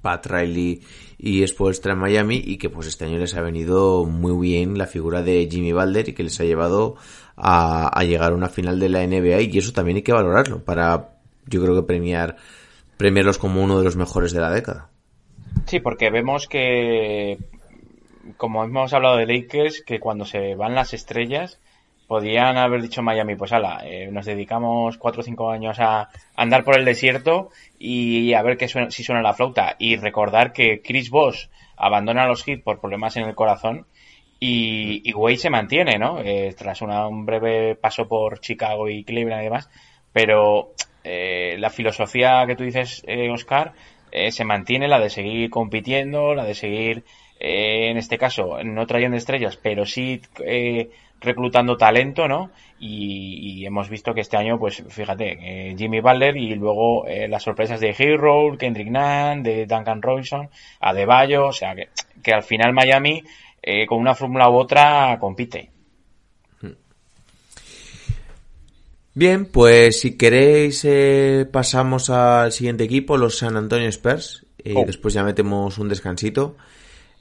Pat 0.00 0.26
Riley 0.26 0.82
y 1.22 1.46
Spoelstra 1.46 1.92
en 1.92 2.00
Miami 2.00 2.42
y 2.44 2.58
que 2.58 2.68
pues 2.68 2.88
este 2.88 3.04
año 3.04 3.16
les 3.16 3.34
ha 3.36 3.40
venido 3.40 4.04
muy 4.04 4.46
bien 4.46 4.76
la 4.76 4.86
figura 4.86 5.22
de 5.22 5.48
Jimmy 5.50 5.72
Balder 5.72 6.08
y 6.08 6.12
que 6.14 6.24
les 6.24 6.38
ha 6.40 6.44
llevado 6.44 6.96
a, 7.36 7.86
a 7.88 8.04
llegar 8.04 8.32
a 8.32 8.34
una 8.34 8.48
final 8.48 8.80
de 8.80 8.88
la 8.88 9.06
NBA 9.06 9.40
y 9.42 9.58
eso 9.58 9.72
también 9.72 9.96
hay 9.96 10.02
que 10.02 10.12
valorarlo 10.12 10.64
para 10.64 11.10
yo 11.46 11.62
creo 11.62 11.76
que 11.76 11.86
premiar 11.86 12.36
premiarlos 12.96 13.38
como 13.38 13.62
uno 13.62 13.78
de 13.78 13.84
los 13.84 13.96
mejores 13.96 14.32
de 14.32 14.40
la 14.40 14.50
década. 14.50 14.88
Sí, 15.66 15.80
porque 15.80 16.10
vemos 16.10 16.46
que, 16.46 17.38
como 18.36 18.64
hemos 18.64 18.92
hablado 18.92 19.16
de 19.16 19.26
Lakers, 19.26 19.82
que 19.82 20.00
cuando 20.00 20.24
se 20.24 20.54
van 20.54 20.74
las 20.74 20.94
estrellas, 20.94 21.58
podían 22.12 22.58
haber 22.58 22.82
dicho 22.82 23.00
Miami, 23.02 23.36
pues 23.36 23.52
ala, 23.52 23.80
eh, 23.86 24.10
nos 24.12 24.26
dedicamos 24.26 24.98
cuatro 24.98 25.22
o 25.22 25.24
cinco 25.24 25.50
años 25.50 25.80
a 25.80 26.10
andar 26.36 26.62
por 26.62 26.76
el 26.78 26.84
desierto 26.84 27.48
y 27.78 28.34
a 28.34 28.42
ver 28.42 28.58
qué 28.58 28.68
suena, 28.68 28.90
si 28.90 29.02
suena 29.02 29.22
la 29.22 29.32
flauta. 29.32 29.76
Y 29.78 29.96
recordar 29.96 30.52
que 30.52 30.82
Chris 30.82 31.08
Bosh 31.08 31.46
abandona 31.74 32.26
los 32.26 32.46
hits 32.46 32.62
por 32.62 32.80
problemas 32.80 33.16
en 33.16 33.24
el 33.24 33.34
corazón 33.34 33.86
y, 34.38 35.00
y 35.08 35.14
Wade 35.14 35.38
se 35.38 35.48
mantiene, 35.48 35.98
¿no? 35.98 36.20
Eh, 36.20 36.54
tras 36.54 36.82
un 36.82 37.24
breve 37.24 37.76
paso 37.76 38.06
por 38.06 38.40
Chicago 38.40 38.90
y 38.90 39.04
Cleveland 39.04 39.40
y 39.40 39.44
demás. 39.44 39.70
Pero 40.12 40.72
eh, 41.04 41.56
la 41.58 41.70
filosofía 41.70 42.44
que 42.46 42.56
tú 42.56 42.64
dices, 42.64 43.02
eh, 43.06 43.30
Oscar, 43.30 43.72
eh, 44.10 44.32
se 44.32 44.44
mantiene 44.44 44.86
la 44.86 45.00
de 45.00 45.08
seguir 45.08 45.48
compitiendo, 45.48 46.34
la 46.34 46.44
de 46.44 46.54
seguir, 46.54 47.04
eh, 47.40 47.88
en 47.88 47.96
este 47.96 48.18
caso, 48.18 48.62
no 48.62 48.86
trayendo 48.86 49.16
estrellas, 49.16 49.56
pero 49.56 49.86
sí 49.86 50.20
eh, 50.44 50.90
reclutando 51.22 51.76
talento, 51.76 52.28
¿no? 52.28 52.50
Y, 52.78 53.60
y, 53.60 53.66
hemos 53.66 53.88
visto 53.88 54.12
que 54.12 54.22
este 54.22 54.36
año, 54.36 54.58
pues 54.58 54.82
fíjate, 54.88 55.38
eh, 55.40 55.74
Jimmy 55.78 56.00
Butler 56.00 56.36
y 56.36 56.54
luego 56.56 57.06
eh, 57.06 57.28
las 57.28 57.42
sorpresas 57.42 57.80
de 57.80 57.94
Hero, 57.96 58.56
Kendrick 58.58 58.88
Nunn, 58.88 59.42
de 59.42 59.66
Duncan 59.66 60.02
Robinson, 60.02 60.48
Adebayo, 60.80 61.46
o 61.46 61.52
sea 61.52 61.74
que, 61.74 61.88
que 62.22 62.32
al 62.32 62.42
final 62.42 62.72
Miami, 62.72 63.22
eh, 63.62 63.86
con 63.86 63.98
una 63.98 64.14
fórmula 64.14 64.50
u 64.50 64.54
otra, 64.56 65.16
compite. 65.20 65.70
Bien, 69.14 69.44
pues 69.44 70.00
si 70.00 70.16
queréis 70.16 70.84
eh, 70.84 71.46
pasamos 71.50 72.08
al 72.08 72.50
siguiente 72.50 72.84
equipo, 72.84 73.18
los 73.18 73.36
San 73.38 73.56
Antonio 73.56 73.88
Spurs, 73.88 74.46
y 74.64 74.74
Oh. 74.74 74.84
después 74.86 75.12
ya 75.12 75.22
metemos 75.22 75.76
un 75.78 75.88
descansito. 75.88 76.56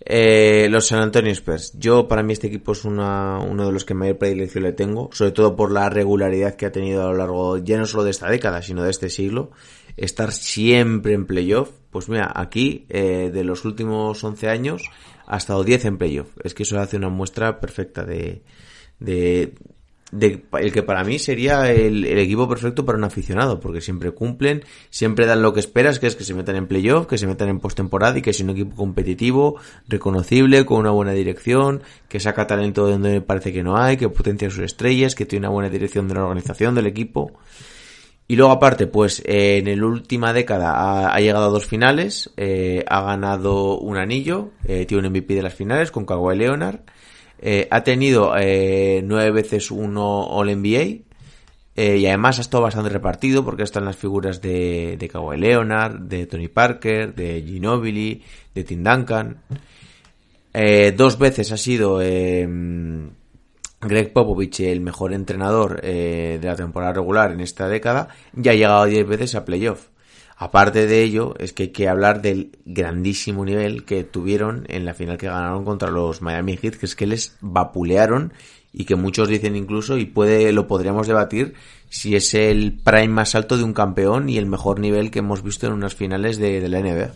Eh, 0.03 0.67
los 0.69 0.87
San 0.87 0.99
Antonio 0.99 1.31
Spurs. 1.31 1.73
Yo, 1.77 2.07
para 2.07 2.23
mí, 2.23 2.33
este 2.33 2.47
equipo 2.47 2.71
es 2.71 2.85
una, 2.85 3.39
uno 3.39 3.67
de 3.67 3.71
los 3.71 3.85
que 3.85 3.93
mayor 3.93 4.17
predilección 4.17 4.63
le 4.63 4.73
tengo, 4.73 5.09
sobre 5.13 5.31
todo 5.31 5.55
por 5.55 5.71
la 5.71 5.89
regularidad 5.89 6.55
que 6.55 6.65
ha 6.65 6.71
tenido 6.71 7.03
a 7.03 7.11
lo 7.11 7.17
largo, 7.17 7.57
ya 7.57 7.77
no 7.77 7.85
solo 7.85 8.03
de 8.03 8.11
esta 8.11 8.29
década, 8.29 8.61
sino 8.61 8.83
de 8.83 8.89
este 8.89 9.09
siglo. 9.09 9.51
Estar 9.97 10.31
siempre 10.31 11.13
en 11.13 11.25
playoff. 11.27 11.69
Pues 11.91 12.09
mira, 12.09 12.31
aquí, 12.33 12.85
eh, 12.89 13.29
de 13.31 13.43
los 13.43 13.63
últimos 13.65 14.23
11 14.23 14.49
años, 14.49 14.89
ha 15.27 15.37
estado 15.37 15.63
10 15.63 15.85
en 15.85 15.97
playoff. 15.97 16.29
Es 16.43 16.53
que 16.53 16.63
eso 16.63 16.79
hace 16.79 16.97
una 16.97 17.09
muestra 17.09 17.59
perfecta 17.59 18.03
de, 18.03 18.43
de, 18.99 19.53
de 20.11 20.43
el 20.59 20.71
que 20.73 20.83
para 20.83 21.03
mí 21.03 21.19
sería 21.19 21.71
el, 21.71 22.05
equipo 22.05 22.47
perfecto 22.47 22.85
para 22.85 22.97
un 22.97 23.03
aficionado, 23.03 23.59
porque 23.59 23.81
siempre 23.81 24.11
cumplen, 24.11 24.63
siempre 24.89 25.25
dan 25.25 25.41
lo 25.41 25.53
que 25.53 25.61
esperas, 25.61 25.99
que 25.99 26.07
es 26.07 26.15
que 26.15 26.23
se 26.23 26.33
metan 26.33 26.57
en 26.57 26.67
playoff, 26.67 27.07
que 27.07 27.17
se 27.17 27.27
metan 27.27 27.49
en 27.49 27.59
postemporada 27.59 28.19
y 28.19 28.21
que 28.21 28.31
es 28.31 28.39
un 28.41 28.49
equipo 28.49 28.75
competitivo, 28.75 29.57
reconocible, 29.87 30.65
con 30.65 30.79
una 30.79 30.91
buena 30.91 31.13
dirección, 31.13 31.81
que 32.09 32.19
saca 32.19 32.47
talento 32.47 32.85
de 32.85 32.91
donde 32.93 33.21
parece 33.21 33.53
que 33.53 33.63
no 33.63 33.77
hay, 33.77 33.97
que 33.97 34.09
potencia 34.09 34.49
sus 34.49 34.63
estrellas, 34.63 35.15
que 35.15 35.25
tiene 35.25 35.47
una 35.47 35.53
buena 35.53 35.69
dirección 35.69 36.07
de 36.07 36.15
la 36.15 36.23
organización 36.23 36.75
del 36.75 36.87
equipo. 36.87 37.31
Y 38.27 38.37
luego 38.37 38.53
aparte, 38.53 38.87
pues 38.87 39.21
en 39.25 39.77
la 39.77 39.85
última 39.85 40.31
década 40.31 40.71
ha, 40.71 41.13
ha, 41.13 41.19
llegado 41.19 41.47
a 41.47 41.49
dos 41.49 41.65
finales, 41.65 42.31
eh, 42.37 42.85
ha 42.87 43.01
ganado 43.01 43.77
un 43.77 43.97
anillo, 43.97 44.51
eh, 44.65 44.85
tiene 44.85 45.05
un 45.05 45.13
MVP 45.13 45.35
de 45.35 45.41
las 45.41 45.53
finales 45.53 45.91
con 45.91 46.05
Kawhi 46.05 46.37
Leonard, 46.37 46.79
eh, 47.41 47.67
ha 47.71 47.83
tenido 47.83 48.33
eh, 48.37 49.01
nueve 49.03 49.31
veces 49.31 49.71
uno 49.71 50.23
All 50.27 50.55
NBA 50.55 51.11
eh, 51.75 51.97
y 51.97 52.05
además 52.05 52.37
ha 52.37 52.41
estado 52.41 52.63
bastante 52.63 52.89
repartido 52.89 53.45
porque 53.45 53.63
están 53.63 53.85
las 53.85 53.95
figuras 53.95 54.41
de, 54.41 54.97
de 54.97 55.09
Kawhi 55.09 55.37
Leonard, 55.37 55.99
de 56.01 56.27
Tony 56.27 56.47
Parker, 56.47 57.15
de 57.15 57.41
Ginobili, 57.41 58.23
de 58.53 58.63
Tim 58.63 58.83
Duncan. 58.83 59.41
Eh, 60.53 60.93
dos 60.95 61.17
veces 61.17 61.51
ha 61.51 61.57
sido 61.57 62.01
eh, 62.01 62.47
Greg 63.79 64.13
Popovich 64.13 64.59
el 64.59 64.81
mejor 64.81 65.13
entrenador 65.13 65.79
eh, 65.83 66.37
de 66.41 66.47
la 66.47 66.55
temporada 66.55 66.93
regular 66.93 67.31
en 67.31 67.39
esta 67.39 67.69
década 67.69 68.09
y 68.35 68.47
ha 68.49 68.53
llegado 68.53 68.85
diez 68.85 69.07
veces 69.07 69.35
a 69.35 69.45
playoff. 69.45 69.87
Aparte 70.41 70.87
de 70.87 71.03
ello, 71.03 71.35
es 71.37 71.53
que 71.53 71.63
hay 71.63 71.69
que 71.69 71.87
hablar 71.87 72.23
del 72.23 72.57
grandísimo 72.65 73.45
nivel 73.45 73.85
que 73.85 74.03
tuvieron 74.03 74.65
en 74.69 74.85
la 74.85 74.95
final 74.95 75.19
que 75.19 75.27
ganaron 75.27 75.63
contra 75.63 75.91
los 75.91 76.23
Miami 76.23 76.57
Heat, 76.57 76.77
que 76.77 76.87
es 76.87 76.95
que 76.95 77.05
les 77.05 77.37
vapulearon 77.41 78.33
y 78.73 78.85
que 78.85 78.95
muchos 78.95 79.27
dicen 79.27 79.55
incluso, 79.55 79.99
y 79.99 80.05
puede, 80.05 80.51
lo 80.51 80.65
podríamos 80.65 81.05
debatir, 81.05 81.53
si 81.89 82.15
es 82.15 82.33
el 82.33 82.75
prime 82.83 83.09
más 83.09 83.35
alto 83.35 83.55
de 83.55 83.63
un 83.63 83.75
campeón 83.75 84.29
y 84.29 84.39
el 84.39 84.47
mejor 84.47 84.79
nivel 84.79 85.11
que 85.11 85.19
hemos 85.19 85.43
visto 85.43 85.67
en 85.67 85.73
unas 85.73 85.93
finales 85.93 86.39
de, 86.39 86.67
la 86.67 86.79
NBA. 86.79 87.11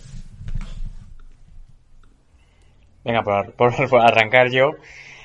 Venga, 3.05 3.23
por, 3.23 3.73
arrancar 4.03 4.51
yo, 4.51 4.73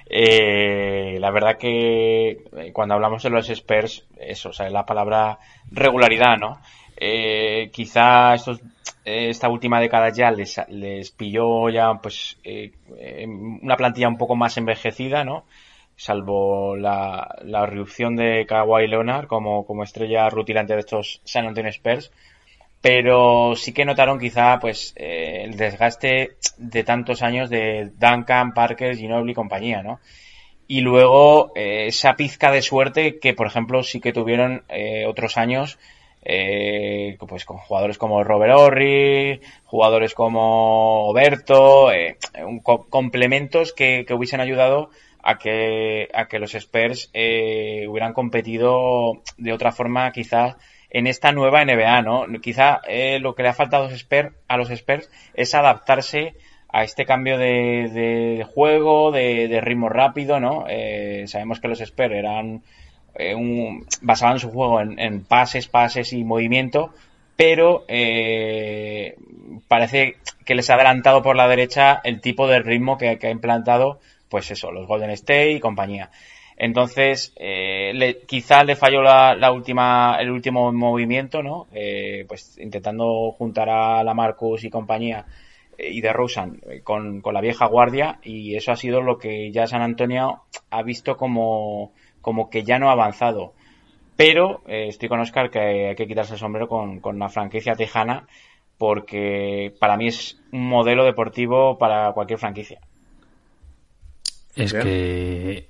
eh, 0.08 1.18
la 1.20 1.30
verdad 1.30 1.58
que 1.58 2.44
cuando 2.72 2.94
hablamos 2.94 3.22
de 3.22 3.28
los 3.28 3.50
Spurs, 3.50 4.06
eso, 4.18 4.48
o 4.48 4.52
sea, 4.54 4.70
la 4.70 4.86
palabra 4.86 5.38
regularidad, 5.70 6.38
¿no? 6.38 6.62
Eh, 7.02 7.70
quizá 7.72 8.34
estos, 8.34 8.60
esta 9.04 9.48
última 9.48 9.80
década 9.80 10.10
ya 10.10 10.30
les, 10.30 10.60
les 10.68 11.10
pilló 11.10 11.70
ya 11.70 11.94
pues 11.94 12.36
eh, 12.44 12.72
una 13.26 13.76
plantilla 13.76 14.08
un 14.08 14.18
poco 14.18 14.36
más 14.36 14.58
envejecida, 14.58 15.24
¿no? 15.24 15.46
Salvo 15.96 16.76
la, 16.76 17.36
la 17.42 17.66
de 17.66 18.46
Kawhi 18.46 18.86
Leonard 18.86 19.26
como, 19.26 19.64
como 19.66 19.82
estrella 19.82 20.28
rutilante 20.28 20.74
de 20.74 20.80
estos 20.80 21.22
San 21.24 21.46
Antonio 21.46 21.70
Spurs. 21.70 22.12
Pero 22.82 23.54
sí 23.56 23.72
que 23.72 23.84
notaron 23.84 24.18
quizá 24.18 24.58
pues 24.58 24.94
eh, 24.96 25.42
el 25.44 25.56
desgaste 25.56 26.36
de 26.56 26.84
tantos 26.84 27.22
años 27.22 27.50
de 27.50 27.90
Duncan, 27.98 28.54
Parker, 28.54 28.96
Ginobili 28.96 29.32
y 29.32 29.34
compañía, 29.34 29.82
¿no? 29.82 30.00
Y 30.66 30.80
luego 30.80 31.52
eh, 31.54 31.86
esa 31.88 32.14
pizca 32.14 32.50
de 32.50 32.62
suerte 32.62 33.18
que, 33.18 33.34
por 33.34 33.46
ejemplo, 33.46 33.82
sí 33.82 34.00
que 34.00 34.12
tuvieron 34.12 34.62
eh, 34.68 35.04
otros 35.06 35.36
años 35.36 35.78
eh, 36.22 37.16
pues 37.28 37.44
con 37.44 37.58
jugadores 37.58 37.98
como 37.98 38.22
Robert 38.24 38.54
Horry, 38.54 39.40
jugadores 39.64 40.14
como 40.14 41.08
Oberto, 41.08 41.92
eh, 41.92 42.16
complementos 42.90 43.72
que, 43.72 44.06
hubiesen 44.10 44.40
ayudado 44.40 44.90
a 45.22 45.38
que, 45.38 46.08
a 46.14 46.28
que 46.28 46.38
los 46.38 46.54
Spurs 46.54 47.10
eh, 47.12 47.86
hubieran 47.88 48.12
competido 48.12 49.22
de 49.38 49.52
otra 49.52 49.72
forma 49.72 50.10
quizás 50.12 50.56
en 50.90 51.06
esta 51.06 51.32
nueva 51.32 51.64
NBA, 51.64 52.02
¿no? 52.02 52.26
Quizá 52.42 52.80
eh, 52.88 53.18
lo 53.20 53.34
que 53.34 53.42
le 53.42 53.50
ha 53.50 53.54
faltado 53.54 53.84
a 53.84 53.86
los, 53.88 53.96
Spurs, 53.96 54.34
a 54.48 54.56
los 54.56 54.70
Spurs 54.70 55.08
es 55.34 55.54
adaptarse 55.54 56.34
a 56.72 56.84
este 56.84 57.04
cambio 57.04 57.38
de, 57.38 57.88
de, 57.92 58.36
de 58.38 58.44
juego, 58.44 59.10
de, 59.10 59.48
de, 59.48 59.60
ritmo 59.60 59.88
rápido, 59.88 60.38
¿no? 60.38 60.66
Eh, 60.68 61.24
sabemos 61.26 61.60
que 61.60 61.68
los 61.68 61.80
Spurs 61.80 62.14
eran 62.14 62.62
eh, 63.14 63.34
un, 63.34 63.86
basaban 64.02 64.38
su 64.38 64.50
juego 64.50 64.80
en, 64.80 65.24
pases, 65.24 65.68
pases 65.68 66.12
y 66.12 66.24
movimiento, 66.24 66.92
pero 67.36 67.84
eh, 67.88 69.16
parece 69.68 70.16
que 70.44 70.54
les 70.54 70.68
ha 70.70 70.74
adelantado 70.74 71.22
por 71.22 71.36
la 71.36 71.48
derecha 71.48 72.00
el 72.04 72.20
tipo 72.20 72.46
de 72.46 72.60
ritmo 72.60 72.98
que, 72.98 73.18
que 73.18 73.28
ha 73.28 73.30
implantado, 73.30 74.00
pues 74.28 74.50
eso, 74.50 74.70
los 74.72 74.86
Golden 74.86 75.10
State 75.10 75.52
y 75.52 75.60
compañía. 75.60 76.10
Entonces, 76.62 77.32
eh, 77.36 77.92
le, 77.94 78.18
quizá 78.26 78.64
le 78.64 78.76
falló 78.76 79.00
la, 79.00 79.34
la, 79.34 79.50
última, 79.50 80.18
el 80.20 80.30
último 80.30 80.70
movimiento, 80.74 81.42
¿no? 81.42 81.68
Eh, 81.72 82.26
pues 82.28 82.58
intentando 82.58 83.32
juntar 83.32 83.70
a 83.70 84.04
la 84.04 84.12
Marcus 84.12 84.64
y 84.64 84.68
compañía 84.68 85.24
eh, 85.78 85.88
y 85.90 86.02
de 86.02 86.12
Rosen 86.12 86.60
con, 86.84 87.22
con, 87.22 87.32
la 87.32 87.40
vieja 87.40 87.64
guardia 87.64 88.18
y 88.22 88.56
eso 88.56 88.72
ha 88.72 88.76
sido 88.76 89.00
lo 89.00 89.16
que 89.16 89.50
ya 89.50 89.66
San 89.66 89.80
Antonio 89.80 90.42
ha 90.68 90.82
visto 90.82 91.16
como, 91.16 91.92
como 92.20 92.50
que 92.50 92.62
ya 92.62 92.78
no 92.78 92.88
ha 92.88 92.92
avanzado. 92.92 93.54
Pero 94.16 94.62
eh, 94.66 94.86
estoy 94.88 95.08
con 95.08 95.20
Oscar 95.20 95.50
que 95.50 95.88
hay 95.88 95.94
que 95.94 96.06
quitarse 96.06 96.34
el 96.34 96.38
sombrero 96.38 96.68
con, 96.68 97.00
con 97.00 97.18
la 97.18 97.28
franquicia 97.28 97.74
tejana 97.74 98.26
porque 98.80 99.74
para 99.78 99.98
mí 99.98 100.08
es 100.08 100.38
un 100.52 100.66
modelo 100.66 101.04
deportivo 101.04 101.76
para 101.76 102.12
cualquier 102.12 102.38
franquicia. 102.38 102.80
Es 104.56 104.72
que 104.72 105.68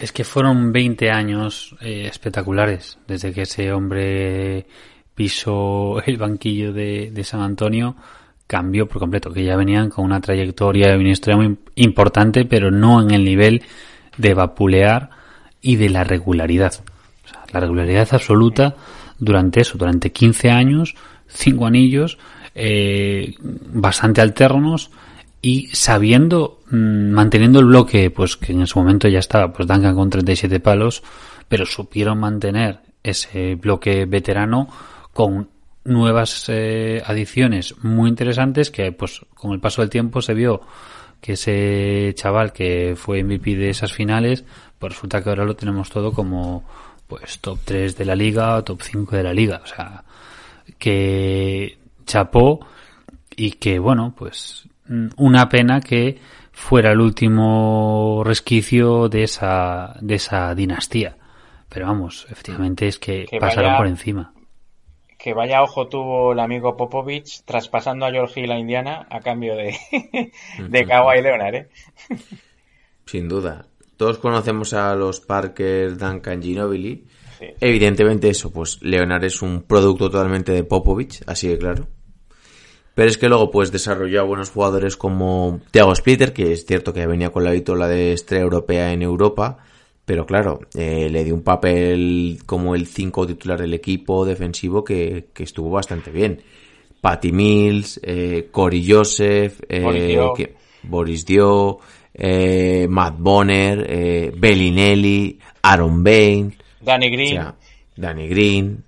es 0.00 0.10
que 0.10 0.24
fueron 0.24 0.72
20 0.72 1.10
años 1.10 1.76
eh, 1.80 2.06
espectaculares 2.06 2.98
desde 3.06 3.32
que 3.32 3.42
ese 3.42 3.72
hombre 3.72 4.66
pisó 5.14 6.02
el 6.04 6.16
banquillo 6.16 6.72
de, 6.72 7.12
de 7.12 7.22
San 7.22 7.40
Antonio, 7.40 7.94
cambió 8.48 8.88
por 8.88 8.98
completo, 8.98 9.32
que 9.32 9.44
ya 9.44 9.54
venían 9.54 9.90
con 9.90 10.06
una 10.06 10.20
trayectoria 10.20 10.96
y 10.96 10.98
una 10.98 11.10
historia 11.10 11.36
muy 11.36 11.56
importante, 11.76 12.46
pero 12.46 12.72
no 12.72 13.00
en 13.00 13.12
el 13.12 13.24
nivel 13.24 13.62
de 14.20 14.34
vapulear 14.34 15.10
y 15.60 15.76
de 15.76 15.90
la 15.90 16.04
regularidad. 16.04 16.74
O 17.24 17.28
sea, 17.28 17.44
la 17.52 17.60
regularidad 17.60 18.08
absoluta 18.12 18.76
durante 19.18 19.60
eso, 19.60 19.78
durante 19.78 20.12
15 20.12 20.50
años, 20.50 20.94
cinco 21.26 21.66
anillos, 21.66 22.18
eh, 22.54 23.34
bastante 23.40 24.20
alternos 24.20 24.90
y 25.42 25.68
sabiendo, 25.72 26.60
mmm, 26.70 27.10
manteniendo 27.10 27.60
el 27.60 27.66
bloque, 27.66 28.10
pues 28.10 28.36
que 28.36 28.52
en 28.52 28.62
ese 28.62 28.78
momento 28.78 29.08
ya 29.08 29.20
estaba, 29.20 29.52
pues 29.52 29.68
Duncan 29.68 29.94
con 29.94 30.10
37 30.10 30.60
palos, 30.60 31.02
pero 31.48 31.66
supieron 31.66 32.18
mantener 32.18 32.80
ese 33.02 33.54
bloque 33.54 34.04
veterano 34.06 34.68
con 35.12 35.48
nuevas 35.84 36.44
eh, 36.48 37.02
adiciones 37.04 37.74
muy 37.82 38.10
interesantes 38.10 38.70
que 38.70 38.92
pues 38.92 39.22
con 39.34 39.52
el 39.52 39.60
paso 39.60 39.80
del 39.80 39.90
tiempo 39.90 40.20
se 40.20 40.34
vio 40.34 40.60
que 41.20 41.34
ese 41.34 42.12
chaval 42.16 42.52
que 42.52 42.94
fue 42.96 43.22
MVP 43.22 43.56
de 43.56 43.70
esas 43.70 43.92
finales 43.92 44.44
pues 44.78 44.94
resulta 44.94 45.22
que 45.22 45.28
ahora 45.28 45.44
lo 45.44 45.54
tenemos 45.56 45.90
todo 45.90 46.12
como 46.12 46.64
pues 47.06 47.38
top 47.40 47.58
3 47.64 47.96
de 47.98 48.04
la 48.04 48.14
liga 48.14 48.56
o 48.56 48.64
top 48.64 48.80
5 48.82 49.16
de 49.16 49.22
la 49.22 49.32
liga. 49.34 49.60
O 49.62 49.66
sea 49.66 50.04
que 50.78 51.78
chapó 52.06 52.60
y 53.36 53.52
que 53.52 53.78
bueno 53.78 54.14
pues 54.16 54.64
una 55.16 55.48
pena 55.48 55.80
que 55.80 56.18
fuera 56.52 56.92
el 56.92 57.00
último 57.00 58.22
resquicio 58.24 59.08
de 59.08 59.24
esa 59.24 59.96
de 60.00 60.14
esa 60.16 60.54
dinastía. 60.54 61.16
Pero 61.68 61.86
vamos 61.86 62.26
efectivamente 62.30 62.88
es 62.88 62.98
que, 62.98 63.26
Que 63.30 63.38
pasaron 63.38 63.70
vaya- 63.72 63.78
por 63.78 63.86
encima 63.86 64.32
Que 65.22 65.34
vaya 65.34 65.62
ojo 65.62 65.86
tuvo 65.86 66.32
el 66.32 66.40
amigo 66.40 66.76
Popovich 66.76 67.44
traspasando 67.44 68.06
a 68.06 68.10
George 68.10 68.40
Hill 68.40 68.52
a 68.52 68.58
Indiana 68.58 69.06
a 69.10 69.20
cambio 69.20 69.54
de, 69.54 69.76
de 70.68 70.86
Kawhi 70.86 71.20
Leonard, 71.20 71.54
¿eh? 71.54 71.68
Sin 73.04 73.28
duda. 73.28 73.66
Todos 73.98 74.18
conocemos 74.18 74.72
a 74.72 74.94
los 74.94 75.20
Parker, 75.20 75.98
Duncan, 75.98 76.42
Ginobili. 76.42 77.04
Sí. 77.38 77.46
Evidentemente 77.60 78.30
eso, 78.30 78.50
pues 78.50 78.78
Leonard 78.80 79.24
es 79.24 79.42
un 79.42 79.62
producto 79.62 80.10
totalmente 80.10 80.52
de 80.52 80.64
Popovich, 80.64 81.22
así 81.26 81.48
de 81.48 81.58
claro. 81.58 81.86
Pero 82.94 83.08
es 83.08 83.18
que 83.18 83.28
luego 83.28 83.50
pues 83.50 83.70
desarrolló 83.70 84.20
a 84.20 84.24
buenos 84.24 84.50
jugadores 84.50 84.96
como 84.96 85.60
Thiago 85.70 85.94
Splitter, 85.94 86.32
que 86.32 86.52
es 86.52 86.64
cierto 86.64 86.94
que 86.94 87.06
venía 87.06 87.30
con 87.30 87.44
la 87.44 87.50
vitola 87.50 87.88
de 87.88 88.14
estrella 88.14 88.44
europea 88.44 88.92
en 88.92 89.02
Europa, 89.02 89.58
pero 90.10 90.26
claro, 90.26 90.58
eh, 90.76 91.08
le 91.08 91.22
dio 91.22 91.36
un 91.36 91.42
papel 91.44 92.38
como 92.44 92.74
el 92.74 92.88
5 92.88 93.28
titular 93.28 93.60
del 93.60 93.74
equipo 93.74 94.24
defensivo 94.24 94.82
que, 94.82 95.26
que 95.32 95.44
estuvo 95.44 95.70
bastante 95.70 96.10
bien. 96.10 96.42
Patty 97.00 97.30
Mills, 97.30 98.00
eh, 98.02 98.48
Corey 98.50 98.84
Joseph, 98.90 99.60
eh, 99.68 99.80
Boris 99.82 100.06
Dio. 100.08 100.32
que- 100.34 100.54
Boris 100.82 101.24
Dio, 101.24 101.78
eh, 102.12 102.88
Matt 102.90 103.14
Bonner, 103.20 104.32
Bellinelli, 104.36 105.38
Aaron 105.62 106.02
Bain, 106.02 106.56
Danny 106.80 107.06
o 107.06 107.10
Green. 107.12 107.28
sea, 107.28 107.54
Danny 107.94 108.26
Green. 108.26 108.82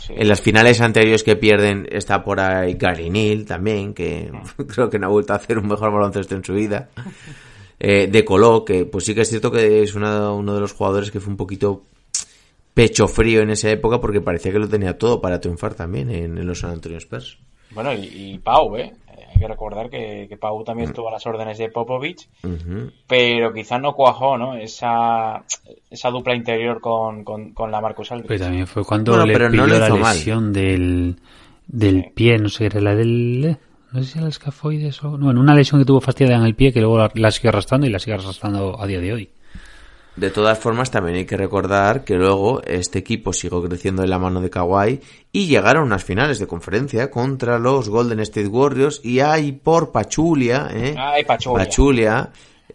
sí. 0.00 0.14
En 0.16 0.26
las 0.26 0.40
finales 0.40 0.80
anteriores 0.80 1.22
que 1.22 1.36
pierden 1.36 1.86
está 1.92 2.24
por 2.24 2.40
ahí 2.40 2.74
Gary 2.74 3.08
Neal 3.08 3.44
también, 3.44 3.94
que 3.94 4.32
creo 4.66 4.90
que 4.90 4.98
no 4.98 5.06
ha 5.06 5.10
vuelto 5.10 5.32
a 5.32 5.36
hacer 5.36 5.58
un 5.58 5.68
mejor 5.68 5.92
baloncesto 5.92 6.34
en 6.34 6.42
su 6.42 6.54
vida. 6.54 6.88
Eh, 7.82 8.08
de 8.08 8.24
Colo, 8.26 8.62
que 8.64 8.84
pues 8.84 9.04
sí 9.06 9.14
que 9.14 9.22
es 9.22 9.28
cierto 9.30 9.50
que 9.50 9.82
es 9.82 9.94
una- 9.94 10.32
uno 10.32 10.54
de 10.54 10.60
los 10.60 10.74
jugadores 10.74 11.10
que 11.10 11.18
fue 11.18 11.30
un 11.30 11.38
poquito 11.38 11.82
pecho 12.74 13.08
frío 13.08 13.40
en 13.40 13.50
esa 13.50 13.70
época 13.70 14.00
porque 14.00 14.20
parecía 14.20 14.52
que 14.52 14.58
lo 14.58 14.68
tenía 14.68 14.98
todo 14.98 15.20
para 15.20 15.40
triunfar 15.40 15.74
también 15.74 16.10
en, 16.10 16.36
en 16.38 16.46
los 16.46 16.60
San 16.60 16.70
Antonio 16.72 16.98
Spurs. 16.98 17.38
Bueno, 17.72 17.92
y, 17.94 18.04
y 18.34 18.38
Pau, 18.38 18.76
¿eh? 18.76 18.92
Eh, 19.16 19.24
Hay 19.32 19.40
que 19.40 19.48
recordar 19.48 19.88
que, 19.88 20.26
que 20.28 20.36
Pau 20.36 20.62
también 20.62 20.88
Mm. 20.88 20.90
estuvo 20.90 21.08
a 21.08 21.12
las 21.12 21.26
órdenes 21.26 21.56
de 21.58 21.70
Popovich, 21.70 22.28
pero 23.06 23.52
quizás 23.52 23.80
no 23.80 23.94
cuajó, 23.94 24.36
¿no? 24.36 24.56
Esa, 24.56 25.42
esa 25.90 26.10
dupla 26.10 26.34
interior 26.34 26.80
con, 26.80 27.24
con, 27.24 27.52
con 27.52 27.70
la 27.70 27.80
Marcus 27.80 28.12
Aldridge. 28.12 28.28
Pero 28.28 28.44
también 28.44 28.66
fue 28.66 28.84
cuando 28.84 29.12
Bueno, 29.12 29.26
le 29.26 29.32
pero 29.32 29.44
no 29.50 29.64
pilló 29.64 29.78
la 29.78 29.86
hizo 29.86 29.96
mal. 29.96 30.16
lesión 30.16 30.52
del, 30.52 31.16
del 31.66 32.02
Sí. 32.02 32.10
pie, 32.14 32.38
no 32.38 32.48
sé, 32.48 32.66
era 32.66 32.80
la 32.80 32.94
del... 32.94 33.56
No 33.92 34.00
sé 34.00 34.10
si 34.10 34.18
era 34.18 34.26
el 34.26 34.32
escafoides 34.32 35.02
o... 35.02 35.18
No, 35.18 35.30
en 35.30 35.38
una 35.38 35.54
lesión 35.54 35.80
que 35.80 35.84
tuvo 35.84 36.00
fastidiada 36.00 36.38
en 36.38 36.46
el 36.46 36.54
pie 36.54 36.72
que 36.72 36.80
luego 36.80 36.98
la, 36.98 37.10
la 37.14 37.30
sigue 37.30 37.48
arrastrando 37.48 37.86
y 37.86 37.90
la 37.90 37.98
sigue 37.98 38.14
arrastrando 38.14 38.80
a 38.80 38.86
día 38.86 39.00
de 39.00 39.12
hoy. 39.12 39.30
De 40.16 40.30
todas 40.30 40.58
formas, 40.58 40.90
también 40.90 41.16
hay 41.16 41.24
que 41.24 41.36
recordar 41.36 42.04
que 42.04 42.14
luego 42.14 42.62
este 42.64 42.98
equipo 42.98 43.32
siguió 43.32 43.62
creciendo 43.62 44.02
en 44.02 44.10
la 44.10 44.18
mano 44.18 44.40
de 44.40 44.50
Kawhi 44.50 45.00
y 45.32 45.46
llegaron 45.46 45.84
a 45.84 45.86
unas 45.86 46.04
finales 46.04 46.38
de 46.38 46.46
conferencia 46.46 47.10
contra 47.10 47.58
los 47.58 47.88
Golden 47.88 48.20
State 48.20 48.48
Warriors 48.48 49.00
y 49.04 49.20
ahí 49.20 49.52
por 49.52 49.92
Pachulia, 49.92 50.68
¿eh? 50.72 50.94
Ay, 50.98 51.24
Pachulia. 51.24 51.64
Pachulia, 51.64 52.30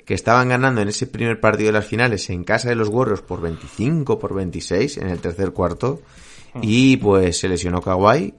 que 0.05 0.13
estaban 0.13 0.49
ganando 0.49 0.82
en 0.82 0.88
ese 0.88 1.07
primer 1.07 1.39
partido 1.39 1.68
de 1.68 1.74
las 1.74 1.86
finales 1.86 2.30
en 2.30 2.43
casa 2.43 2.70
de 2.70 2.76
los 2.76 2.88
Warriors 2.88 3.22
por 3.22 3.41
25, 3.41 4.18
por 4.18 4.34
26 4.34 4.97
en 4.97 5.09
el 5.09 5.20
tercer 5.20 5.51
cuarto 5.51 6.01
y 6.61 6.97
pues 6.97 7.38
se 7.38 7.49
lesionó 7.49 7.82
Kawhi 7.82 8.34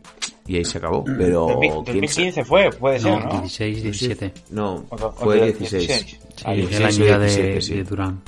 y 0.46 0.56
ahí 0.56 0.64
se 0.64 0.78
acabó. 0.78 1.04
Pero 1.04 1.58
mil- 1.58 1.70
¿quién 1.84 2.00
2015 2.00 2.44
fue, 2.44 2.70
puede 2.70 3.00
ser, 3.00 3.10
No, 3.12 3.20
¿no? 3.20 3.40
16, 3.40 3.82
17. 3.82 4.32
No, 4.50 4.84
fue 5.16 5.36
de- 5.40 5.46
16. 5.52 5.86
16. 5.88 6.20
Sí, 6.36 6.42
Ah, 6.44 6.52
el 6.54 6.68
16 6.68 7.00
año 7.00 7.18
de, 7.18 7.26
17, 7.26 7.60
sí. 7.62 7.74
de 7.74 7.82
Durán. 7.84 8.22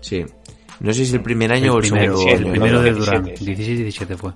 Sí. 0.00 0.24
No 0.80 0.92
sé 0.92 0.98
si 0.98 1.02
es 1.04 1.12
el 1.14 1.22
primer 1.22 1.52
año 1.52 1.74
o 1.74 1.76
el 1.78 1.82
primero, 1.82 2.16
segundo. 2.18 2.34
el 2.36 2.50
primero 2.50 2.82
de 2.82 2.92
17, 2.92 3.20
Durán. 3.20 3.36
sí. 3.36 3.44
16 3.44 3.68
y 3.78 3.82
17 3.82 4.16
fue. 4.16 4.32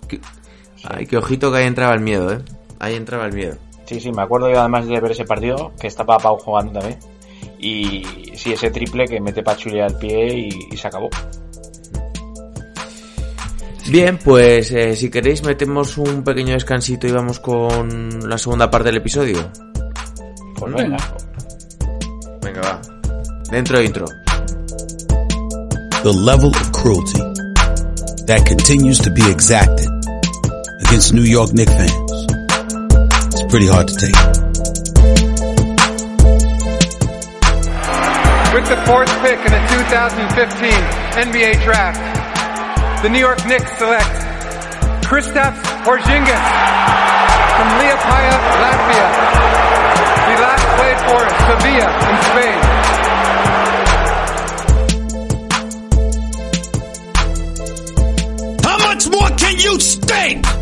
Ay, 0.84 1.06
que 1.06 1.16
ojito 1.16 1.50
que 1.50 1.58
ahí 1.58 1.66
entraba 1.66 1.94
el 1.94 2.00
miedo, 2.00 2.32
¿eh? 2.32 2.38
Ahí 2.78 2.94
entraba 2.94 3.26
el 3.26 3.32
miedo. 3.32 3.56
Sí, 3.86 3.98
sí, 4.00 4.12
me 4.12 4.22
acuerdo 4.22 4.50
yo 4.50 4.60
además 4.60 4.86
de 4.86 5.00
ver 5.00 5.10
ese 5.10 5.24
partido, 5.24 5.72
que 5.80 5.88
estaba 5.88 6.18
Pau 6.18 6.38
jugando 6.38 6.78
también. 6.78 6.98
Y 7.58 8.04
sí, 8.36 8.52
ese 8.52 8.70
triple 8.70 9.06
que 9.06 9.20
mete 9.20 9.42
Pachulia 9.42 9.86
al 9.86 9.98
pie 9.98 10.32
y, 10.38 10.48
y 10.72 10.76
se 10.76 10.86
acabó. 10.86 11.08
Bien, 13.90 14.18
pues 14.18 14.70
eh, 14.70 14.94
si 14.94 15.10
queréis 15.10 15.42
metemos 15.44 15.96
un 15.98 16.22
pequeño 16.22 16.54
descansito 16.54 17.06
y 17.06 17.12
vamos 17.12 17.40
con 17.40 18.28
la 18.28 18.38
segunda 18.38 18.70
parte 18.70 18.88
del 18.88 18.98
episodio. 18.98 19.50
Pues 20.56 20.74
venga. 20.74 20.96
Venga, 22.42 22.60
va. 22.60 22.80
Dentro 23.50 23.82
intro. 23.82 24.06
the 26.04 26.12
level 26.12 26.48
of 26.48 26.72
cruelty 26.72 27.18
that 28.24 28.46
continues 28.46 28.98
to 28.98 29.10
be 29.10 29.20
exacted 29.28 29.90
against 30.86 31.12
New 31.12 31.26
York 31.26 31.52
Knicks 31.52 31.72
fans. 31.72 32.12
It's 33.34 33.42
pretty 33.50 33.66
hard 33.66 33.88
to 33.88 33.94
take. 33.98 34.14
With 38.54 38.66
the 38.70 38.78
fourth 38.86 39.10
pick 39.26 39.42
in 39.42 39.50
the 39.50 39.62
2015 39.68 40.70
NBA 41.28 41.64
Draft, 41.64 42.17
the 43.02 43.08
New 43.08 43.20
York 43.20 43.46
Knicks 43.46 43.78
select 43.78 44.10
Kristaps 45.06 45.62
Porzingis 45.84 46.46
from 47.54 47.68
Liepaja, 47.78 48.36
Latvia. 48.58 49.08
He 50.26 50.34
last 50.42 50.66
played 50.76 50.98
for 51.06 51.20
Sevilla 51.46 51.88
in 52.10 52.16
Spain. 52.28 52.60
How 58.64 58.78
much 58.78 59.04
more 59.08 59.30
can 59.36 59.54
you 59.58 59.78
stink? 59.78 60.57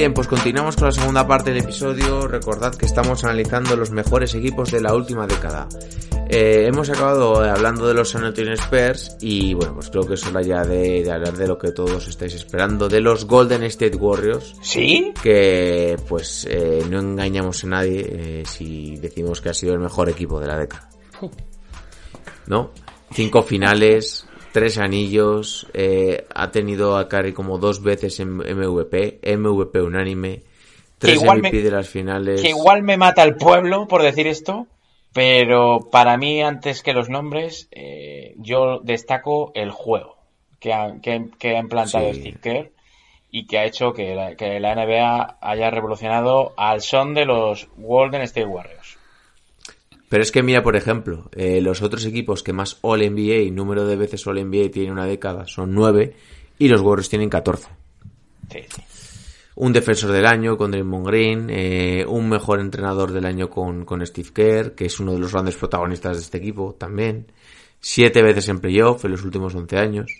Bien, 0.00 0.14
pues 0.14 0.28
continuamos 0.28 0.76
con 0.76 0.86
la 0.86 0.92
segunda 0.92 1.28
parte 1.28 1.50
del 1.50 1.62
episodio. 1.62 2.26
Recordad 2.26 2.74
que 2.74 2.86
estamos 2.86 3.22
analizando 3.22 3.76
los 3.76 3.90
mejores 3.90 4.34
equipos 4.34 4.70
de 4.70 4.80
la 4.80 4.94
última 4.94 5.26
década. 5.26 5.68
Eh, 6.30 6.64
hemos 6.66 6.88
acabado 6.88 7.44
hablando 7.44 7.86
de 7.86 7.92
los 7.92 8.08
San 8.08 8.24
Antonio 8.24 8.54
Spurs 8.54 9.18
y 9.20 9.52
bueno, 9.52 9.74
pues 9.74 9.90
creo 9.90 10.06
que 10.06 10.14
es 10.14 10.26
hora 10.26 10.40
ya 10.40 10.64
de, 10.64 11.02
de 11.02 11.12
hablar 11.12 11.36
de 11.36 11.46
lo 11.46 11.58
que 11.58 11.72
todos 11.72 12.08
estáis 12.08 12.32
esperando, 12.32 12.88
de 12.88 13.02
los 13.02 13.26
Golden 13.26 13.62
State 13.64 13.98
Warriors. 13.98 14.56
¿Sí? 14.62 15.12
que 15.22 15.98
pues 16.08 16.46
eh, 16.48 16.82
no 16.88 17.00
engañamos 17.00 17.62
a 17.64 17.66
nadie 17.66 18.06
eh, 18.08 18.42
si 18.46 18.96
decimos 18.96 19.42
que 19.42 19.50
ha 19.50 19.54
sido 19.54 19.74
el 19.74 19.80
mejor 19.80 20.08
equipo 20.08 20.40
de 20.40 20.46
la 20.46 20.56
década. 20.56 20.88
¿No? 22.46 22.70
Cinco 23.12 23.42
finales, 23.42 24.24
tres 24.52 24.78
anillos, 24.78 25.66
eh, 25.74 26.26
ha 26.34 26.50
tenido 26.50 26.96
a 26.96 27.08
Curry 27.08 27.32
como 27.32 27.58
dos 27.58 27.82
veces 27.82 28.18
en 28.20 28.36
MVP, 28.38 29.20
MVP 29.36 29.80
unánime, 29.80 30.42
tres 30.98 31.14
igual 31.22 31.38
MVP 31.38 31.56
me- 31.58 31.62
de 31.62 31.70
las 31.70 31.88
finales. 31.88 32.42
Que 32.42 32.50
igual 32.50 32.82
me 32.82 32.96
mata 32.96 33.22
el 33.22 33.36
pueblo 33.36 33.86
por 33.88 34.02
decir 34.02 34.26
esto, 34.26 34.66
pero 35.12 35.88
para 35.90 36.16
mí, 36.16 36.42
antes 36.42 36.82
que 36.82 36.92
los 36.92 37.08
nombres, 37.08 37.68
eh, 37.72 38.34
yo 38.38 38.80
destaco 38.82 39.52
el 39.54 39.70
juego 39.70 40.16
que 40.60 40.72
ha, 40.72 40.94
que, 41.02 41.26
que 41.38 41.56
ha 41.56 41.58
implantado 41.60 42.12
Sí. 42.12 42.20
Steve 42.20 42.38
Kerr 42.42 42.70
y 43.32 43.46
que 43.46 43.58
ha 43.58 43.64
hecho 43.64 43.92
que 43.92 44.14
la, 44.14 44.34
que 44.36 44.60
la 44.60 44.74
NBA 44.74 45.38
haya 45.40 45.70
revolucionado 45.70 46.52
al 46.56 46.80
son 46.80 47.14
de 47.14 47.24
los 47.24 47.68
Golden 47.76 48.22
State 48.22 48.46
Warriors. 48.46 48.79
Pero 50.10 50.24
es 50.24 50.32
que 50.32 50.42
mira, 50.42 50.60
por 50.64 50.74
ejemplo, 50.74 51.30
eh, 51.36 51.60
los 51.60 51.82
otros 51.82 52.04
equipos 52.04 52.42
que 52.42 52.52
más 52.52 52.78
All 52.80 52.98
NBA, 52.98 53.52
número 53.52 53.86
de 53.86 53.94
veces 53.94 54.26
All 54.26 54.44
NBA 54.44 54.72
tienen 54.72 54.90
una 54.90 55.06
década, 55.06 55.46
son 55.46 55.72
9 55.72 56.16
y 56.58 56.66
los 56.66 56.80
Warriors 56.80 57.08
tienen 57.08 57.30
14. 57.30 57.68
Sí, 58.50 58.58
sí. 58.68 58.82
Un 59.54 59.72
defensor 59.72 60.10
del 60.10 60.26
año 60.26 60.56
con 60.56 60.72
Draymond 60.72 61.06
Green, 61.06 61.46
eh, 61.48 62.04
un 62.08 62.28
mejor 62.28 62.58
entrenador 62.58 63.12
del 63.12 63.24
año 63.24 63.48
con, 63.48 63.84
con 63.84 64.04
Steve 64.04 64.30
Kerr, 64.34 64.74
que 64.74 64.86
es 64.86 64.98
uno 64.98 65.12
de 65.12 65.20
los 65.20 65.32
grandes 65.32 65.54
protagonistas 65.54 66.16
de 66.16 66.22
este 66.24 66.38
equipo 66.38 66.74
también. 66.74 67.30
Siete 67.78 68.20
veces 68.20 68.48
en 68.48 68.58
playoff 68.58 69.04
en 69.04 69.12
los 69.12 69.22
últimos 69.22 69.54
11 69.54 69.78
años. 69.78 70.10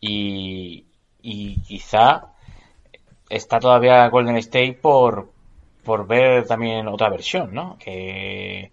y, 0.00 0.86
y 1.22 1.60
quizá 1.62 2.34
está 3.28 3.58
todavía 3.58 4.08
Golden 4.10 4.36
State 4.36 4.78
por, 4.80 5.32
por 5.86 6.06
ver 6.06 6.46
también 6.46 6.88
otra 6.88 7.08
versión, 7.08 7.54
¿no? 7.54 7.78
Que 7.78 8.72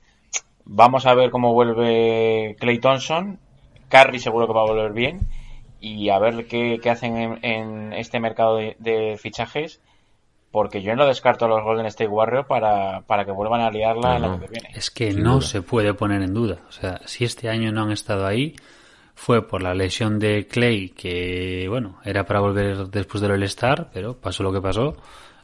vamos 0.65 1.05
a 1.05 1.13
ver 1.13 1.31
cómo 1.31 1.53
vuelve 1.53 2.57
Clay 2.59 2.79
Thompson, 2.79 3.39
Curry 3.89 4.19
seguro 4.19 4.47
que 4.47 4.53
va 4.53 4.61
a 4.63 4.65
volver 4.71 4.91
bien 4.93 5.21
y 5.79 6.09
a 6.09 6.19
ver 6.19 6.47
qué, 6.47 6.79
qué 6.81 6.89
hacen 6.89 7.17
en, 7.17 7.39
en 7.45 7.93
este 7.93 8.19
mercado 8.19 8.57
de, 8.57 8.75
de 8.79 9.17
fichajes 9.17 9.81
porque 10.51 10.81
yo 10.81 10.95
no 10.95 11.05
descarto 11.07 11.45
a 11.45 11.47
los 11.47 11.63
Golden 11.63 11.85
State 11.87 12.09
Warriors 12.09 12.47
para, 12.47 13.01
para 13.07 13.25
que 13.25 13.31
vuelvan 13.31 13.61
a 13.61 13.71
liarla 13.71 14.17
el 14.17 14.21
No, 14.21 14.27
año 14.27 14.37
no. 14.37 14.39
que 14.39 14.47
viene. 14.47 14.69
Es 14.73 14.91
que 14.91 15.11
Sin 15.11 15.23
no 15.23 15.39
duda. 15.39 15.41
se 15.41 15.61
puede 15.61 15.93
poner 15.93 16.21
en 16.21 16.33
duda. 16.33 16.59
O 16.69 16.71
sea, 16.71 17.01
si 17.05 17.23
este 17.25 17.49
año 17.49 17.71
no 17.71 17.83
han 17.83 17.91
estado 17.91 18.25
ahí, 18.27 18.55
fue 19.15 19.47
por 19.47 19.61
la 19.63 19.73
lesión 19.73 20.19
de 20.19 20.47
Clay, 20.47 20.89
que, 20.89 21.67
bueno, 21.69 21.99
era 22.05 22.25
para 22.25 22.39
volver 22.39 22.87
después 22.89 23.21
del 23.21 23.31
All-Star, 23.31 23.89
pero 23.93 24.17
pasó 24.19 24.43
lo 24.43 24.53
que 24.53 24.61
pasó 24.61 24.95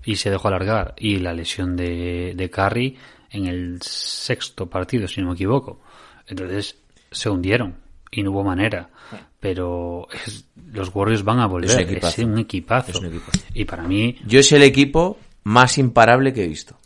y 0.06 0.16
se 0.16 0.30
dejó 0.30 0.48
alargar. 0.48 0.94
Y 0.98 1.18
la 1.18 1.34
lesión 1.34 1.76
de, 1.76 2.34
de 2.36 2.50
Curry 2.50 2.98
en 3.32 3.46
el 3.48 3.82
sexto 3.82 4.70
partido, 4.70 5.08
si 5.08 5.22
no 5.22 5.28
me 5.30 5.34
equivoco. 5.34 5.82
Entonces, 6.28 6.78
se 7.12 7.30
hundieron 7.30 7.76
y 8.12 8.24
no 8.24 8.32
hubo 8.32 8.44
manera. 8.44 8.90
Pero 9.40 10.08
es- 10.26 10.46
los 10.72 10.94
Warriors 10.94 11.24
van 11.24 11.40
a 11.40 11.48
volver. 11.48 11.70
Es 11.70 11.76
un 11.76 11.82
Es 11.82 11.90
equipazo. 11.92 12.26
un 12.26 12.38
equipazo. 12.40 12.92
Es 12.92 12.98
un 13.00 13.06
equipazo. 13.08 13.40
Y 13.54 13.66
para 13.66 13.84
mí, 13.84 14.18
Yo 14.26 14.40
es 14.40 14.52
el 14.52 14.64
equipo 14.64 15.18
más 15.44 15.78
imparable 15.78 16.34
que 16.34 16.44
he 16.44 16.48
visto. 16.48 16.78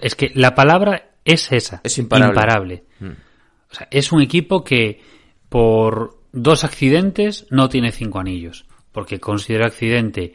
Es 0.00 0.14
que 0.14 0.30
la 0.34 0.54
palabra 0.54 1.10
es 1.24 1.50
esa. 1.50 1.80
Es 1.82 1.98
imparable. 1.98 2.84
Mm. 3.00 3.06
O 3.70 3.74
sea, 3.74 3.88
es 3.90 4.12
un 4.12 4.20
equipo 4.22 4.62
que 4.62 5.00
por 5.48 6.18
dos 6.32 6.64
accidentes 6.64 7.46
no 7.50 7.68
tiene 7.68 7.90
cinco 7.92 8.20
anillos. 8.20 8.64
Porque 8.92 9.18
considero 9.18 9.64
accidente 9.66 10.34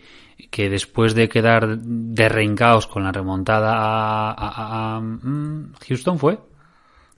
que 0.51 0.69
después 0.69 1.13
de 1.15 1.27
quedar 1.29 1.77
derrencaos 1.79 2.87
con 2.87 3.03
la 3.03 3.11
remontada 3.11 3.73
a, 3.73 4.31
a- 4.31 4.33
a- 4.33 4.95
a- 4.97 4.99
mm, 5.01 5.73
Houston 5.87 6.19
fue 6.19 6.39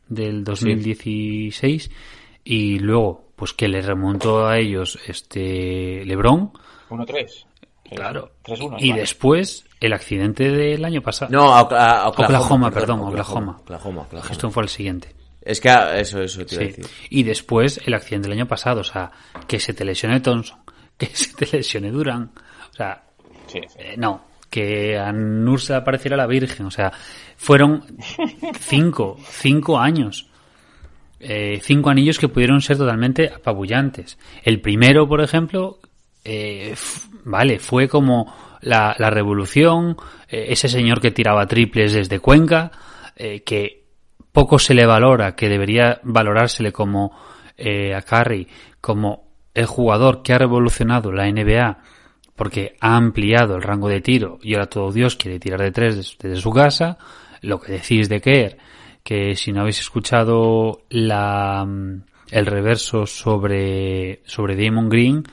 del 0.08 0.44
2016 0.44 1.92
y 2.44 2.80
luego 2.80 3.30
pues 3.36 3.54
que 3.54 3.68
le 3.68 3.82
remontó 3.82 4.48
a 4.48 4.58
ellos 4.58 5.00
este 5.08 6.04
LeBron 6.06 6.52
1-3. 6.90 7.26
Sí, 7.90 7.96
Claro. 7.96 8.32
3-1. 8.44 8.76
Y 8.80 8.90
vale. 8.92 9.02
después 9.02 9.66
el 9.80 9.94
accidente 9.94 10.50
del 10.52 10.84
año 10.86 11.02
pasado. 11.02 11.32
No, 11.32 11.54
a, 11.56 11.62
a- 11.62 12.02
a 12.04 12.08
Oklahoma, 12.10 12.70
perdón, 12.70 13.00
Oklahoma. 13.00 13.58
Oklahoma, 13.62 14.02
Oklahoma. 14.04 14.28
Houston 14.28 14.52
fue 14.52 14.64
el 14.64 14.70
siguiente. 14.70 15.16
Es 15.42 15.60
que 15.62 15.70
ah, 15.70 15.98
eso, 16.00 16.22
eso 16.22 16.46
te 16.46 16.56
iba 16.56 16.64
a 16.64 16.68
Sí. 16.68 16.72
decir. 16.82 16.86
Y 17.10 17.24
después 17.24 17.80
el 17.86 17.94
accidente 17.96 18.28
del 18.30 18.38
año 18.38 18.48
pasado. 18.48 18.82
O 18.82 18.84
sea, 18.84 19.10
que 19.48 19.60
se 19.60 19.74
te 19.74 19.86
lesione 19.86 20.20
Thompson, 20.20 20.60
que 20.98 21.08
se 21.08 21.34
te 21.34 21.58
lesione 21.58 21.90
Durán. 21.92 22.32
O 22.72 22.74
sea, 22.76 23.04
Sí, 23.50 23.60
sí. 23.68 23.78
eh, 23.80 23.96
no. 23.98 24.30
Que 24.50 24.98
a 24.98 25.12
Nur 25.12 25.62
se 25.62 25.74
le 25.74 25.80
apareciera 25.80 26.18
la 26.18 26.26
Virgen. 26.26 26.66
O 26.66 26.72
sea, 26.72 26.92
fueron 27.38 27.84
cinco, 28.60 29.18
cinco 29.24 29.78
años. 29.78 30.28
Eh, 31.20 31.60
cinco 31.62 31.90
anillos 31.90 32.18
que 32.18 32.30
pudieron 32.30 32.62
ser 32.62 32.78
totalmente 32.78 33.30
apabullantes. 33.30 34.18
El 34.44 34.62
primero, 34.62 35.08
por 35.08 35.22
ejemplo, 35.22 35.80
eh, 36.24 36.76
vale, 37.26 37.60
fue 37.60 37.88
como 37.88 38.34
la, 38.62 38.96
la 38.98 39.10
revolución, 39.10 39.98
eh, 40.28 40.48
ese 40.50 40.68
señor 40.68 41.02
que 41.02 41.12
tiraba 41.12 41.46
triples 41.46 41.94
desde 41.94 42.20
Cuenca, 42.20 42.72
eh, 43.16 43.42
que 43.44 43.84
poco 44.32 44.60
se 44.60 44.74
le 44.74 44.86
valora, 44.86 45.36
que 45.36 45.50
debería 45.50 46.00
valorársele 46.04 46.72
como 46.72 47.18
eh, 47.58 47.94
a 47.94 48.02
Curry, 48.02 48.48
como 48.80 49.28
el 49.54 49.66
jugador 49.66 50.22
que 50.24 50.34
ha 50.34 50.38
revolucionado 50.38 51.12
la 51.12 51.30
NBA, 51.30 51.80
porque 52.40 52.76
ha 52.80 52.96
ampliado 52.96 53.56
el 53.58 53.62
rango 53.62 53.90
de 53.90 54.00
tiro 54.02 54.40
y 54.42 54.54
ahora 54.54 54.68
todo 54.68 54.92
Dios 54.94 55.16
quiere 55.18 55.40
tirar 55.40 55.62
de 55.62 55.72
tres 55.72 55.96
des- 55.98 56.18
desde 56.18 56.42
su 56.42 56.52
casa. 56.52 56.98
Lo 57.42 57.60
que 57.60 57.74
decís 57.74 58.08
de 58.10 58.22
Kerr, 58.22 58.58
que 59.04 59.36
si 59.36 59.52
no 59.52 59.62
habéis 59.62 59.80
escuchado 59.82 60.84
la, 60.90 61.66
mm, 61.68 62.02
el 62.32 62.46
reverso 62.46 63.06
sobre, 63.06 64.22
sobre 64.26 64.56
Damon 64.56 64.88
Green, 64.90 65.24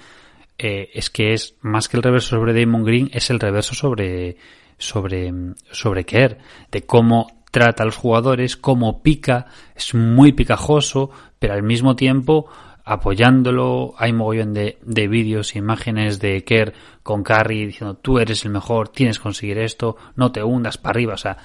eh, 0.59 0.90
es 0.94 1.09
que 1.11 1.32
es 1.32 1.57
más 1.61 1.88
que 1.88 1.96
el 1.96 2.02
reverso 2.02 2.30
sobre 2.36 2.59
Damon 2.59 2.84
Green, 2.84 3.09
es 3.12 3.30
el 3.30 3.38
reverso 3.40 3.74
sobre, 3.74 4.36
sobre, 4.78 5.30
mm, 5.32 5.54
sobre 5.70 6.04
Kerr, 6.04 6.38
de 6.72 6.82
cómo 6.86 7.28
trata 7.52 7.84
a 7.84 7.86
los 7.86 7.96
jugadores, 7.96 8.57
cómo 8.57 9.02
pica, 9.02 9.46
es 9.74 9.94
muy 9.94 10.32
picajoso, 10.32 11.11
pero 11.38 11.54
al 11.54 11.62
mismo 11.62 11.94
tiempo 11.96 12.46
apoyándolo, 12.87 13.95
hay 13.99 14.12
mogollón 14.12 14.55
de, 14.55 14.78
de 14.82 15.09
vídeos, 15.09 15.55
imágenes 15.57 16.18
de 16.20 16.43
Kerr 16.45 16.72
con 17.03 17.22
Curry 17.22 17.66
diciendo 17.66 17.95
tú 17.97 18.18
eres 18.18 18.45
el 18.45 18.53
mejor, 18.53 18.89
tienes 18.89 19.18
que 19.18 19.24
conseguir 19.24 19.59
esto, 19.59 19.97
no 20.14 20.32
te 20.32 20.43
hundas 20.43 20.78
para 20.78 20.93
arriba, 20.93 21.14
o 21.14 21.18
sea, 21.18 21.37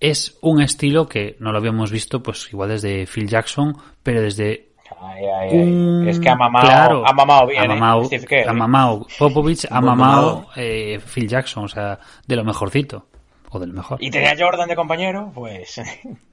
es 0.00 0.38
un 0.40 0.60
estilo 0.60 1.08
que 1.08 1.36
no 1.38 1.52
lo 1.52 1.58
habíamos 1.58 1.90
visto 1.92 2.22
pues 2.22 2.48
igual 2.52 2.70
desde 2.70 3.06
Phil 3.06 3.28
Jackson, 3.28 3.76
pero 4.02 4.20
desde 4.22 4.70
Ay, 5.00 5.24
ay, 5.24 5.48
ay. 5.52 5.58
un- 5.72 6.08
Es 6.08 6.18
que 6.20 6.28
ha 6.28 6.34
mamado, 6.36 6.66
claro, 6.66 7.02
ha 7.06 7.12
mamado 7.12 7.46
bien, 7.46 7.62
ha 7.62 7.64
¿eh? 7.64 7.68
mamado, 7.68 8.08
ha 8.48 8.52
mamado 8.52 9.06
Popovich, 9.18 9.66
ha 9.70 9.80
mamado. 9.80 10.46
eh, 10.56 10.98
Phil 11.14 11.28
Jackson, 11.28 11.64
o 11.64 11.68
sea, 11.68 11.98
de 12.26 12.36
lo 12.36 12.44
mejorcito, 12.44 13.06
o 13.50 13.58
del 13.58 13.72
mejor. 13.72 13.98
Y 14.02 14.10
tenía 14.10 14.34
Jordan 14.38 14.68
de 14.68 14.76
compañero, 14.76 15.30
pues 15.34 15.80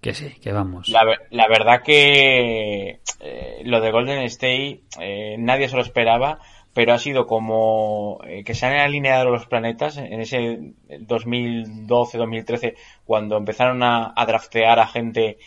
Que 0.00 0.14
sí, 0.14 0.30
que 0.40 0.52
vamos. 0.52 0.88
la, 0.88 1.04
ver- 1.04 1.26
la 1.30 1.48
verdad 1.48 1.82
que 1.82 3.00
eh, 3.20 3.62
lo 3.64 3.80
de 3.80 3.90
Golden 3.90 4.22
State 4.24 4.82
eh, 5.00 5.36
nadie 5.38 5.68
se 5.68 5.76
lo 5.76 5.82
esperaba, 5.82 6.38
pero 6.72 6.92
ha 6.94 6.98
sido 6.98 7.26
como 7.26 8.20
eh, 8.24 8.44
que 8.44 8.54
se 8.54 8.66
han 8.66 8.74
alineado 8.78 9.30
los 9.30 9.46
planetas 9.46 9.96
en 9.96 10.20
ese 10.20 10.60
2012-2013 10.88 12.76
cuando 13.04 13.36
empezaron 13.36 13.82
a, 13.82 14.12
a 14.14 14.26
draftear 14.26 14.78
a 14.78 14.86
gente, 14.86 15.38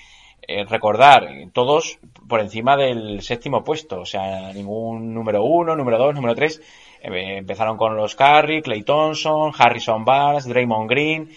eh, 0.47 0.65
recordar, 0.65 1.29
todos 1.53 1.99
por 2.27 2.41
encima 2.41 2.75
del 2.75 3.21
séptimo 3.21 3.63
puesto, 3.63 4.01
o 4.01 4.05
sea, 4.05 4.51
ningún 4.53 5.13
número 5.13 5.43
uno, 5.43 5.75
número 5.75 5.97
dos, 5.97 6.13
número 6.15 6.35
tres. 6.35 6.61
Eh, 7.01 7.37
empezaron 7.37 7.77
con 7.77 7.95
los 7.95 8.15
Curry, 8.15 8.61
Clay 8.61 8.83
Thompson, 8.83 9.51
Harrison 9.57 10.03
Barnes, 10.05 10.45
Draymond 10.45 10.89
Green 10.89 11.29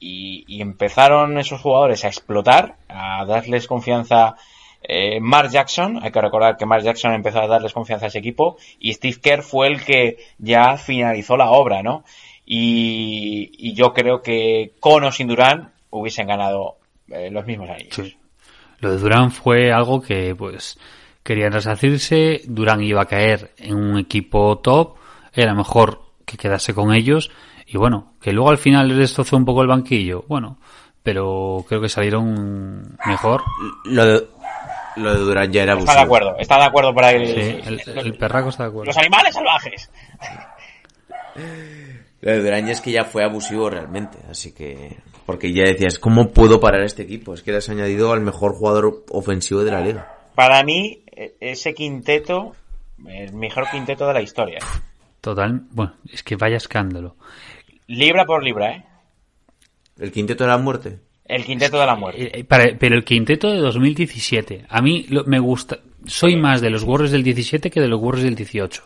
y, 0.00 0.60
empezaron 0.60 1.38
esos 1.38 1.60
jugadores 1.60 2.04
a 2.04 2.08
explotar, 2.08 2.76
a 2.88 3.24
darles 3.26 3.66
confianza. 3.66 4.36
Eh, 4.82 5.18
Mark 5.20 5.50
Jackson, 5.50 5.98
hay 6.02 6.12
que 6.12 6.20
recordar 6.20 6.56
que 6.56 6.64
Mark 6.64 6.84
Jackson 6.84 7.12
empezó 7.12 7.40
a 7.40 7.48
darles 7.48 7.72
confianza 7.72 8.06
a 8.06 8.08
ese 8.08 8.20
equipo 8.20 8.56
y 8.78 8.92
Steve 8.92 9.18
Kerr 9.20 9.42
fue 9.42 9.66
el 9.66 9.84
que 9.84 10.18
ya 10.38 10.76
finalizó 10.76 11.36
la 11.36 11.50
obra, 11.50 11.82
¿no? 11.82 12.04
Y, 12.46 13.74
yo 13.74 13.92
creo 13.92 14.22
que 14.22 14.72
con 14.80 15.04
o 15.04 15.12
sin 15.12 15.28
Durán 15.28 15.72
hubiesen 15.90 16.28
ganado 16.28 16.76
eh, 17.08 17.30
los 17.30 17.44
mismos 17.44 17.68
anillos. 17.68 17.94
Sí. 17.94 18.16
Lo 18.80 18.92
de 18.92 18.98
Durán 18.98 19.32
fue 19.32 19.72
algo 19.72 20.00
que, 20.00 20.34
pues, 20.34 20.78
querían 21.22 21.52
resarcirse. 21.52 22.42
Durán 22.46 22.82
iba 22.82 23.02
a 23.02 23.06
caer 23.06 23.52
en 23.58 23.74
un 23.74 23.98
equipo 23.98 24.58
top. 24.58 24.96
Era 25.34 25.54
mejor 25.54 26.00
que 26.24 26.36
quedase 26.36 26.74
con 26.74 26.94
ellos. 26.94 27.30
Y 27.70 27.76
bueno, 27.76 28.14
que 28.20 28.32
luego 28.32 28.50
al 28.50 28.58
final 28.58 28.88
les 28.88 28.96
destrozó 28.98 29.36
un 29.36 29.44
poco 29.44 29.62
el 29.62 29.68
banquillo. 29.68 30.24
Bueno, 30.26 30.58
pero 31.02 31.64
creo 31.68 31.80
que 31.80 31.88
salieron 31.88 32.96
mejor. 33.06 33.42
Lo 33.84 34.04
de, 34.06 34.26
lo 34.96 35.12
de 35.14 35.20
Durán 35.20 35.52
ya 35.52 35.62
era 35.64 35.72
abusivo. 35.72 35.90
Está 35.90 36.00
de 36.00 36.06
acuerdo, 36.06 36.36
está 36.38 36.56
de 36.56 36.64
acuerdo 36.64 36.94
por 36.94 37.04
ahí. 37.04 37.26
Sí, 37.26 37.60
el, 37.66 37.98
el 37.98 38.14
perraco 38.16 38.48
está 38.48 38.62
de 38.64 38.68
acuerdo. 38.70 38.86
Los 38.86 38.96
animales 38.96 39.34
salvajes. 39.34 39.90
Lo 42.20 42.32
de 42.32 42.42
Durán 42.42 42.66
ya 42.66 42.72
es 42.72 42.80
que 42.80 42.90
ya 42.90 43.04
fue 43.04 43.22
abusivo 43.22 43.70
realmente, 43.70 44.18
así 44.30 44.52
que... 44.52 44.96
Porque 45.24 45.52
ya 45.52 45.64
decías, 45.64 45.98
¿cómo 45.98 46.30
puedo 46.30 46.58
parar 46.58 46.80
este 46.82 47.02
equipo? 47.02 47.34
Es 47.34 47.42
que 47.42 47.52
le 47.52 47.58
has 47.58 47.68
añadido 47.68 48.12
al 48.12 48.22
mejor 48.22 48.54
jugador 48.54 49.04
ofensivo 49.10 49.62
de 49.62 49.70
la 49.70 49.82
liga. 49.82 50.10
Para 50.34 50.62
mí, 50.64 51.02
e- 51.14 51.36
ese 51.38 51.74
quinteto, 51.74 52.56
el 53.06 53.34
mejor 53.34 53.68
quinteto 53.70 54.06
de 54.08 54.14
la 54.14 54.22
historia. 54.22 54.58
Total, 55.20 55.60
bueno, 55.70 55.92
es 56.10 56.22
que 56.22 56.36
vaya 56.36 56.56
escándalo. 56.56 57.16
Libra 57.88 58.24
por 58.24 58.42
libra, 58.44 58.72
¿eh? 58.72 58.84
¿El 59.98 60.12
quinteto 60.12 60.44
de 60.44 60.50
la 60.50 60.58
muerte? 60.58 61.00
El 61.24 61.44
quinteto 61.44 61.78
de 61.80 61.86
la 61.86 61.96
muerte. 61.96 62.38
Eh, 62.40 62.44
para- 62.44 62.76
pero 62.78 62.94
el 62.94 63.04
quinteto 63.04 63.50
de 63.50 63.58
2017, 63.58 64.64
a 64.68 64.80
mí 64.80 65.06
lo- 65.08 65.24
me 65.24 65.38
gusta, 65.38 65.78
soy 66.06 66.36
más 66.36 66.60
de 66.60 66.70
los 66.70 66.84
Warriors 66.84 67.10
del 67.12 67.22
17 67.22 67.70
que 67.70 67.80
de 67.80 67.88
los 67.88 68.00
Warriors 68.00 68.24
del 68.24 68.34
18. 68.34 68.84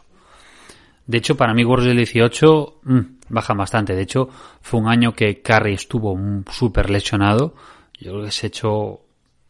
De 1.06 1.18
hecho, 1.18 1.36
para 1.36 1.52
mí 1.52 1.64
Warriors 1.64 1.88
del 1.88 1.96
18 1.98 2.80
mm, 2.84 3.00
baja 3.28 3.54
bastante. 3.54 3.94
De 3.94 4.02
hecho, 4.02 4.28
fue 4.60 4.80
un 4.80 4.88
año 4.88 5.12
que 5.14 5.42
Curry 5.42 5.74
estuvo 5.74 6.16
mm, 6.16 6.44
súper 6.50 6.88
lesionado. 6.90 7.54
Yo 8.00 8.12
creo 8.12 8.24
que 8.24 8.30
se 8.30 8.46
echó, 8.48 9.00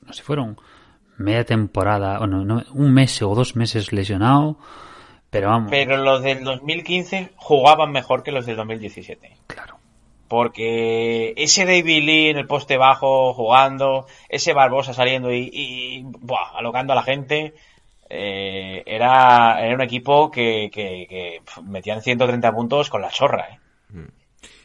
no 0.04 0.12
sé, 0.12 0.22
fueron 0.22 0.56
media 1.18 1.44
temporada, 1.44 2.18
o 2.20 2.26
no, 2.26 2.44
no, 2.44 2.64
un 2.72 2.92
mes 2.92 3.20
o 3.22 3.34
dos 3.34 3.54
meses 3.54 3.92
lesionado. 3.92 4.58
Pero 5.32 5.48
vamos. 5.48 5.70
Pero 5.70 5.96
los 5.96 6.22
del 6.22 6.44
2015 6.44 7.30
jugaban 7.36 7.90
mejor 7.90 8.22
que 8.22 8.32
los 8.32 8.44
del 8.44 8.56
2017. 8.56 9.34
Claro. 9.46 9.78
Porque 10.28 11.32
ese 11.38 11.64
David 11.64 12.02
Lee 12.04 12.28
en 12.28 12.36
el 12.36 12.46
poste 12.46 12.76
bajo 12.76 13.32
jugando, 13.32 14.06
ese 14.28 14.52
Barbosa 14.52 14.92
saliendo 14.92 15.32
y, 15.32 15.48
y 15.50 16.02
buah, 16.02 16.58
alocando 16.58 16.92
a 16.92 16.96
la 16.96 17.02
gente, 17.02 17.54
eh, 18.10 18.82
era, 18.84 19.58
era 19.64 19.74
un 19.74 19.80
equipo 19.80 20.30
que, 20.30 20.68
que, 20.70 21.06
que 21.08 21.40
metían 21.62 22.02
130 22.02 22.52
puntos 22.52 22.90
con 22.90 23.00
la 23.00 23.08
chorra. 23.08 23.48
¿eh? 23.48 23.58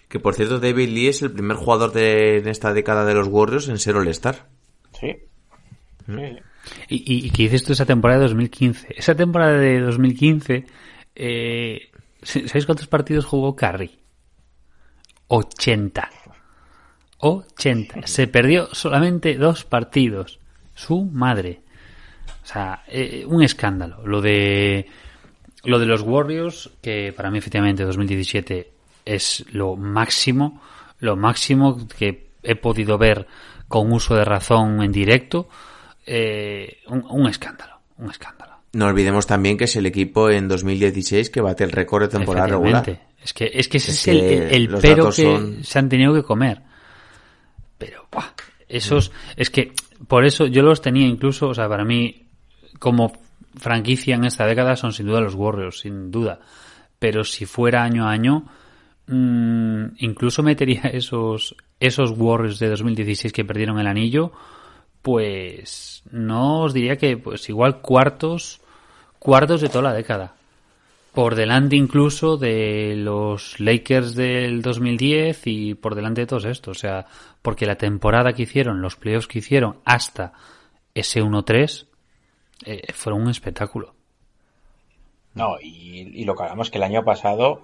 Que 0.10 0.20
por 0.20 0.36
cierto, 0.36 0.60
David 0.60 0.90
Lee 0.90 1.08
es 1.08 1.22
el 1.22 1.32
primer 1.32 1.56
jugador 1.56 1.94
de 1.94 2.40
en 2.40 2.50
esta 2.50 2.74
década 2.74 3.06
de 3.06 3.14
los 3.14 3.30
Warriors 3.30 3.70
en 3.70 3.80
ser 3.80 3.96
All-Star. 3.96 4.48
Sí. 5.00 5.16
sí. 6.06 6.40
¿Y, 6.88 6.96
y, 6.96 7.28
y 7.28 7.30
qué 7.32 7.44
dices 7.44 7.64
tú 7.64 7.74
esa 7.74 7.86
temporada 7.86 8.20
de 8.20 8.28
2015? 8.28 8.96
Esa 8.98 9.16
temporada 9.16 9.58
de 9.58 9.80
2015, 9.82 10.66
eh, 11.16 11.90
¿sabéis 12.22 12.66
cuántos 12.66 12.88
partidos 12.88 13.26
jugó 13.26 13.56
Curry? 13.56 13.92
80. 15.28 16.10
80. 17.20 18.08
Se 18.08 18.28
perdió 18.28 18.74
solamente 18.74 19.36
dos 19.36 19.64
partidos. 19.66 20.40
Su 20.74 21.04
madre. 21.06 21.62
O 22.44 22.48
sea, 22.48 22.84
eh, 22.88 23.26
un 23.28 23.44
escándalo. 23.44 24.06
Lo 24.06 24.22
de 24.22 24.88
lo 25.64 25.80
de 25.80 25.86
los 25.86 26.02
Warriors, 26.02 26.70
que 26.82 27.12
para 27.12 27.30
mí 27.30 27.40
efectivamente 27.40 27.84
2017 27.84 28.72
es 29.04 29.46
lo 29.52 29.76
máximo, 29.76 30.62
lo 31.00 31.18
máximo 31.18 31.88
que 31.88 32.30
he 32.44 32.56
podido 32.56 32.98
ver 32.98 33.28
con 33.68 33.92
uso 33.92 34.16
de 34.16 34.24
razón 34.24 34.82
en 34.82 34.92
directo, 34.92 35.50
eh, 36.08 36.78
un, 36.88 37.06
un 37.10 37.28
escándalo, 37.28 37.80
un 37.98 38.10
escándalo. 38.10 38.54
No 38.74 38.86
olvidemos 38.88 39.28
también 39.28 39.58
que 39.58 39.66
es 39.66 39.76
el 39.76 39.86
equipo 39.86 40.30
en 40.30 40.48
2016 40.48 41.30
que 41.30 41.42
bate 41.42 41.64
el 41.64 41.72
récord 41.72 42.04
de 42.04 42.08
temporada 42.10 42.48
regular. 42.48 43.00
Es 43.24 43.34
que, 43.34 43.52
es 43.54 43.68
que 43.68 43.78
ese 43.78 43.92
Es 43.92 43.98
es, 44.00 44.08
el, 44.08 44.20
que 44.20 44.56
el- 44.56 44.78
pero 44.82 45.06
que 45.10 45.24
son- 45.24 45.64
se 45.64 45.80
han 45.80 45.90
tenido 45.90 46.14
que 46.14 46.24
comer. 46.24 46.62
Pero, 47.78 48.08
buah, 48.12 48.32
esos, 48.68 49.12
es 49.36 49.50
que, 49.50 49.74
por 50.08 50.26
eso 50.26 50.46
yo 50.48 50.62
los 50.64 50.82
tenía 50.82 51.08
incluso, 51.08 51.50
o 51.50 51.54
sea, 51.54 51.68
para 51.70 51.86
mí, 51.86 52.28
como 52.80 53.14
franquicia 53.56 54.16
en 54.16 54.26
esta 54.26 54.46
década 54.46 54.76
son 54.76 54.94
sin 54.94 55.08
duda 55.08 55.22
los 55.22 55.36
Warriors, 55.36 55.80
sin 55.80 56.12
duda. 56.12 56.40
Pero 57.00 57.24
si 57.24 57.46
fuera 57.46 57.84
año 57.84 58.08
a 58.08 58.12
año, 58.12 58.46
mm, 59.08 59.86
incluso 60.00 60.44
metería 60.44 60.82
esos, 60.94 61.56
esos 61.80 62.12
Warriors 62.16 62.60
de 62.60 62.70
2016 62.70 63.32
que 63.34 63.46
perdieron 63.46 63.80
el 63.80 63.88
anillo, 63.88 64.32
pues 65.02 66.04
no 66.12 66.62
os 66.64 66.74
diría 66.74 66.98
que, 66.98 67.18
pues 67.18 67.48
igual 67.50 67.82
cuartos, 67.82 68.62
cuartos 69.20 69.62
de 69.62 69.70
toda 69.70 69.84
la 69.84 69.94
década 69.94 70.38
por 71.18 71.34
delante 71.34 71.76
incluso 71.76 72.38
de 72.38 72.94
los 72.96 73.60
Lakers 73.60 74.14
del 74.14 74.62
2010 74.62 75.48
y 75.48 75.74
por 75.74 75.96
delante 75.96 76.22
de 76.22 76.28
todos 76.28 76.46
estos. 76.46 76.78
O 76.78 76.80
sea, 76.80 77.08
porque 77.42 77.66
la 77.66 77.76
temporada 77.76 78.34
que 78.34 78.44
hicieron, 78.44 78.84
los 78.84 78.98
playoffs 78.98 79.26
que 79.26 79.40
hicieron 79.40 79.78
hasta 79.84 80.34
ese 80.94 81.24
1-3 81.24 81.88
eh, 82.68 82.94
fueron 82.94 83.24
un 83.24 83.32
espectáculo. 83.32 83.96
No, 85.34 85.56
y, 85.60 86.24
lo 86.24 86.36
que 86.36 86.44
hablamos 86.44 86.70
que 86.70 86.78
el 86.78 86.84
año 86.84 87.04
pasado, 87.04 87.64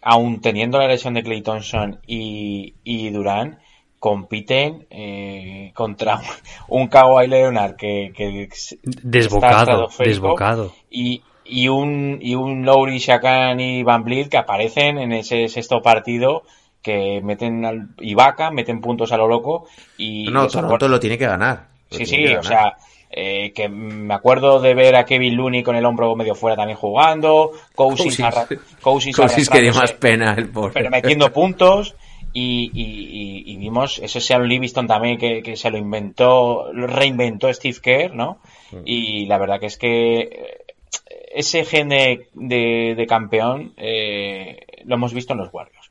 aún 0.00 0.40
teniendo 0.40 0.78
la 0.78 0.86
lesión 0.86 1.14
de 1.14 1.24
Clay 1.24 1.42
Thompson 1.42 1.98
y, 2.06 2.74
y 2.84 3.10
Durán, 3.10 3.58
compiten 3.98 4.86
eh, 4.90 5.72
contra 5.74 6.20
un 6.68 6.88
Kawhi 6.88 7.28
Leonard 7.28 7.76
que, 7.76 8.12
que 8.14 8.48
Desbocado, 9.02 9.88
y, 10.90 11.22
y 11.44 11.68
un 11.68 12.18
y 12.20 12.34
un 12.34 12.64
Lowry, 12.64 12.98
Shakan 12.98 13.58
y 13.60 13.82
Van 13.82 14.04
Vliet 14.04 14.28
que 14.28 14.36
aparecen 14.38 14.98
en 14.98 15.12
ese 15.12 15.48
sexto 15.48 15.80
partido 15.82 16.42
que 16.82 17.20
meten 17.22 17.64
al 17.64 17.88
Ibaka, 18.00 18.50
meten 18.50 18.80
puntos 18.80 19.12
a 19.12 19.16
lo 19.16 19.26
loco 19.26 19.66
y 19.98 20.28
No, 20.30 20.46
Toronto 20.46 20.88
lo 20.88 21.00
tiene 21.00 21.18
que 21.18 21.26
ganar. 21.26 21.66
Sí, 21.90 22.04
sí, 22.06 22.26
o 22.34 22.42
sea, 22.42 22.76
eh, 23.10 23.52
que 23.52 23.68
me 23.68 24.12
acuerdo 24.14 24.60
de 24.60 24.74
ver 24.74 24.96
a 24.96 25.04
Kevin 25.04 25.36
Looney 25.36 25.62
con 25.62 25.76
el 25.76 25.84
hombro 25.84 26.14
medio 26.16 26.34
fuera 26.34 26.56
también 26.56 26.76
jugando, 26.78 27.52
Cousins, 27.74 28.16
Cousins. 28.16 28.20
arra- 28.20 28.46
Cousins 28.80 29.16
Cousins 29.16 29.48
que 29.50 29.60
dio 29.60 29.74
más 29.74 29.92
pena 29.92 30.34
el 30.36 30.48
pobre. 30.48 30.72
pero 30.74 30.90
metiendo 30.90 31.32
puntos 31.32 31.94
y, 32.38 32.70
y- 32.74 33.52
y- 33.52 33.56
vimos 33.56 33.98
ese 33.98 34.20
Sean 34.20 34.46
Livingston 34.46 34.86
también 34.86 35.16
que, 35.18 35.42
que 35.42 35.56
se 35.56 35.70
lo 35.70 35.78
inventó, 35.78 36.70
lo 36.72 36.86
reinventó 36.86 37.52
Steve 37.52 37.78
Kerr, 37.82 38.14
¿no? 38.14 38.40
Y 38.84 39.26
la 39.26 39.38
verdad 39.38 39.58
que 39.60 39.66
es 39.66 39.78
que 39.78 40.20
eh, 40.20 40.58
ese 41.34 41.64
gen 41.64 41.88
de, 41.88 42.28
de- 42.34 42.94
de 42.96 43.06
campeón 43.06 43.72
eh, 43.76 44.58
lo 44.84 44.96
hemos 44.96 45.14
visto 45.14 45.32
en 45.32 45.38
los 45.40 45.48
Warriors. 45.52 45.90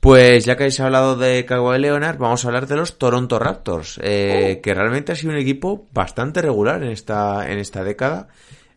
Pues 0.00 0.44
ya 0.44 0.56
que 0.56 0.62
habéis 0.62 0.78
hablado 0.78 1.16
de 1.16 1.44
Kawhi 1.44 1.78
Leonard, 1.80 2.18
vamos 2.18 2.44
a 2.44 2.48
hablar 2.48 2.68
de 2.68 2.76
los 2.76 2.98
Toronto 2.98 3.38
Raptors, 3.40 3.98
eh, 4.02 4.60
que 4.62 4.72
realmente 4.72 5.10
ha 5.10 5.16
sido 5.16 5.32
un 5.32 5.38
equipo 5.38 5.86
bastante 5.92 6.40
regular 6.40 6.82
en 6.84 6.90
esta, 6.90 7.50
en 7.50 7.58
esta 7.58 7.82
década. 7.82 8.28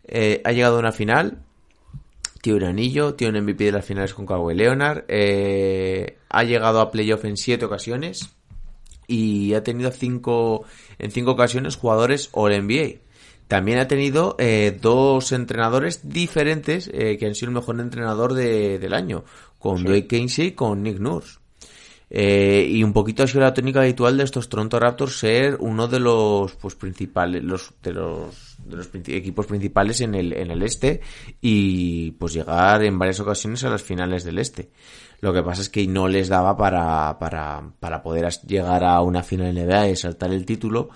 Eh, 0.08 0.42
ha 0.44 0.52
llegado 0.52 0.78
a 0.78 0.80
una 0.80 0.92
final, 0.92 1.38
tiene 2.42 2.58
un 2.60 2.66
anillo, 2.66 3.14
tiene 3.16 3.38
un 3.40 3.46
MVP 3.46 3.66
de 3.66 3.72
las 3.72 3.86
finales 3.86 4.14
con 4.14 4.26
Kawhi 4.26 4.56
Leonard, 4.56 5.06
eh, 5.08 6.18
ha 6.30 6.44
llegado 6.44 6.80
a 6.82 6.92
playoff 6.92 7.26
en 7.26 7.38
siete 7.38 7.66
ocasiones 7.66 8.30
y 9.08 9.54
ha 9.54 9.64
tenido 9.64 9.92
cinco, 9.92 10.64
en 11.00 11.12
cinco 11.12 11.32
ocasiones 11.32 11.76
jugadores 11.76 12.30
All 12.32 12.54
NBA. 12.54 13.00
También 13.48 13.80
ha 13.80 13.88
tenido 13.88 14.36
eh, 14.40 14.78
dos 14.82 15.34
entrenadores 15.34 16.08
diferentes 16.08 16.90
eh, 16.94 17.18
que 17.18 17.26
han 17.26 17.36
sido 17.36 17.50
el 17.50 17.56
mejor 17.56 17.80
entrenador 17.82 18.34
de- 18.34 18.80
del 18.80 18.94
año, 18.94 19.26
con 19.60 19.84
Dwayne 19.84 20.08
Casey 20.08 20.48
y 20.48 20.52
con 20.54 20.82
Nick 20.84 21.00
Nurse. 21.00 21.40
Eh, 22.10 22.68
y 22.70 22.84
un 22.84 22.92
poquito 22.94 23.24
ha 23.24 23.28
sido 23.28 23.42
la 23.42 23.54
tónica 23.54 23.82
habitual 23.82 24.18
de 24.18 24.24
estos 24.24 24.50
Toronto 24.50 24.80
Raptors 24.80 25.18
ser 25.20 25.58
uno 25.60 25.88
de 25.88 26.00
los 26.00 26.54
pues 26.56 26.76
principales 26.76 27.42
los 27.44 27.72
de 27.82 27.94
los 27.94 28.51
de 28.66 28.76
los 28.78 28.90
equipos 28.94 29.46
principales 29.48 30.02
en 30.02 30.16
el 30.16 30.34
en 30.34 30.52
el 30.52 30.64
este 30.64 31.02
y 31.42 32.12
pues 32.12 32.34
llegar 32.34 32.84
en 32.84 32.98
varias 33.00 33.20
ocasiones 33.20 33.64
a 33.64 33.70
las 33.70 33.84
finales 33.84 34.24
del 34.24 34.40
este. 34.40 34.70
Lo 35.22 35.34
que 35.34 35.44
pasa 35.44 35.62
es 35.62 35.70
que 35.70 35.86
no 35.88 36.08
les 36.08 36.30
daba 36.30 36.58
para 36.58 37.18
para 37.20 37.62
para 37.80 38.02
poder 38.02 38.30
llegar 38.48 38.84
a 38.84 39.02
una 39.02 39.24
final 39.24 39.54
NBA 39.54 39.90
y 39.90 39.96
saltar 39.96 40.32
el 40.32 40.46
título. 40.46 40.90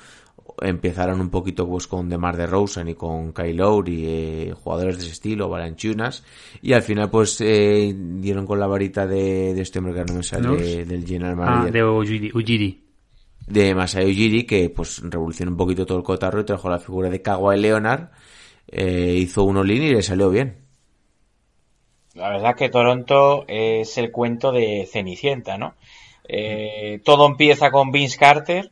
Empezaron 0.61 1.20
un 1.20 1.30
poquito 1.30 1.68
pues 1.68 1.86
con 1.86 2.07
DeMar 2.07 2.38
DeRozan 2.38 2.88
y 2.88 2.95
con 2.95 3.34
Kyle 3.34 3.57
Lowry, 3.57 4.05
eh, 4.05 4.53
jugadores 4.55 4.97
de 4.97 5.03
ese 5.03 5.11
estilo, 5.11 5.49
Valanciunas, 5.49 6.24
y 6.61 6.72
al 6.72 6.82
final 6.82 7.09
pues 7.09 7.41
eh, 7.41 7.93
dieron 7.93 8.45
con 8.45 8.57
la 8.59 8.66
varita 8.68 9.05
de, 9.05 9.53
de 9.53 9.61
este 9.61 9.80
hombre 9.80 9.93
que 9.95 10.05
no 10.05 10.13
me 10.13 10.24
sale 10.24 10.86
del 10.86 11.05
general 11.05 11.34
Ah, 11.34 11.36
manager 11.36 11.74
de 11.74 11.84
Ujiri. 12.34 12.84
De 13.47 13.75
Masai 13.75 14.09
Ujiri 14.09 14.45
que 14.45 14.69
pues 14.69 15.01
revolucionó 15.03 15.51
un 15.51 15.57
poquito 15.57 15.85
todo 15.85 15.97
el 15.99 16.03
cotarro 16.03 16.41
y 16.41 16.45
trajo 16.45 16.69
la 16.69 16.79
figura 16.79 17.09
de 17.09 17.21
Kawhi 17.21 17.59
Leonard 17.59 18.09
eh, 18.67 19.17
hizo 19.19 19.43
uno 19.43 19.59
all-in 19.59 19.83
y 19.83 19.93
le 19.93 20.01
salió 20.01 20.29
bien 20.31 20.65
La 22.15 22.29
verdad 22.29 22.55
que 22.55 22.69
Toronto 22.69 23.45
es 23.47 23.97
el 23.97 24.11
cuento 24.11 24.51
de 24.51 24.87
Cenicienta, 24.91 25.57
¿no? 25.57 25.75
Eh, 26.27 27.01
todo 27.03 27.27
empieza 27.27 27.71
con 27.71 27.91
Vince 27.91 28.17
Carter. 28.17 28.71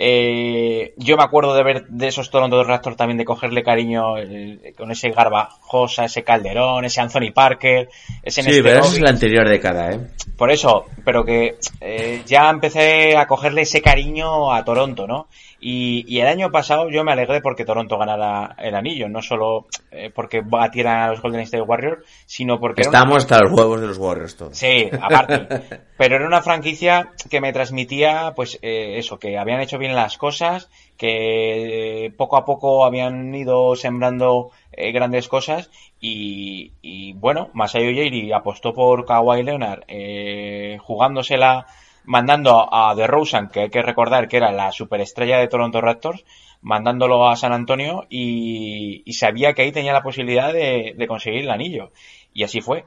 Eh, 0.00 0.94
yo 0.96 1.16
me 1.16 1.24
acuerdo 1.24 1.56
de 1.56 1.64
ver 1.64 1.88
de 1.88 2.06
esos 2.06 2.30
Toronto 2.30 2.62
Raptors 2.62 2.96
también 2.96 3.18
de 3.18 3.24
cogerle 3.24 3.64
cariño 3.64 4.16
eh, 4.16 4.72
con 4.78 4.92
ese 4.92 5.10
Garbajosa, 5.10 6.04
ese 6.04 6.22
Calderón, 6.22 6.84
ese 6.84 7.00
Anthony 7.00 7.32
Parker, 7.34 7.88
ese 8.22 8.44
sí 8.44 8.60
pero 8.62 8.78
es 8.78 9.00
la 9.00 9.10
anterior 9.10 9.48
década 9.48 9.90
eh 9.90 9.98
Por 10.36 10.52
eso, 10.52 10.84
pero 11.04 11.24
que 11.24 11.56
eh, 11.80 12.22
ya 12.26 12.48
empecé 12.48 13.16
a 13.16 13.26
cogerle 13.26 13.62
ese 13.62 13.82
cariño 13.82 14.54
a 14.54 14.64
Toronto, 14.64 15.08
¿no? 15.08 15.26
Y, 15.60 16.04
y 16.06 16.20
el 16.20 16.28
año 16.28 16.52
pasado 16.52 16.88
yo 16.88 17.02
me 17.02 17.10
alegré 17.12 17.40
porque 17.40 17.64
Toronto 17.64 17.98
ganara 17.98 18.54
el 18.58 18.76
anillo, 18.76 19.08
no 19.08 19.22
solo 19.22 19.66
eh, 19.90 20.10
porque 20.14 20.40
batieran 20.40 21.00
a 21.02 21.08
los 21.08 21.20
Golden 21.20 21.40
State 21.40 21.62
Warriors, 21.62 22.04
sino 22.26 22.60
porque 22.60 22.82
una- 22.82 22.96
estamos 22.98 23.16
hasta 23.18 23.40
los 23.40 23.52
huevos 23.52 23.80
de 23.80 23.88
los 23.88 23.98
Warriors 23.98 24.36
todos 24.36 24.56
Sí, 24.56 24.88
aparte. 25.00 25.62
Pero 25.98 26.14
era 26.16 26.26
una 26.28 26.42
franquicia 26.42 27.10
que 27.28 27.40
me 27.40 27.52
transmitía, 27.52 28.34
pues, 28.36 28.58
eh, 28.62 28.98
eso, 28.98 29.18
que 29.18 29.36
habían 29.36 29.60
hecho 29.60 29.78
bien 29.78 29.96
las 29.96 30.16
cosas, 30.16 30.70
que 30.96 32.04
eh, 32.06 32.10
poco 32.12 32.36
a 32.36 32.44
poco 32.44 32.84
habían 32.84 33.34
ido 33.34 33.74
sembrando 33.74 34.50
eh, 34.72 34.92
grandes 34.92 35.26
cosas 35.26 35.70
y, 36.00 36.70
y, 36.82 37.14
bueno, 37.14 37.50
Masai 37.52 37.90
Ujiri 37.90 38.30
apostó 38.32 38.72
por 38.72 39.04
Kawhi 39.06 39.42
Leonard, 39.42 39.82
eh, 39.88 40.78
jugándosela 40.80 41.66
mandando 42.08 42.72
a 42.74 42.94
DeRozan, 42.94 43.50
que 43.50 43.60
hay 43.60 43.70
que 43.70 43.82
recordar 43.82 44.28
que 44.28 44.38
era 44.38 44.50
la 44.50 44.72
superestrella 44.72 45.38
de 45.38 45.48
Toronto 45.48 45.82
Raptors, 45.82 46.24
mandándolo 46.62 47.28
a 47.28 47.36
San 47.36 47.52
Antonio 47.52 48.06
y, 48.08 49.04
sabía 49.12 49.52
que 49.52 49.62
ahí 49.62 49.72
tenía 49.72 49.92
la 49.92 50.02
posibilidad 50.02 50.52
de, 50.52 50.94
de 50.96 51.06
conseguir 51.06 51.42
el 51.42 51.50
anillo. 51.50 51.92
Y 52.32 52.44
así 52.44 52.62
fue. 52.62 52.84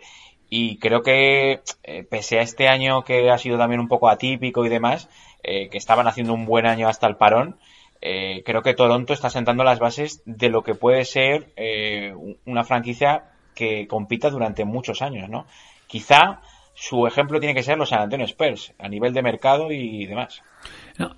Y 0.49 0.77
creo 0.79 1.03
que, 1.03 1.61
eh, 1.83 2.03
pese 2.09 2.39
a 2.39 2.41
este 2.41 2.67
año 2.67 3.03
que 3.03 3.29
ha 3.29 3.37
sido 3.37 3.59
también 3.59 3.79
un 3.79 3.87
poco 3.87 4.09
atípico 4.09 4.65
y 4.65 4.69
demás, 4.69 5.07
eh, 5.43 5.69
que 5.69 5.77
estaban 5.77 6.07
haciendo 6.07 6.33
un 6.33 6.45
buen 6.45 6.65
año 6.65 6.87
hasta 6.87 7.05
el 7.05 7.15
parón, 7.15 7.57
eh, 8.01 8.41
creo 8.43 8.63
que 8.63 8.73
Toronto 8.73 9.13
está 9.13 9.29
sentando 9.29 9.63
las 9.63 9.77
bases 9.77 10.23
de 10.25 10.49
lo 10.49 10.63
que 10.63 10.73
puede 10.73 11.05
ser 11.05 11.51
eh, 11.57 12.15
una 12.45 12.63
franquicia 12.63 13.25
que 13.53 13.87
compita 13.87 14.31
durante 14.31 14.65
muchos 14.65 15.03
años, 15.03 15.29
¿no? 15.29 15.45
Quizá 15.85 16.41
su 16.81 17.05
ejemplo 17.05 17.39
tiene 17.39 17.53
que 17.53 17.61
ser 17.61 17.77
los 17.77 17.89
San 17.89 18.01
Antonio 18.01 18.25
Spurs, 18.25 18.73
a 18.79 18.89
nivel 18.89 19.13
de 19.13 19.21
mercado 19.21 19.71
y 19.71 20.07
demás. 20.07 20.41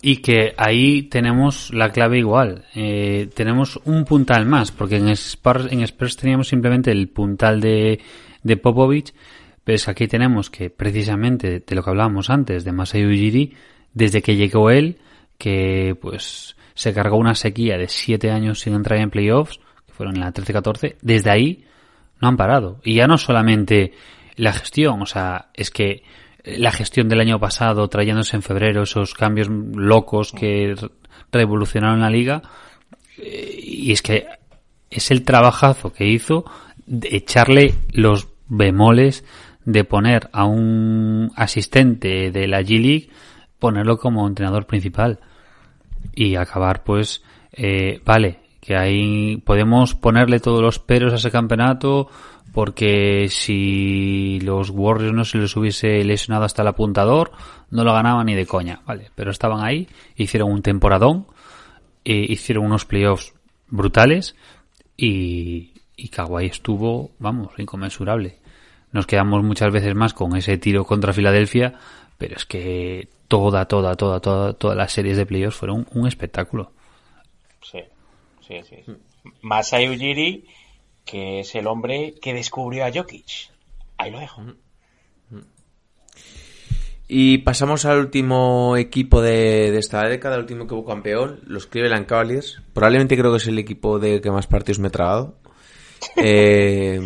Y 0.01 0.18
que 0.18 0.53
ahí 0.57 1.03
tenemos 1.03 1.74
la 1.74 1.89
clave 1.89 2.18
igual. 2.18 2.66
Eh, 2.76 3.30
tenemos 3.34 3.80
un 3.86 4.03
puntal 4.03 4.45
más, 4.45 4.74
porque 4.74 4.97
en 4.97 5.07
Spurs, 5.07 5.72
en 5.72 5.80
Spurs 5.84 6.18
teníamos 6.18 6.49
simplemente 6.49 6.91
el 6.91 7.07
puntal 7.07 7.61
de, 7.61 8.01
de 8.43 8.57
Popovich, 8.57 9.14
pero 9.64 9.78
es 9.78 9.86
que 9.86 9.91
aquí 9.91 10.07
tenemos 10.07 10.49
que 10.49 10.70
precisamente 10.70 11.64
de 11.66 11.76
lo 11.76 11.82
que 11.82 11.89
hablábamos 11.89 12.30
antes, 12.30 12.66
de 12.66 12.72
Masai 12.74 13.05
Ujiri, 13.05 13.53
desde 13.93 14.22
que 14.22 14.36
llegó 14.36 14.70
él, 14.70 14.97
que 15.38 15.95
pues 16.01 16.57
se 16.74 16.93
cargó 16.93 17.16
una 17.16 17.36
sequía 17.36 17.78
de 17.78 17.88
siete 17.88 18.32
años 18.32 18.59
sin 18.59 18.74
entrar 18.74 18.99
en 18.99 19.09
playoffs, 19.09 19.61
que 19.88 19.93
fueron 19.93 20.16
en 20.16 20.24
la 20.24 20.34
13-14, 20.34 20.97
desde 21.01 21.32
ahí 21.32 21.64
no 22.20 22.28
han 22.28 22.36
parado. 22.36 22.82
Y 22.84 22.95
ya 22.95 23.07
no 23.07 23.18
solamente 23.18 23.93
la 24.36 24.53
gestión, 24.53 25.01
o 25.01 25.05
sea, 25.05 25.49
es 25.53 25.71
que 25.71 26.03
la 26.43 26.71
gestión 26.71 27.07
del 27.07 27.21
año 27.21 27.39
pasado, 27.39 27.88
trayéndose 27.88 28.36
en 28.36 28.41
febrero 28.41 28.84
esos 28.84 29.13
cambios 29.13 29.47
locos 29.49 30.31
que 30.31 30.75
revolucionaron 31.31 32.01
la 32.01 32.09
liga, 32.09 32.41
eh, 33.17 33.59
y 33.61 33.91
es 33.91 34.01
que 34.01 34.27
es 34.89 35.11
el 35.11 35.23
trabajazo 35.23 35.93
que 35.93 36.07
hizo 36.07 36.45
de 36.86 37.15
echarle 37.15 37.75
los 37.91 38.27
bemoles 38.47 39.23
de 39.65 39.84
poner 39.84 40.29
a 40.34 40.45
un 40.45 41.31
asistente 41.36 42.31
de 42.31 42.47
la 42.47 42.61
G-League, 42.61 43.09
ponerlo 43.59 43.97
como 43.97 44.27
entrenador 44.27 44.65
principal 44.65 45.19
y 46.13 46.36
acabar 46.36 46.84
pues, 46.84 47.23
eh, 47.53 48.01
vale, 48.03 48.39
que 48.59 48.75
ahí 48.75 49.38
podemos 49.38 49.95
ponerle 49.95 50.39
todos 50.39 50.61
los 50.61 50.79
peros 50.79 51.13
a 51.13 51.15
ese 51.15 51.31
campeonato 51.31 52.09
porque 52.53 53.27
si 53.29 54.39
los 54.41 54.69
Warriors 54.69 55.13
no 55.13 55.25
se 55.25 55.39
les 55.39 55.55
hubiese 55.55 56.03
lesionado 56.03 56.45
hasta 56.45 56.61
el 56.61 56.67
apuntador, 56.69 57.31
no 57.71 57.83
lo 57.83 57.93
ganaban 57.93 58.27
ni 58.27 58.35
de 58.35 58.45
coña, 58.45 58.81
vale, 58.85 59.09
pero 59.15 59.31
estaban 59.31 59.65
ahí, 59.65 59.87
hicieron 60.15 60.51
un 60.51 60.61
temporadón, 60.61 61.25
e 62.05 62.13
hicieron 62.13 62.65
unos 62.65 62.85
playoffs 62.85 63.33
brutales 63.67 64.35
y, 64.95 65.73
y 65.95 66.09
Kawhi 66.09 66.45
estuvo, 66.45 67.11
vamos, 67.17 67.53
inconmensurable. 67.57 68.37
Nos 68.91 69.07
quedamos 69.07 69.43
muchas 69.43 69.73
veces 69.73 69.95
más 69.95 70.13
con 70.13 70.35
ese 70.37 70.57
tiro 70.57 70.85
contra 70.85 71.13
Filadelfia, 71.13 71.79
pero 72.19 72.35
es 72.35 72.45
que 72.45 73.07
toda, 73.27 73.65
toda, 73.67 73.95
toda, 73.95 74.19
toda, 74.19 74.53
todas 74.53 74.77
las 74.77 74.91
series 74.91 75.17
de 75.17 75.25
playoffs 75.25 75.57
fueron 75.57 75.87
un 75.91 76.07
espectáculo. 76.07 76.71
Sí, 77.61 77.79
sí, 78.41 78.61
sí. 78.63 78.75
Masai 79.41 79.89
Ujiri, 79.89 80.45
que 81.05 81.41
es 81.41 81.55
el 81.55 81.67
hombre 81.67 82.15
que 82.21 82.33
descubrió 82.33 82.85
a 82.85 82.91
Jokic. 82.91 83.51
Ahí 83.97 84.11
lo 84.11 84.19
dejo. 84.19 84.41
Y 87.07 87.39
pasamos 87.39 87.85
al 87.85 87.99
último 87.99 88.75
equipo 88.77 89.21
de, 89.21 89.71
de 89.71 89.77
esta 89.77 90.07
década, 90.07 90.35
el 90.35 90.41
último 90.41 90.63
equipo 90.63 90.85
campeón, 90.85 91.41
los 91.45 91.67
Cleveland 91.67 92.05
Cavaliers. 92.05 92.61
Probablemente 92.73 93.17
creo 93.17 93.31
que 93.31 93.37
es 93.37 93.47
el 93.47 93.59
equipo 93.59 93.99
de 93.99 94.21
que 94.21 94.31
más 94.31 94.47
partidos 94.47 94.79
me 94.79 94.87
he 94.87 94.91
tragado. 94.91 95.37
Eh, 96.17 96.99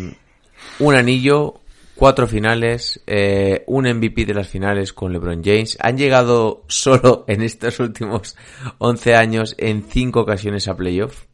un 0.80 0.94
anillo, 0.94 1.60
cuatro 1.94 2.26
finales, 2.26 3.02
eh, 3.06 3.64
un 3.66 3.84
MVP 3.84 4.24
de 4.24 4.34
las 4.34 4.48
finales 4.48 4.92
con 4.92 5.12
LeBron 5.12 5.42
James. 5.44 5.76
Han 5.80 5.96
llegado 5.96 6.64
solo 6.68 7.24
en 7.28 7.42
estos 7.42 7.80
últimos 7.80 8.36
11 8.78 9.14
años 9.14 9.54
en 9.58 9.84
cinco 9.84 10.20
ocasiones 10.20 10.68
a 10.68 10.76
playoff. 10.76 11.26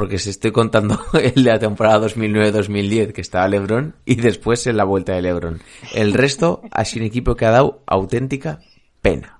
Porque 0.00 0.18
se 0.18 0.30
estoy 0.30 0.50
contando 0.50 0.98
el 1.12 1.44
de 1.44 1.50
la 1.50 1.58
temporada 1.58 2.08
2009-2010 2.08 3.12
que 3.12 3.20
estaba 3.20 3.46
LeBron 3.46 3.96
y 4.06 4.14
después 4.14 4.66
en 4.66 4.78
la 4.78 4.84
vuelta 4.84 5.12
de 5.12 5.20
LeBron. 5.20 5.60
El 5.92 6.14
resto 6.14 6.62
ha 6.70 6.86
sido 6.86 7.02
un 7.02 7.08
equipo 7.08 7.36
que 7.36 7.44
ha 7.44 7.50
dado 7.50 7.82
auténtica 7.84 8.60
pena. 9.02 9.38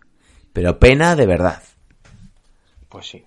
Pero 0.52 0.78
pena 0.78 1.16
de 1.16 1.24
verdad. 1.24 1.62
Pues 2.90 3.06
sí. 3.06 3.24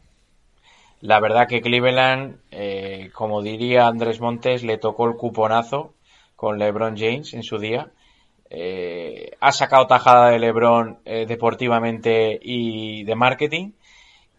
La 1.02 1.20
verdad 1.20 1.48
que 1.48 1.64
Cleveland, 1.64 2.38
eh, 2.52 3.10
como 3.16 3.42
diría 3.42 3.88
Andrés 3.88 4.22
Montes, 4.22 4.62
le 4.62 4.78
tocó 4.78 5.08
el 5.08 5.16
cuponazo 5.16 5.96
con 6.36 6.60
LeBron 6.60 6.96
James 6.96 7.34
en 7.34 7.42
su 7.42 7.58
día. 7.58 7.90
Eh, 8.52 9.32
ha 9.40 9.52
sacado 9.52 9.88
tajada 9.88 10.30
de 10.30 10.38
LeBron 10.38 11.00
eh, 11.04 11.26
deportivamente 11.26 12.40
y 12.40 13.04
de 13.06 13.16
marketing. 13.16 13.72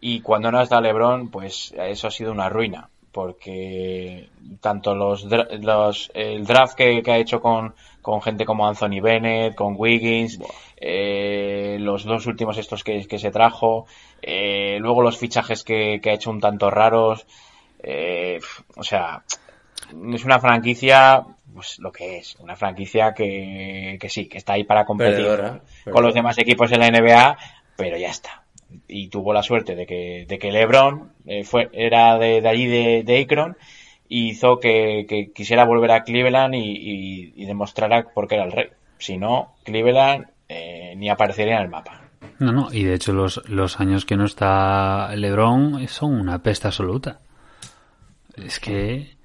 Y 0.07 0.21
cuando 0.21 0.51
no 0.51 0.61
está 0.61 0.79
LeBron, 0.79 1.31
pues 1.31 1.73
eso 1.75 2.07
ha 2.07 2.11
sido 2.11 2.31
una 2.31 2.47
ruina. 2.47 2.89
Porque 3.11 4.29
tanto 4.61 4.93
los, 4.93 5.23
los 5.23 6.11
el 6.13 6.45
draft 6.45 6.75
que, 6.75 7.01
que 7.01 7.11
ha 7.11 7.17
hecho 7.17 7.41
con, 7.41 7.73
con 8.03 8.21
gente 8.21 8.45
como 8.45 8.67
Anthony 8.67 9.01
Bennett, 9.01 9.55
con 9.55 9.73
Wiggins, 9.75 10.37
eh, 10.77 11.77
los 11.79 12.03
dos 12.03 12.27
últimos 12.27 12.59
estos 12.59 12.83
que, 12.83 13.07
que 13.07 13.17
se 13.17 13.31
trajo, 13.31 13.87
eh, 14.21 14.77
luego 14.79 15.01
los 15.01 15.17
fichajes 15.17 15.63
que, 15.63 15.99
que 16.03 16.11
ha 16.11 16.13
hecho 16.13 16.29
un 16.29 16.39
tanto 16.39 16.69
raros, 16.69 17.25
eh, 17.81 18.39
o 18.75 18.83
sea, 18.83 19.23
es 20.13 20.23
una 20.23 20.39
franquicia, 20.39 21.23
pues 21.51 21.79
lo 21.79 21.91
que 21.91 22.19
es, 22.19 22.35
una 22.35 22.55
franquicia 22.55 23.11
que, 23.15 23.97
que 23.99 24.09
sí, 24.09 24.27
que 24.27 24.37
está 24.37 24.53
ahí 24.53 24.65
para 24.65 24.85
competir 24.85 25.25
Perdedora, 25.25 25.61
con 25.91 26.03
los 26.03 26.13
demás 26.13 26.37
equipos 26.37 26.71
en 26.71 26.79
la 26.81 26.91
NBA, 26.91 27.37
pero 27.75 27.97
ya 27.97 28.11
está. 28.11 28.44
Y 28.87 29.07
tuvo 29.09 29.33
la 29.33 29.43
suerte 29.43 29.75
de 29.75 29.85
que, 29.85 30.25
de 30.27 30.39
que 30.39 30.51
LeBron 30.51 31.11
eh, 31.25 31.43
fue, 31.43 31.69
era 31.73 32.17
de, 32.17 32.41
de 32.41 32.49
allí 32.49 32.67
de, 32.67 33.03
de 33.03 33.21
Akron 33.21 33.57
y 34.07 34.29
hizo 34.29 34.59
que, 34.59 35.31
quisiera 35.33 35.65
volver 35.65 35.91
a 35.91 36.03
Cleveland 36.03 36.55
y, 36.55 37.45
demostrara 37.45 38.03
por 38.13 38.27
qué 38.27 38.35
era 38.35 38.45
el 38.45 38.51
rey. 38.51 38.67
Si 38.97 39.17
no, 39.17 39.55
Cleveland 39.63 40.27
eh, 40.47 40.93
ni 40.97 41.09
aparecería 41.09 41.57
en 41.57 41.63
el 41.63 41.69
mapa. 41.69 42.01
No, 42.39 42.51
no, 42.51 42.69
y 42.71 42.83
de 42.83 42.95
hecho 42.95 43.13
los, 43.13 43.47
los 43.49 43.79
años 43.79 44.05
que 44.05 44.17
no 44.17 44.25
está 44.25 45.15
LeBron 45.15 45.87
son 45.87 46.19
una 46.19 46.41
pesta 46.41 46.69
absoluta. 46.69 47.19
Es 48.35 48.59
que 48.59 49.15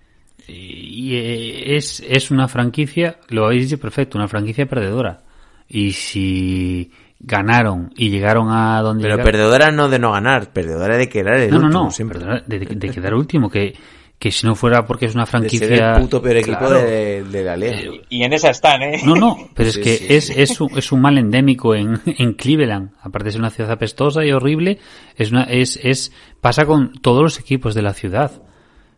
y, 0.46 1.14
y 1.14 1.76
es, 1.76 2.00
es 2.00 2.30
una 2.30 2.48
franquicia, 2.48 3.18
lo 3.28 3.46
habéis 3.46 3.68
dicho 3.68 3.80
perfecto, 3.80 4.18
una 4.18 4.28
franquicia 4.28 4.66
perdedora. 4.66 5.22
Y 5.68 5.92
si 5.92 6.90
ganaron 7.20 7.92
y 7.96 8.08
llegaron 8.10 8.48
a 8.50 8.80
donde 8.82 9.02
Pero 9.02 9.16
llegaron- 9.16 9.30
perdedora 9.32 9.70
no 9.70 9.88
de 9.88 9.98
no 9.98 10.12
ganar, 10.12 10.52
perdedora 10.52 10.96
de 10.96 11.08
quedar 11.08 11.34
el 11.36 11.50
no, 11.50 11.58
no, 11.58 11.66
último 11.66 11.84
no, 11.84 11.90
siempre. 11.90 12.18
perdona, 12.18 12.42
de, 12.46 12.58
de 12.60 12.88
quedar 12.90 13.14
último, 13.14 13.50
que, 13.50 13.74
que 14.18 14.30
si 14.30 14.46
no 14.46 14.54
fuera 14.54 14.86
porque 14.86 15.06
es 15.06 15.14
una 15.14 15.24
De 15.24 15.30
franquicia... 15.30 15.66
ser 15.68 15.82
el 15.82 16.00
puto 16.00 16.22
peor 16.22 16.36
equipo 16.38 16.58
Claro. 16.58 16.74
de, 16.80 17.22
de 17.24 17.44
la 17.44 17.56
liga. 17.56 17.78
Y 18.08 18.22
en 18.22 18.32
esa 18.32 18.50
están, 18.50 18.82
¿eh? 18.82 19.00
No, 19.04 19.14
no, 19.14 19.36
pero 19.54 19.68
es 19.68 19.76
que 19.78 19.96
sí, 19.96 20.06
es, 20.08 20.26
sí. 20.28 20.34
es, 20.36 20.60
un, 20.60 20.76
es 20.78 20.92
un 20.92 21.00
mal 21.02 21.18
endémico 21.18 21.74
en, 21.74 22.00
en 22.06 22.32
Cleveland. 22.34 22.92
Aparte 23.02 23.26
de 23.26 23.32
ser 23.32 23.40
una 23.40 23.50
ciudad 23.50 23.70
apestosa 23.70 24.24
y 24.24 24.32
horrible, 24.32 24.78
es 25.16 25.30
una, 25.30 25.44
es, 25.44 25.78
es, 25.82 26.12
pasa 26.40 26.64
con 26.64 26.92
todos 27.00 27.22
los 27.22 27.38
equipos 27.38 27.74
de 27.74 27.82
la 27.82 27.92
ciudad. 27.92 28.32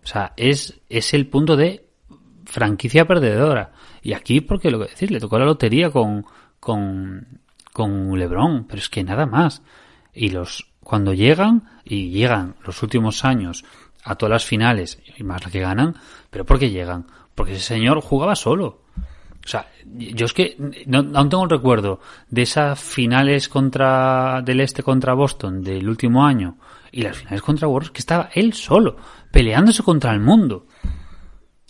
O 0.04 0.06
sea, 0.06 0.32
es, 0.36 0.80
es 0.88 1.12
el 1.14 1.26
punto 1.28 1.56
de 1.56 1.86
franquicia 2.44 3.04
perdedora. 3.06 3.72
Y 4.02 4.14
aquí, 4.14 4.40
porque 4.40 4.70
lo 4.70 4.78
que 4.80 4.86
decir, 4.90 5.10
le 5.12 5.20
tocó 5.20 5.38
la 5.38 5.44
lotería 5.44 5.90
con, 5.90 6.24
con, 6.58 7.38
con 7.72 8.18
LeBron, 8.18 8.64
pero 8.66 8.78
es 8.78 8.88
que 8.88 9.04
nada 9.04 9.26
más. 9.26 9.62
Y 10.12 10.30
los, 10.30 10.68
cuando 10.82 11.14
llegan, 11.14 11.68
y 11.84 12.10
llegan 12.10 12.56
los 12.64 12.82
últimos 12.82 13.24
años 13.24 13.64
a 14.04 14.16
todas 14.16 14.30
las 14.32 14.44
finales, 14.44 14.98
y 15.16 15.22
más 15.22 15.44
la 15.44 15.50
que 15.50 15.60
ganan, 15.60 15.96
pero 16.30 16.44
¿por 16.44 16.58
qué 16.58 16.70
llegan? 16.70 17.06
Porque 17.34 17.52
ese 17.54 17.62
señor 17.74 18.00
jugaba 18.00 18.34
solo. 18.36 18.82
O 19.44 19.48
sea, 19.48 19.68
yo 19.84 20.26
es 20.26 20.32
que 20.32 20.56
no, 20.86 20.98
aún 21.14 21.28
tengo 21.28 21.42
el 21.44 21.50
recuerdo 21.50 22.00
de 22.28 22.42
esas 22.42 22.78
finales 22.78 23.48
contra 23.48 24.40
del 24.42 24.60
este 24.60 24.84
contra 24.84 25.14
Boston 25.14 25.62
del 25.64 25.88
último 25.88 26.24
año 26.24 26.58
y 26.92 27.02
las 27.02 27.16
finales 27.16 27.42
contra 27.42 27.66
Warriors 27.66 27.90
que 27.90 27.98
estaba 27.98 28.30
él 28.34 28.52
solo 28.52 28.96
peleándose 29.32 29.82
contra 29.82 30.12
el 30.12 30.20
mundo. 30.20 30.66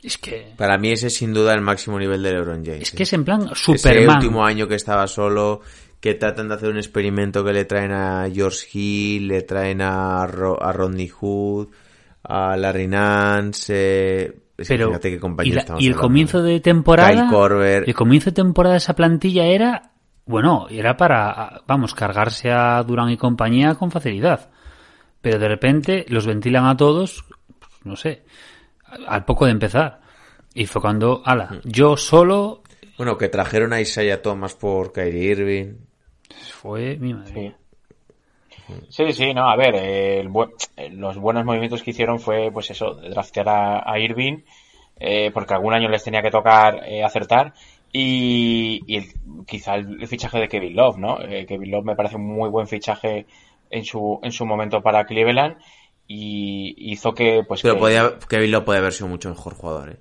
Es 0.03 0.19
que 0.19 0.53
Para 0.59 0.77
mí 0.77 0.91
ese 0.91 1.07
es 1.07 1.15
sin 1.17 1.33
duda 1.33 1.55
el 1.55 1.61
máximo 1.63 1.99
nivel 1.99 2.23
de 2.23 2.33
LeBron 2.33 2.63
James. 2.65 2.83
es 2.83 2.91
que 2.91 3.05
¿eh? 3.05 3.05
es 3.05 3.13
en 3.15 3.25
plan 3.25 3.43
Ese 3.43 3.55
Superman. 3.55 4.17
último 4.17 4.45
año 4.45 4.69
que 4.69 4.75
estaba 4.75 5.07
solo, 5.07 5.61
que 6.03 6.15
tratan 6.15 6.49
de 6.49 6.55
hacer 6.57 6.69
un 6.69 6.79
experimento 6.79 7.45
que 7.45 7.53
le 7.53 7.65
traen 7.65 7.93
a 7.93 8.27
George 8.31 8.67
Hill, 8.73 9.29
le 9.29 9.43
traen 9.43 9.81
a, 9.81 10.27
Ro- 10.27 10.61
a 10.61 10.73
Rodney 10.73 11.07
Hood, 11.09 11.69
a 12.25 12.57
Larry 12.57 12.89
Nance, 12.89 13.73
eh, 14.25 14.35
es 14.59 14.69
que 14.69 14.75
Pero 14.75 14.89
fíjate 14.89 15.11
qué 15.19 15.27
y, 15.45 15.53
la- 15.53 15.65
y 15.79 15.87
el 15.87 15.95
comienzo 15.95 16.43
de 16.43 16.59
temporada, 16.61 17.29
Kyle 17.29 17.85
el 17.87 17.95
comienzo 17.95 18.31
de 18.31 18.35
temporada 18.35 18.73
de 18.75 18.79
esa 18.79 18.95
plantilla 18.97 19.45
era 19.47 19.91
Bueno, 20.27 20.67
era 20.71 20.97
para, 20.97 21.63
vamos, 21.67 21.95
cargarse 21.95 22.51
a 22.51 22.83
Durán 22.83 23.11
y 23.11 23.17
compañía 23.17 23.75
con 23.77 23.91
facilidad. 23.91 24.51
Pero 25.21 25.39
de 25.39 25.49
repente 25.49 26.05
los 26.09 26.27
ventilan 26.27 26.67
a 26.67 26.77
todos, 26.77 27.25
pues, 27.59 27.71
no 27.85 27.95
sé, 27.97 28.25
al 29.07 29.25
poco 29.25 29.47
de 29.47 29.53
empezar. 29.53 30.01
Y 30.53 30.67
fue 30.67 30.83
cuando, 30.83 31.23
ala, 31.25 31.61
yo 31.65 31.97
solo 31.97 32.63
Bueno, 32.99 33.17
que 33.19 33.29
trajeron 33.29 33.73
a 33.73 33.81
Isaiah 33.81 34.21
Thomas 34.21 34.55
por 34.55 34.93
Kyrie 34.93 35.31
Irving. 35.31 35.75
Fue 36.53 36.97
mi 36.99 37.15
madre. 37.15 37.33
Sí. 37.35 38.75
Sí, 38.89 39.13
sí, 39.13 39.35
no, 39.35 39.49
a 39.51 39.57
ver, 39.57 39.75
el 39.75 40.29
bu- 40.31 40.53
los 40.93 41.19
buenos 41.19 41.45
movimientos 41.45 41.83
que 41.83 41.91
hicieron 41.91 42.21
fue, 42.21 42.51
pues 42.53 42.71
eso, 42.71 42.95
de 42.95 43.11
draftear 43.11 43.49
a, 43.49 43.91
a 43.91 43.99
Irving, 43.99 44.39
eh, 44.99 45.31
porque 45.33 45.55
algún 45.55 45.75
año 45.75 45.89
les 45.89 46.05
tenía 46.05 46.23
que 46.23 46.31
tocar 46.31 46.81
eh, 46.87 47.03
acertar, 47.03 47.55
y, 47.93 48.81
y 48.87 48.97
el- 48.99 49.45
quizá 49.47 49.75
el, 49.75 50.01
el 50.01 50.07
fichaje 50.09 50.39
de 50.39 50.49
Kevin 50.49 50.77
Love, 50.77 50.97
¿no? 50.99 51.21
Eh, 51.23 51.45
Kevin 51.47 51.71
Love 51.71 51.85
me 51.85 51.97
parece 51.97 52.17
un 52.17 52.27
muy 52.27 52.49
buen 52.51 52.67
fichaje 52.69 53.27
en 53.71 53.85
su, 53.85 54.21
en 54.23 54.33
su 54.33 54.47
momento 54.47 54.81
para 54.81 55.05
Cleveland, 55.07 55.57
y 56.07 56.75
hizo 56.93 57.13
que, 57.15 57.43
pues, 57.47 57.63
Pero 57.63 57.75
que- 57.75 57.81
podía, 57.81 58.19
Kevin 58.29 58.53
Love 58.53 58.65
puede 58.65 58.79
haber 58.79 58.93
sido 58.93 59.09
mucho 59.09 59.29
mejor 59.29 59.55
jugador, 59.55 59.91
¿eh? 59.91 59.97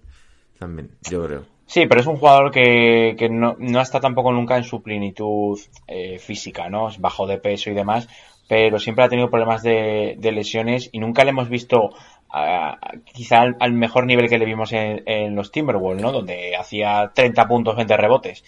También, 0.59 0.91
yo 1.09 1.25
creo. 1.25 1.45
Sí, 1.73 1.85
pero 1.87 2.01
es 2.01 2.07
un 2.07 2.17
jugador 2.17 2.51
que, 2.51 3.15
que 3.17 3.29
no, 3.29 3.55
no 3.57 3.79
está 3.79 4.01
tampoco 4.01 4.33
nunca 4.33 4.57
en 4.57 4.65
su 4.65 4.81
plenitud 4.83 5.57
eh, 5.87 6.19
física, 6.19 6.67
¿no? 6.69 6.89
Es 6.89 6.99
bajo 6.99 7.25
de 7.27 7.37
peso 7.37 7.69
y 7.69 7.73
demás, 7.73 8.09
pero 8.49 8.77
siempre 8.77 9.05
ha 9.05 9.09
tenido 9.09 9.29
problemas 9.29 9.63
de, 9.63 10.15
de 10.19 10.31
lesiones 10.33 10.89
y 10.91 10.99
nunca 10.99 11.23
le 11.23 11.29
hemos 11.29 11.47
visto 11.47 11.91
ah, 12.29 12.77
quizá 13.13 13.39
al, 13.39 13.55
al 13.61 13.71
mejor 13.71 14.05
nivel 14.05 14.27
que 14.27 14.37
le 14.37 14.43
vimos 14.45 14.73
en, 14.73 15.01
en 15.05 15.33
los 15.33 15.49
Timberwolves, 15.53 16.03
¿no? 16.03 16.11
Donde 16.11 16.57
hacía 16.57 17.09
30 17.15 17.47
puntos, 17.47 17.77
20 17.77 17.95
rebotes. 17.95 18.43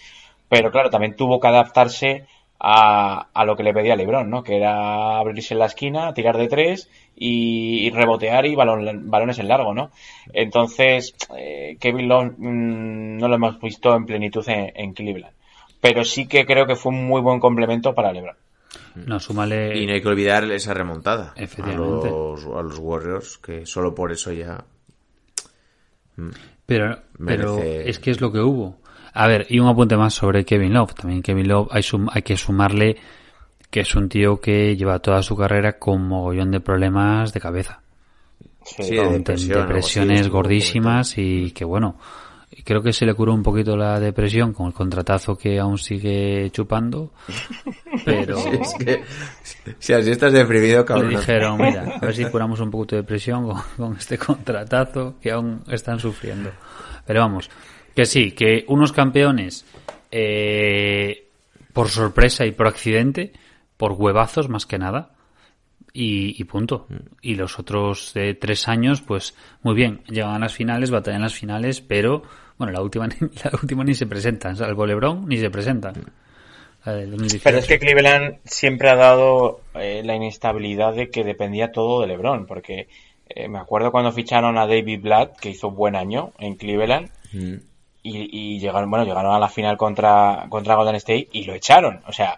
Pero 0.50 0.70
claro, 0.70 0.90
también 0.90 1.16
tuvo 1.16 1.40
que 1.40 1.48
adaptarse 1.48 2.26
a, 2.60 3.28
a 3.34 3.44
lo 3.44 3.56
que 3.56 3.62
le 3.62 3.74
pedía 3.74 3.96
LeBron, 3.96 4.28
¿no? 4.30 4.42
Que 4.42 4.56
era 4.56 5.18
abrirse 5.18 5.54
en 5.54 5.60
la 5.60 5.66
esquina, 5.66 6.14
tirar 6.14 6.36
de 6.38 6.48
tres 6.48 6.88
y, 7.16 7.86
y 7.86 7.90
rebotear 7.90 8.46
y 8.46 8.54
balones 8.54 9.38
en 9.38 9.48
largo, 9.48 9.74
¿no? 9.74 9.90
Entonces, 10.32 11.14
eh, 11.36 11.76
Kevin 11.80 12.08
Love 12.08 12.32
mm, 12.38 13.18
no 13.18 13.28
lo 13.28 13.34
hemos 13.34 13.60
visto 13.60 13.94
en 13.94 14.06
plenitud 14.06 14.48
en, 14.48 14.72
en 14.74 14.92
Cleveland. 14.94 15.34
Pero 15.80 16.04
sí 16.04 16.26
que 16.26 16.46
creo 16.46 16.66
que 16.66 16.76
fue 16.76 16.92
un 16.92 17.06
muy 17.06 17.20
buen 17.20 17.40
complemento 17.40 17.94
para 17.94 18.12
LeBron. 18.12 18.36
No, 19.06 19.20
súmale. 19.20 19.76
Y 19.78 19.86
no 19.86 19.92
hay 19.92 20.00
que 20.00 20.08
olvidar 20.08 20.44
esa 20.50 20.72
remontada. 20.72 21.34
Efectivamente. 21.36 22.08
A 22.08 22.10
los, 22.10 22.46
a 22.46 22.62
los 22.62 22.78
Warriors, 22.78 23.38
que 23.38 23.66
solo 23.66 23.94
por 23.94 24.10
eso 24.10 24.32
ya. 24.32 24.64
Pero, 26.66 26.98
pero 27.24 27.56
Merece- 27.58 27.82
es 27.88 27.98
que 27.98 28.10
es 28.10 28.20
lo 28.20 28.32
que 28.32 28.38
hubo. 28.40 28.78
A 29.14 29.26
ver, 29.28 29.46
y 29.48 29.58
un 29.60 29.68
apunte 29.68 29.96
más 29.96 30.12
sobre 30.14 30.44
Kevin 30.44 30.74
Love. 30.74 30.94
También 30.94 31.22
Kevin 31.22 31.48
Love 31.48 31.68
hay, 31.70 31.82
sum- 31.82 32.08
hay 32.12 32.22
que 32.22 32.36
sumarle 32.36 32.96
que 33.70 33.80
es 33.80 33.94
un 33.94 34.08
tío 34.08 34.40
que 34.40 34.76
lleva 34.76 34.98
toda 34.98 35.22
su 35.22 35.36
carrera 35.36 35.78
con 35.78 36.06
mogollón 36.06 36.50
de 36.50 36.60
problemas 36.60 37.32
de 37.32 37.40
cabeza. 37.40 37.80
Sí, 38.64 38.96
Con 38.96 39.12
de 39.12 39.18
depresión, 39.18 39.60
depresiones 39.66 40.28
gordísimas 40.28 41.18
y 41.18 41.50
que 41.52 41.64
bueno, 41.64 41.96
creo 42.64 42.82
que 42.82 42.92
se 42.92 43.04
le 43.04 43.12
curó 43.14 43.34
un 43.34 43.42
poquito 43.42 43.76
la 43.76 44.00
depresión 44.00 44.52
con 44.54 44.68
el 44.68 44.72
contratazo 44.72 45.36
que 45.36 45.58
aún 45.60 45.76
sigue 45.76 46.50
chupando, 46.50 47.12
pero 48.04 48.38
Es 48.38 48.74
que, 48.78 49.02
si 49.78 49.92
así 49.92 50.10
estás 50.10 50.32
deprimido, 50.32 50.78
le 50.80 50.84
cabrón. 50.86 51.10
dijeron, 51.10 51.58
mira, 51.58 51.98
a 52.00 52.06
ver 52.06 52.14
si 52.14 52.24
curamos 52.26 52.58
un 52.60 52.70
poquito 52.70 52.96
de 52.96 53.02
depresión 53.02 53.46
con, 53.46 53.60
con 53.76 53.96
este 53.96 54.16
contratazo 54.18 55.16
que 55.20 55.30
aún 55.30 55.62
están 55.68 55.98
sufriendo. 56.00 56.50
Pero 57.06 57.20
vamos, 57.20 57.50
que 57.94 58.06
sí, 58.06 58.32
que 58.32 58.64
unos 58.68 58.92
campeones 58.92 59.64
eh, 60.10 61.26
por 61.72 61.88
sorpresa 61.88 62.44
y 62.46 62.52
por 62.52 62.66
accidente, 62.66 63.32
por 63.76 63.92
huevazos 63.92 64.48
más 64.48 64.66
que 64.66 64.78
nada, 64.78 65.10
y, 65.92 66.40
y 66.40 66.44
punto. 66.44 66.86
Y 67.22 67.34
los 67.36 67.58
otros 67.58 68.12
tres 68.40 68.68
años, 68.68 69.00
pues 69.00 69.34
muy 69.62 69.74
bien, 69.74 70.02
llegan 70.08 70.34
a 70.34 70.38
las 70.38 70.54
finales, 70.54 70.90
batallan 70.90 71.22
las 71.22 71.34
finales, 71.34 71.80
pero 71.80 72.22
bueno, 72.58 72.72
la 72.72 72.82
última, 72.82 73.06
ni- 73.08 73.14
la 73.44 73.50
última 73.60 73.84
ni 73.84 73.94
se 73.94 74.06
presentan, 74.06 74.56
salvo 74.56 74.86
LeBron, 74.86 75.26
ni 75.28 75.36
se 75.38 75.50
presentan. 75.50 75.94
2018. 76.84 77.40
Pero 77.44 77.58
es 77.58 77.66
que 77.66 77.78
Cleveland 77.78 78.36
siempre 78.44 78.90
ha 78.90 78.94
dado 78.96 79.62
eh, 79.74 80.02
la 80.04 80.16
inestabilidad 80.16 80.92
de 80.94 81.08
que 81.08 81.24
dependía 81.24 81.72
todo 81.72 82.02
de 82.02 82.08
LeBron, 82.08 82.44
porque 82.46 82.88
eh, 83.26 83.48
me 83.48 83.58
acuerdo 83.58 83.90
cuando 83.90 84.12
ficharon 84.12 84.58
a 84.58 84.66
David 84.66 85.00
Blatt, 85.00 85.38
que 85.40 85.48
hizo 85.50 85.70
buen 85.70 85.96
año 85.96 86.32
en 86.38 86.56
Cleveland, 86.56 87.08
Mm. 87.32 87.54
Y, 88.04 88.28
y 88.56 88.60
llegaron, 88.60 88.88
bueno, 88.90 89.04
llegaron 89.04 89.34
a 89.34 89.40
la 89.40 89.48
final 89.48 89.76
contra, 89.76 90.46
contra 90.50 90.76
Golden 90.76 90.94
State 90.96 91.28
y 91.32 91.44
lo 91.44 91.54
echaron. 91.54 92.02
O 92.06 92.12
sea, 92.12 92.36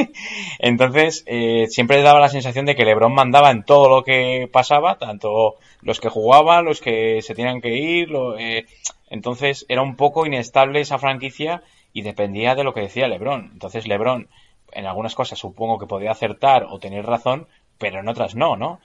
entonces 0.58 1.24
eh, 1.26 1.66
siempre 1.68 2.02
daba 2.02 2.20
la 2.20 2.28
sensación 2.28 2.64
de 2.66 2.74
que 2.74 2.84
LeBron 2.84 3.12
mandaba 3.12 3.50
en 3.50 3.64
todo 3.64 3.88
lo 3.88 4.04
que 4.04 4.48
pasaba, 4.52 4.96
tanto 4.98 5.56
los 5.82 6.00
que 6.00 6.08
jugaban, 6.08 6.64
los 6.64 6.80
que 6.80 7.20
se 7.22 7.34
tenían 7.34 7.60
que 7.60 7.76
ir. 7.76 8.10
lo- 8.10 8.38
eh, 8.38 8.66
entonces 9.10 9.66
era 9.68 9.82
un 9.82 9.96
poco 9.96 10.26
inestable 10.26 10.80
esa 10.80 10.98
franquicia 10.98 11.62
y 11.92 12.02
dependía 12.02 12.54
de 12.54 12.64
lo 12.64 12.74
que 12.74 12.80
decía 12.82 13.08
LeBron. 13.08 13.50
Entonces 13.52 13.86
LeBron 13.86 14.28
en 14.72 14.86
algunas 14.86 15.14
cosas 15.14 15.38
supongo 15.38 15.78
que 15.78 15.86
podía 15.86 16.10
acertar 16.12 16.64
o 16.70 16.78
tener 16.78 17.06
razón, 17.06 17.48
pero 17.78 18.00
en 18.00 18.08
otras 18.08 18.34
no, 18.34 18.56
¿no? 18.56 18.80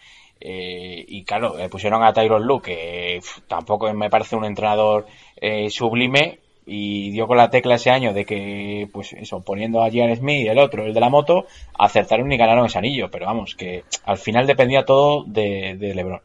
Eh, 0.45 1.05
y 1.07 1.23
claro, 1.23 1.55
le 1.57 1.69
pusieron 1.69 2.03
a 2.03 2.11
Tyron 2.11 2.45
Lue, 2.45 2.61
que 2.61 3.19
pf, 3.21 3.41
tampoco 3.47 3.91
me 3.93 4.09
parece 4.09 4.35
un 4.35 4.43
entrenador 4.43 5.07
eh, 5.37 5.69
sublime, 5.69 6.39
y 6.65 7.11
dio 7.11 7.27
con 7.27 7.37
la 7.37 7.49
tecla 7.49 7.75
ese 7.75 7.91
año 7.91 8.13
de 8.13 8.25
que, 8.25 8.89
pues 8.91 9.13
eso, 9.13 9.41
poniendo 9.41 9.81
a 9.81 9.89
Jan 9.89 10.13
Smith 10.15 10.45
y 10.45 10.47
el 10.49 10.59
otro, 10.59 10.85
el 10.85 10.93
de 10.93 10.99
la 10.99 11.09
moto, 11.09 11.45
acertaron 11.79 12.31
y 12.31 12.37
ganaron 12.37 12.65
ese 12.65 12.77
anillo. 12.77 13.09
Pero 13.09 13.25
vamos, 13.25 13.55
que 13.55 13.85
al 14.03 14.17
final 14.17 14.45
dependía 14.45 14.83
todo 14.83 15.23
de, 15.25 15.77
de 15.77 15.95
LeBron. 15.95 16.21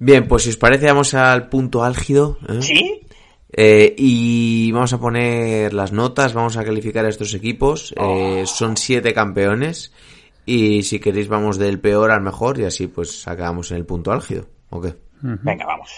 Bien, 0.00 0.28
pues 0.28 0.44
si 0.44 0.50
os 0.50 0.56
parece, 0.56 0.86
vamos 0.86 1.14
al 1.14 1.48
punto 1.48 1.82
álgido. 1.82 2.38
¿eh? 2.48 2.62
¿Sí? 2.62 3.00
Eh, 3.52 3.94
y 3.96 4.70
vamos 4.72 4.92
a 4.92 5.00
poner 5.00 5.72
las 5.74 5.92
notas, 5.92 6.34
vamos 6.34 6.56
a 6.56 6.64
calificar 6.64 7.04
a 7.04 7.08
estos 7.08 7.34
equipos. 7.34 7.94
Eh, 7.96 8.44
son 8.46 8.76
siete 8.76 9.12
campeones. 9.12 9.92
Y 10.50 10.82
si 10.82 10.98
queréis, 10.98 11.28
vamos 11.28 11.58
del 11.58 11.78
peor 11.78 12.10
al 12.10 12.22
mejor. 12.22 12.58
Y 12.58 12.64
así, 12.64 12.86
pues 12.86 13.28
acabamos 13.28 13.70
en 13.70 13.76
el 13.76 13.84
punto 13.84 14.12
álgido. 14.12 14.46
¿O 14.70 14.80
qué? 14.80 14.94
Venga, 15.20 15.66
vamos. 15.66 15.90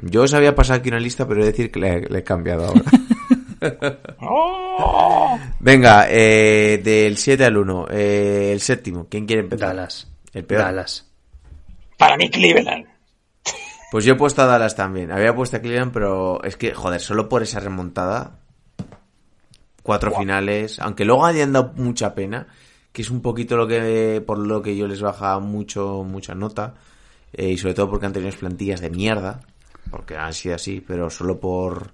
Yo 0.00 0.22
os 0.22 0.32
había 0.32 0.54
pasado 0.54 0.78
aquí 0.78 0.90
una 0.90 1.00
lista, 1.00 1.26
pero 1.26 1.40
he 1.40 1.44
de 1.46 1.50
decir 1.50 1.72
que 1.72 1.80
le, 1.80 2.00
le 2.02 2.18
he 2.20 2.22
cambiado 2.22 2.66
ahora. 2.66 2.82
¡Oh! 4.20 5.36
Venga, 5.58 6.06
eh, 6.08 6.80
del 6.84 7.16
7 7.16 7.44
al 7.44 7.56
1. 7.56 7.86
eh, 7.90 8.50
el 8.52 8.60
séptimo. 8.60 9.08
¿Quién 9.10 9.26
quiere 9.26 9.42
empezar? 9.42 9.70
Dallas. 9.74 10.06
El 10.32 10.44
peor. 10.44 10.62
Dallas. 10.62 11.10
Para 11.96 12.16
mí 12.16 12.30
Cleveland. 12.30 12.86
Pues 13.90 14.04
yo 14.04 14.12
he 14.12 14.16
puesto 14.16 14.42
a 14.42 14.44
Dallas 14.44 14.76
también. 14.76 15.10
Había 15.10 15.34
puesto 15.34 15.56
a 15.56 15.60
Cleveland, 15.60 15.92
pero 15.94 16.44
es 16.44 16.58
que, 16.58 16.74
joder, 16.74 17.00
solo 17.00 17.26
por 17.26 17.42
esa 17.42 17.58
remontada. 17.58 18.38
Cuatro 19.82 20.12
finales. 20.12 20.78
Aunque 20.78 21.06
luego 21.06 21.24
hayan 21.24 21.54
dado 21.54 21.72
mucha 21.74 22.14
pena. 22.14 22.48
Que 22.98 23.02
es 23.02 23.10
un 23.10 23.22
poquito 23.22 23.56
lo 23.56 23.68
que, 23.68 24.20
por 24.26 24.38
lo 24.38 24.60
que 24.60 24.76
yo 24.76 24.88
les 24.88 25.00
baja 25.00 25.38
mucho, 25.38 26.02
mucha 26.04 26.34
nota. 26.34 26.74
eh, 27.32 27.50
y 27.50 27.56
sobre 27.56 27.74
todo 27.74 27.88
porque 27.90 28.06
han 28.06 28.12
tenido 28.12 28.36
plantillas 28.36 28.80
de 28.80 28.90
mierda. 28.90 29.40
Porque 29.88 30.16
han 30.16 30.34
sido 30.34 30.56
así, 30.56 30.80
pero 30.80 31.08
solo 31.08 31.38
por, 31.38 31.92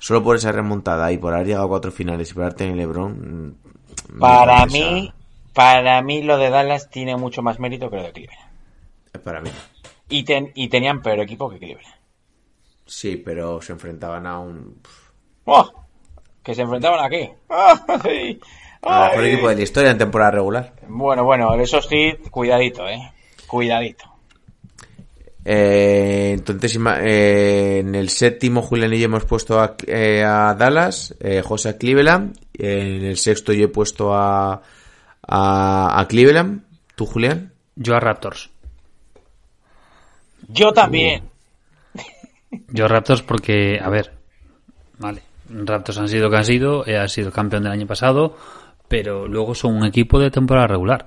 solo 0.00 0.24
por 0.24 0.34
esa 0.36 0.50
remontada 0.50 1.12
y 1.12 1.18
por 1.18 1.34
haber 1.34 1.46
llegado 1.46 1.66
a 1.66 1.68
cuatro 1.68 1.92
finales 1.92 2.30
y 2.30 2.34
por 2.34 2.42
haber 2.42 2.54
tenido 2.54 2.76
LeBron. 2.76 3.12
mm, 3.12 4.18
Para 4.18 4.66
mí, 4.66 5.12
para 5.52 6.02
mí 6.02 6.22
lo 6.22 6.36
de 6.36 6.50
Dallas 6.50 6.90
tiene 6.90 7.16
mucho 7.16 7.40
más 7.42 7.60
mérito 7.60 7.88
que 7.88 7.96
lo 7.96 8.02
de 8.02 8.12
Cleveland. 8.12 8.50
Para 9.22 9.40
mí. 9.40 9.50
Y, 10.08 10.24
ten- 10.24 10.50
y 10.56 10.68
tenían 10.68 11.00
peor 11.00 11.20
equipo 11.20 11.48
que 11.48 11.58
Cleveland. 11.58 11.94
Sí, 12.86 13.16
pero 13.16 13.62
se 13.62 13.72
enfrentaban 13.72 14.26
a 14.26 14.40
un. 14.40 14.80
¡Oh! 15.44 15.70
¿Que 16.42 16.54
se 16.54 16.62
enfrentaban 16.62 17.04
a 17.04 17.08
qué? 17.08 17.34
¡Ah, 18.84 19.10
sí! 19.10 19.10
Al 19.10 19.10
mejor 19.10 19.24
equipo 19.24 19.48
de 19.48 19.56
la 19.56 19.62
historia 19.62 19.90
en 19.90 19.98
temporada 19.98 20.30
regular. 20.32 20.72
Bueno, 20.88 21.24
bueno, 21.24 21.54
esos 21.54 21.88
hits, 21.90 22.30
cuidadito, 22.30 22.86
eh. 22.88 22.98
Cuidadito. 23.46 24.04
Eh, 25.44 26.32
entonces, 26.34 26.78
eh, 27.02 27.78
en 27.80 27.94
el 27.94 28.08
séptimo, 28.08 28.62
Julián 28.62 28.94
y 28.94 28.98
yo 28.98 29.04
hemos 29.06 29.24
puesto 29.26 29.60
a, 29.60 29.76
eh, 29.86 30.24
a 30.24 30.54
Dallas, 30.54 31.14
eh, 31.20 31.42
José 31.42 31.70
a 31.70 31.78
Cleveland. 31.78 32.38
En 32.54 33.04
el 33.04 33.18
sexto, 33.18 33.52
yo 33.52 33.66
he 33.66 33.68
puesto 33.68 34.14
a, 34.14 34.62
a, 35.22 36.00
a 36.00 36.08
Cleveland. 36.08 36.62
¿Tú, 36.94 37.06
Julián? 37.06 37.52
Yo 37.76 37.94
a 37.94 38.00
Raptors. 38.00 38.50
Yo 40.48 40.72
también. 40.72 41.24
Yo 42.68 42.84
a 42.84 42.88
Raptors 42.88 43.22
porque, 43.22 43.80
a 43.82 43.88
ver, 43.88 44.12
vale, 44.98 45.22
Raptors 45.48 45.98
han 45.98 46.08
sido 46.08 46.30
que 46.30 46.36
han 46.36 46.44
sido, 46.44 46.86
eh, 46.86 46.96
ha 46.96 47.08
sido 47.08 47.32
campeón 47.32 47.64
del 47.64 47.72
año 47.72 47.86
pasado, 47.86 48.36
pero 49.02 49.26
luego 49.26 49.56
son 49.56 49.74
un 49.74 49.84
equipo 49.86 50.20
de 50.20 50.30
temporada 50.30 50.68
regular. 50.68 51.06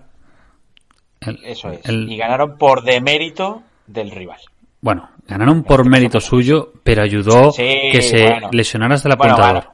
El- 1.21 1.39
Eso 1.45 1.69
es. 1.71 1.85
el- 1.85 2.11
Y 2.11 2.17
ganaron 2.17 2.57
por 2.57 2.83
demérito 2.83 3.63
del 3.85 4.11
rival. 4.11 4.39
bueno, 4.81 5.09
ganaron 5.25 5.63
por 5.63 5.87
mérito 5.87 6.19
suyo, 6.19 6.73
pero 6.83 7.01
ayudó 7.03 7.51
Sí, 7.51 7.63
que 7.91 8.01
se 8.01 8.23
bueno. 8.23 8.49
lesionara 8.51 8.95
hasta 8.95 9.07
el 9.09 9.15
Bueno, 9.15 9.33
apuntador. 9.35 9.63
gana- 9.63 9.73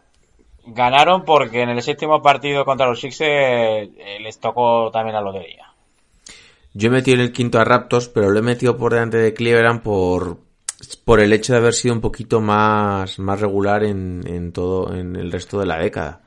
Ganaron 0.66 1.26
porque 1.26 1.62
en 1.64 1.70
el 1.70 1.82
séptimo 1.82 2.22
partido 2.22 2.64
contra 2.64 2.86
los 2.88 3.00
Sixers 3.02 3.90
eh, 3.98 4.18
les 4.22 4.40
tocó 4.40 4.90
también 4.92 5.16
la 5.16 5.22
lotería. 5.22 5.66
Yo 6.74 6.88
he 6.88 6.92
metido 6.92 7.16
en 7.16 7.22
el 7.22 7.34
quinto 7.34 7.60
a 7.60 7.66
Raptors, 7.66 8.08
pero 8.10 8.30
lo 8.30 8.40
he 8.40 8.44
metido 8.44 8.78
por 8.78 8.94
delante 8.94 9.18
de 9.18 9.34
Cleveland 9.34 9.82
por, 9.82 10.38
por 11.04 11.20
el 11.20 11.34
hecho 11.34 11.52
de 11.54 11.60
haber 11.60 11.74
sido 11.74 11.94
un 11.96 12.00
poquito 12.02 12.40
más, 12.40 13.18
más 13.20 13.42
regular 13.42 13.84
en, 13.84 14.22
en 14.26 14.54
todo, 14.54 14.94
en 14.96 15.16
el 15.18 15.32
resto 15.32 15.60
de 15.60 15.66
la 15.66 15.78
década. 15.80 16.22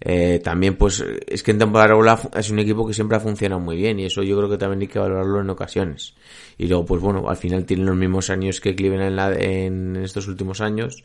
Eh, 0.00 0.40
también, 0.44 0.76
pues, 0.76 1.04
es 1.26 1.42
que 1.42 1.50
en 1.50 1.58
temporada 1.58 2.20
es 2.36 2.50
un 2.50 2.58
equipo 2.60 2.86
que 2.86 2.94
siempre 2.94 3.16
ha 3.16 3.20
funcionado 3.20 3.60
muy 3.60 3.76
bien 3.76 3.98
y 3.98 4.04
eso 4.04 4.22
yo 4.22 4.36
creo 4.36 4.48
que 4.48 4.56
también 4.58 4.80
hay 4.82 4.86
que 4.88 4.98
valorarlo 4.98 5.40
en 5.40 5.50
ocasiones. 5.50 6.14
Y 6.56 6.66
luego, 6.68 6.84
pues 6.86 7.02
bueno, 7.02 7.28
al 7.28 7.36
final 7.36 7.64
tienen 7.64 7.86
los 7.86 7.96
mismos 7.96 8.30
años 8.30 8.60
que 8.60 8.74
Cleveland 8.76 9.08
en, 9.08 9.16
la- 9.16 9.34
en 9.34 9.96
estos 9.96 10.28
últimos 10.28 10.60
años 10.60 11.02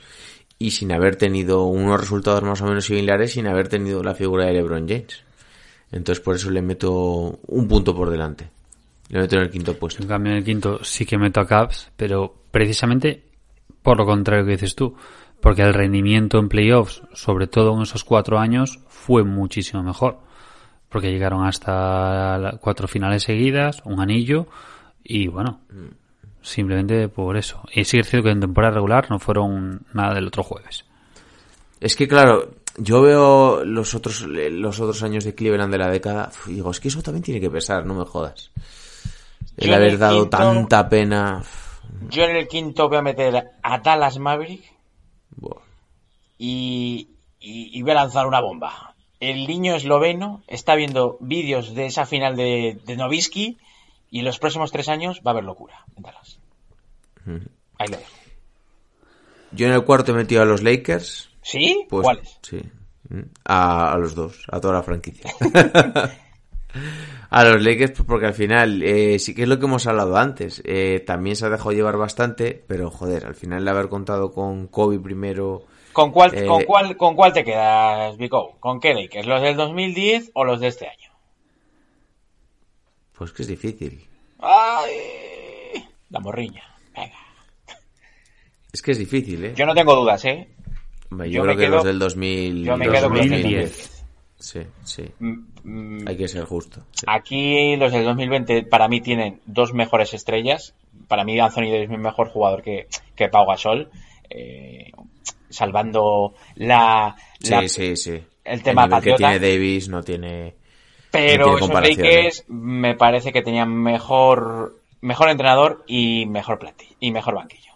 y 0.59 0.71
sin 0.71 0.91
haber 0.91 1.15
tenido 1.15 1.63
unos 1.65 1.99
resultados 1.99 2.43
más 2.43 2.61
o 2.61 2.65
menos 2.65 2.85
similares, 2.85 3.31
sin 3.33 3.47
haber 3.47 3.67
tenido 3.67 4.03
la 4.03 4.13
figura 4.13 4.45
de 4.45 4.53
LeBron 4.53 4.87
James. 4.87 5.23
Entonces, 5.91 6.23
por 6.23 6.35
eso 6.35 6.49
le 6.51 6.61
meto 6.61 7.39
un 7.47 7.67
punto 7.67 7.95
por 7.95 8.09
delante. 8.09 8.49
Le 9.09 9.19
meto 9.19 9.35
en 9.35 9.41
el 9.43 9.49
quinto 9.51 9.75
puesto. 9.77 10.01
En 10.01 10.07
cambio, 10.07 10.31
en 10.31 10.37
el 10.39 10.43
quinto 10.43 10.83
sí 10.83 11.05
que 11.05 11.17
meto 11.17 11.39
a 11.39 11.47
Cavs, 11.47 11.91
pero 11.97 12.33
precisamente 12.51 13.23
por 13.81 13.97
lo 13.97 14.05
contrario 14.05 14.45
que 14.45 14.51
dices 14.51 14.75
tú. 14.75 14.95
Porque 15.43 15.61
el 15.61 15.73
rendimiento 15.73 16.39
en 16.39 16.47
playoffs, 16.49 17.03
sobre 17.13 17.45
todo 17.47 17.75
en 17.75 17.81
esos 17.83 18.03
cuatro 18.03 18.39
años, 18.39 18.79
fue 18.87 19.23
muchísimo 19.23 19.83
mejor. 19.83 20.17
Porque 20.89 21.11
llegaron 21.11 21.45
hasta 21.45 22.57
cuatro 22.61 22.87
finales 22.87 23.23
seguidas, 23.23 23.81
un 23.83 23.99
anillo, 23.99 24.47
y 25.03 25.27
bueno, 25.27 25.59
simplemente 26.41 27.09
por 27.09 27.35
eso. 27.35 27.61
Y 27.73 27.83
sí 27.83 27.99
es 27.99 28.09
cierto 28.09 28.25
que 28.25 28.31
en 28.31 28.39
temporada 28.39 28.75
regular 28.75 29.07
no 29.11 29.19
fueron 29.19 29.81
nada 29.93 30.13
del 30.13 30.27
otro 30.27 30.43
jueves. 30.43 30.85
Es 31.81 31.95
que 31.97 32.07
claro, 32.07 32.51
yo 32.77 33.01
veo 33.01 33.65
los 33.65 33.93
otros 33.95 34.21
los 34.21 34.79
otros 34.79 35.03
años 35.03 35.25
de 35.25 35.35
Cleveland 35.35 35.71
de 35.71 35.77
la 35.77 35.89
década 35.89 36.31
y 36.47 36.53
digo, 36.53 36.71
es 36.71 36.79
que 36.79 36.87
eso 36.87 37.01
también 37.01 37.23
tiene 37.23 37.41
que 37.41 37.49
pesar, 37.49 37.85
no 37.85 37.95
me 37.95 38.05
jodas. 38.05 38.51
El 39.57 39.69
Yo 39.69 39.75
haber 39.75 39.93
el 39.93 39.99
dado 39.99 40.21
quinto- 40.21 40.37
tanta 40.37 40.87
pena. 40.87 41.43
Yo 42.09 42.23
en 42.23 42.37
el 42.37 42.47
quinto 42.47 42.87
voy 42.87 42.99
a 42.99 43.01
meter 43.01 43.43
a 43.61 43.79
Dallas 43.79 44.17
Maverick. 44.19 44.72
Y, 46.37 47.07
y- 47.39 47.77
y 47.77 47.81
voy 47.81 47.91
a 47.91 47.95
lanzar 47.95 48.27
una 48.27 48.41
bomba. 48.41 48.95
El 49.19 49.47
niño 49.47 49.75
esloveno 49.75 50.43
está 50.47 50.75
viendo 50.75 51.17
vídeos 51.21 51.73
de 51.75 51.85
esa 51.85 52.05
final 52.05 52.35
de, 52.35 52.79
de 52.85 52.95
Novisky 52.97 53.57
y 54.11 54.19
en 54.19 54.25
los 54.25 54.39
próximos 54.39 54.71
tres 54.71 54.89
años 54.89 55.21
va 55.25 55.31
a 55.31 55.33
haber 55.33 55.43
locura 55.45 55.85
en 55.95 56.03
Dallas. 56.03 56.39
Ahí 57.79 57.87
lo 57.87 57.97
dejo. 57.97 58.11
Yo 59.53 59.67
en 59.67 59.73
el 59.73 59.83
cuarto 59.85 60.11
he 60.11 60.15
metido 60.15 60.41
a 60.41 60.45
los 60.45 60.61
Lakers. 60.61 61.29
¿Sí? 61.41 61.85
Pues, 61.89 62.03
¿Cuáles? 62.03 62.37
Sí. 62.41 62.61
A, 63.45 63.93
a 63.93 63.97
los 63.97 64.15
dos, 64.15 64.43
a 64.51 64.59
toda 64.59 64.73
la 64.73 64.83
franquicia. 64.83 65.31
a 67.35 67.43
los 67.45 67.61
Lakers, 67.63 67.91
pues, 67.91 68.03
porque 68.07 68.25
al 68.27 68.33
final, 68.33 68.83
eh, 68.83 69.17
sí 69.19 69.33
que 69.33 69.43
es 69.43 69.47
lo 69.49 69.57
que 69.59 69.65
hemos 69.65 69.87
hablado 69.87 70.15
antes. 70.17 70.61
eh, 70.65 70.99
también 71.05 71.35
se 71.35 71.45
ha 71.45 71.49
dejado 71.49 71.71
llevar 71.71 71.97
bastante, 71.97 72.63
pero 72.67 72.89
joder, 72.91 73.25
al 73.25 73.35
final 73.35 73.65
de 73.65 73.71
haber 73.71 73.89
contado 73.89 74.31
con 74.31 74.67
Kobe 74.67 74.99
primero. 74.99 75.65
¿Con 75.93 76.11
cuál, 76.11 76.33
Eh, 76.35 76.45
con 76.45 76.63
cuál, 76.63 76.95
¿Con 76.97 77.15
cuál 77.15 77.33
te 77.33 77.43
quedas, 77.43 78.15
Vico? 78.17 78.57
¿Con 78.59 78.79
qué 78.79 78.93
Lakers? 78.93 79.27
¿Los 79.27 79.41
del 79.41 79.55
2010 79.55 80.31
o 80.33 80.43
los 80.45 80.59
de 80.59 80.67
este 80.67 80.87
año? 80.87 81.11
Pues 83.17 83.31
que 83.31 83.43
es 83.43 83.47
difícil. 83.47 84.05
¡Ay! 84.39 85.83
La 86.09 86.19
morriña. 86.19 86.63
Venga. 86.95 87.13
Es 88.71 88.81
que 88.81 88.91
es 88.91 88.97
difícil, 88.97 89.45
¿eh? 89.45 89.53
Yo 89.55 89.65
no 89.65 89.73
tengo 89.75 89.95
dudas, 89.95 90.23
¿eh? 90.25 90.47
Yo 91.11 91.25
yo, 91.25 91.43
me 91.43 91.53
creo 91.53 91.57
que 91.57 91.63
quedo- 91.65 91.75
los 91.75 91.83
del 91.83 91.99
2000. 91.99 92.65
Yo 92.65 92.77
me 92.77 92.85
quedo 92.89 93.07
con 93.09 93.17
los 93.17 93.29
del 93.29 93.41
2010. 93.43 93.92
2010. 94.43 94.67
Sí, 94.83 95.01
sí. 95.03 95.11
Mm, 95.19 95.45
mm, 95.63 96.07
Hay 96.07 96.17
que 96.17 96.27
ser 96.27 96.43
justo. 96.45 96.81
sí. 96.91 97.05
Aquí 97.07 97.75
los 97.77 97.91
del 97.91 98.03
2020 98.05 98.63
para 98.63 98.87
mí 98.87 99.01
tienen 99.01 99.39
dos 99.45 99.73
mejores 99.73 100.13
estrellas. 100.13 100.73
Para 101.07 101.23
mí 101.23 101.39
Anthony 101.39 101.69
Davis 101.71 101.83
es 101.83 101.89
mi 101.89 101.97
mejor 101.97 102.29
jugador 102.29 102.61
que, 102.61 102.87
que 103.15 103.29
Pau 103.29 103.45
Gasol. 103.47 103.89
Eh, 104.29 104.91
salvando 105.49 106.33
la, 106.55 107.15
la- 107.49 107.67
Sí, 107.67 107.69
sí, 107.69 107.95
sí. 107.95 108.23
el 108.43 108.63
tema 108.63 108.85
nivel 108.87 109.03
que 109.03 109.13
tiene 109.13 109.39
Davis 109.39 109.89
no 109.89 110.03
tiene. 110.03 110.55
Pero 111.11 111.45
no 111.59 111.67
tiene 111.67 111.87
esos 111.89 111.97
Lakers 111.97 112.45
me 112.47 112.95
parece 112.95 113.31
que 113.31 113.43
tenían 113.43 113.69
mejor 113.71 114.79
mejor 115.01 115.29
entrenador 115.29 115.83
y 115.85 116.25
mejor 116.25 116.57
plantilla 116.57 116.95
y 116.99 117.11
mejor 117.11 117.35
banquillo. 117.35 117.72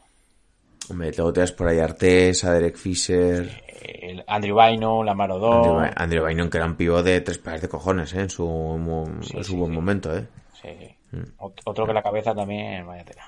Hombre, 0.89 1.11
luego 1.15 1.33
te 1.33 1.41
das 1.41 1.51
por 1.51 1.67
ahí 1.67 1.79
Artés, 1.79 2.43
a 2.43 2.53
Derek 2.53 2.77
Fisher. 2.77 3.63
El 3.81 4.23
Andrew 4.27 4.57
Bynum, 4.57 5.05
Lamar 5.05 5.31
Andrew, 5.31 5.47
Odom. 5.49 5.77
Ba- 5.77 5.93
Andrew 5.95 6.25
Bynum, 6.25 6.49
que 6.49 6.57
era 6.57 6.65
un 6.65 6.75
pivot 6.75 7.03
de 7.03 7.21
tres 7.21 7.37
pares 7.37 7.61
de 7.61 7.69
cojones, 7.69 8.13
¿eh? 8.13 8.21
En 8.21 8.29
su, 8.29 8.45
mo- 8.47 9.05
Sí, 9.21 9.37
en 9.37 9.43
su 9.43 9.51
sí, 9.51 9.57
buen 9.57 9.71
sí. 9.71 9.75
momento, 9.75 10.15
¿eh? 10.17 10.27
Sí, 10.61 10.69
sí. 11.11 11.17
Ot- 11.37 11.61
Otro 11.65 11.85
que 11.85 11.93
la 11.93 12.01
cabeza 12.03 12.33
también, 12.33 12.85
vaya 12.87 13.03
tela. 13.03 13.23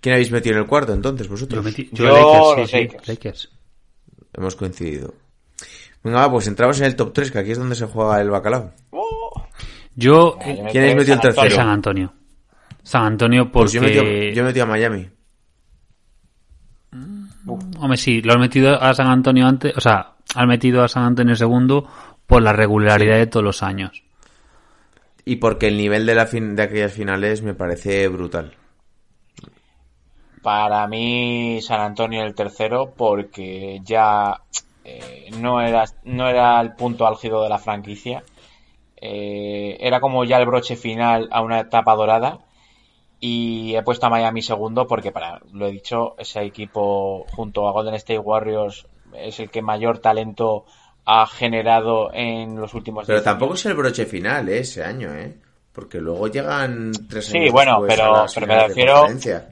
¿Quién 0.00 0.12
habéis 0.14 0.30
metido 0.30 0.54
en 0.56 0.62
el 0.62 0.68
cuarto 0.68 0.92
entonces, 0.92 1.26
Yo 1.26 1.32
vosotros? 1.32 1.64
metí, 1.64 1.88
Yo 1.92 2.04
yo 2.04 2.12
Lakers, 2.12 2.46
sí, 2.54 2.60
los 2.60 2.70
sí, 2.70 2.76
Lakers. 2.82 3.08
Lakers. 3.08 3.50
Hemos 4.34 4.54
coincidido. 4.56 5.14
Venga, 6.04 6.20
va, 6.20 6.30
pues 6.30 6.46
entramos 6.46 6.78
en 6.80 6.86
el 6.86 6.94
top 6.94 7.12
3, 7.12 7.32
que 7.32 7.38
aquí 7.40 7.50
es 7.50 7.58
donde 7.58 7.74
se 7.74 7.86
juega 7.86 8.20
el 8.20 8.30
bacalao. 8.30 8.72
Yo, 8.92 9.28
Yo 9.96 10.38
¿Quién 10.38 10.84
habéis 10.84 10.94
metido 10.94 11.14
el 11.14 11.20
tercero? 11.20 11.50
San 11.56 11.68
Antonio. 11.68 12.12
San 12.84 13.02
Antonio 13.04 13.50
porque... 13.50 13.64
Pues 13.64 13.72
yo 13.72 13.82
metido, 13.82 14.04
yo 14.04 14.42
he 14.42 14.46
metido 14.46 14.64
a 14.64 14.68
Miami. 14.68 15.10
Hombre, 17.54 17.96
sí, 17.96 18.20
lo 18.22 18.32
has 18.34 18.38
metido 18.38 18.80
a 18.80 18.92
San 18.94 19.06
Antonio 19.06 19.46
antes, 19.46 19.76
o 19.76 19.80
sea, 19.80 20.12
has 20.34 20.46
metido 20.46 20.82
a 20.82 20.88
San 20.88 21.04
Antonio 21.04 21.34
segundo 21.36 21.86
por 22.26 22.42
la 22.42 22.52
regularidad 22.52 23.16
de 23.16 23.26
todos 23.26 23.44
los 23.44 23.62
años. 23.62 24.02
Y 25.24 25.36
porque 25.36 25.68
el 25.68 25.76
nivel 25.76 26.06
de, 26.06 26.14
la 26.14 26.26
fin- 26.26 26.56
de 26.56 26.62
aquellas 26.62 26.92
finales 26.92 27.42
me 27.42 27.54
parece 27.54 28.08
brutal. 28.08 28.54
Para 30.42 30.86
mí 30.86 31.60
San 31.62 31.80
Antonio 31.80 32.22
el 32.24 32.34
tercero 32.34 32.92
porque 32.96 33.80
ya 33.84 34.40
eh, 34.84 35.28
no 35.38 35.60
era 35.60 35.84
no 36.04 36.28
era 36.28 36.60
el 36.60 36.74
punto 36.74 37.06
álgido 37.06 37.42
de 37.42 37.48
la 37.48 37.58
franquicia. 37.58 38.22
Eh, 39.00 39.76
era 39.80 40.00
como 40.00 40.24
ya 40.24 40.38
el 40.38 40.46
broche 40.46 40.76
final 40.76 41.28
a 41.30 41.42
una 41.42 41.60
etapa 41.60 41.94
dorada 41.94 42.38
y 43.20 43.74
he 43.74 43.82
puesto 43.82 44.06
a 44.06 44.10
Miami 44.10 44.42
segundo 44.42 44.86
porque 44.86 45.10
para 45.12 45.40
lo 45.52 45.66
he 45.66 45.72
dicho 45.72 46.14
ese 46.18 46.42
equipo 46.42 47.24
junto 47.34 47.68
a 47.68 47.72
Golden 47.72 47.94
State 47.94 48.18
Warriors 48.18 48.86
es 49.14 49.40
el 49.40 49.50
que 49.50 49.62
mayor 49.62 49.98
talento 49.98 50.64
ha 51.04 51.26
generado 51.26 52.12
en 52.12 52.56
los 52.60 52.74
últimos 52.74 53.06
Pero 53.06 53.18
10 53.18 53.24
tampoco 53.24 53.52
años. 53.52 53.60
es 53.60 53.66
el 53.66 53.74
broche 53.74 54.06
final, 54.06 54.48
¿eh? 54.48 54.58
Ese 54.58 54.84
año, 54.84 55.14
¿eh? 55.14 55.34
Porque 55.72 56.00
luego 56.00 56.28
llegan 56.28 56.92
tres 57.08 57.26
Sí, 57.26 57.38
años 57.38 57.52
bueno, 57.52 57.80
después 57.82 58.00
a 58.00 58.26
pero, 58.26 58.26
pero 58.34 58.46
me 58.46 58.54
de 58.54 58.68
refiero 58.68 59.06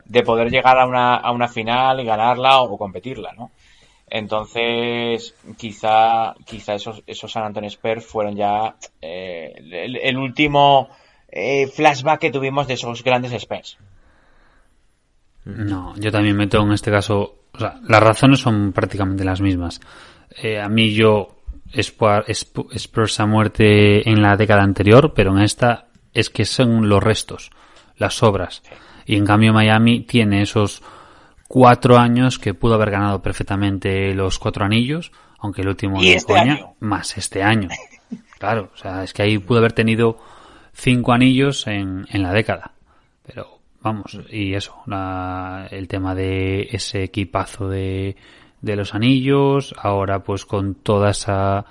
de 0.05 0.23
poder 0.23 0.51
llegar 0.51 0.79
a 0.79 0.87
una, 0.87 1.17
a 1.17 1.33
una 1.33 1.49
final 1.49 2.01
y 2.01 2.05
ganarla 2.05 2.61
o 2.61 2.77
competirla, 2.77 3.33
¿no? 3.33 3.51
Entonces, 4.09 5.35
quizá, 5.57 6.35
quizá 6.45 6.75
esos, 6.75 7.03
esos 7.07 7.31
San 7.33 7.45
Antonio 7.45 7.69
Spurs 7.69 8.05
fueron 8.07 8.37
ya 8.37 8.77
eh, 9.01 9.53
el, 9.57 9.97
el 9.97 10.17
último 10.17 10.89
eh, 11.29 11.67
flashback 11.69 12.21
que 12.21 12.31
tuvimos 12.31 12.67
de 12.67 12.75
esos 12.75 13.03
grandes 13.05 13.33
Spurs. 13.33 13.79
No, 15.45 15.95
yo 15.97 16.11
también 16.11 16.37
meto 16.37 16.61
en 16.61 16.73
este 16.73 16.91
caso, 16.91 17.37
o 17.53 17.59
sea, 17.59 17.79
las 17.87 18.03
razones 18.03 18.41
son 18.41 18.73
prácticamente 18.73 19.25
las 19.25 19.41
mismas. 19.41 19.81
Eh, 20.43 20.61
a 20.61 20.69
mí 20.69 20.93
yo 20.93 21.37
Spurs 21.73 22.27
Sp- 22.35 22.67
Spurs 22.75 23.21
a 23.21 23.27
muerte 23.27 24.09
en 24.09 24.23
la 24.23 24.37
década 24.37 24.63
anterior, 24.63 25.13
pero 25.15 25.31
en 25.37 25.43
esta 25.43 25.87
es 26.13 26.31
que 26.31 26.45
son 26.45 26.89
los 26.89 27.03
restos, 27.03 27.51
las 27.97 28.15
sobras. 28.15 28.63
Y 29.05 29.15
en 29.17 29.25
cambio 29.25 29.53
Miami 29.53 30.01
tiene 30.01 30.43
esos 30.43 30.83
cuatro 31.47 31.97
años 31.97 32.41
que 32.41 32.55
pudo 32.55 32.75
haber 32.75 32.91
ganado 32.91 33.23
perfectamente 33.23 34.13
los 34.15 34.41
cuatro 34.41 34.65
anillos, 34.65 35.13
aunque 35.39 35.63
el 35.63 35.69
último 35.69 36.03
Y 36.03 36.09
este 36.09 36.33
coña, 36.33 36.55
año. 36.55 36.75
más 36.81 37.17
este 37.19 37.45
año. 37.45 37.69
Claro, 38.41 38.71
o 38.75 38.77
sea, 38.77 39.05
es 39.05 39.13
que 39.13 39.23
ahí 39.23 39.39
pudo 39.39 39.59
haber 39.61 39.73
tenido 39.73 40.19
cinco 40.79 41.13
anillos 41.13 41.67
en, 41.67 42.07
en 42.11 42.23
la 42.23 42.33
década. 42.33 42.73
Pero 43.27 43.59
vamos, 43.81 44.19
y 44.31 44.55
eso, 44.55 44.77
la- 44.87 45.67
el 45.71 45.89
tema 45.89 46.15
de 46.15 46.69
ese 46.71 47.03
equipazo 47.05 47.69
de, 47.69 48.15
de 48.61 48.77
los 48.77 48.95
anillos, 48.95 49.75
ahora 49.79 50.23
pues 50.23 50.45
con 50.45 50.75
toda 50.77 51.11
esa 51.11 51.65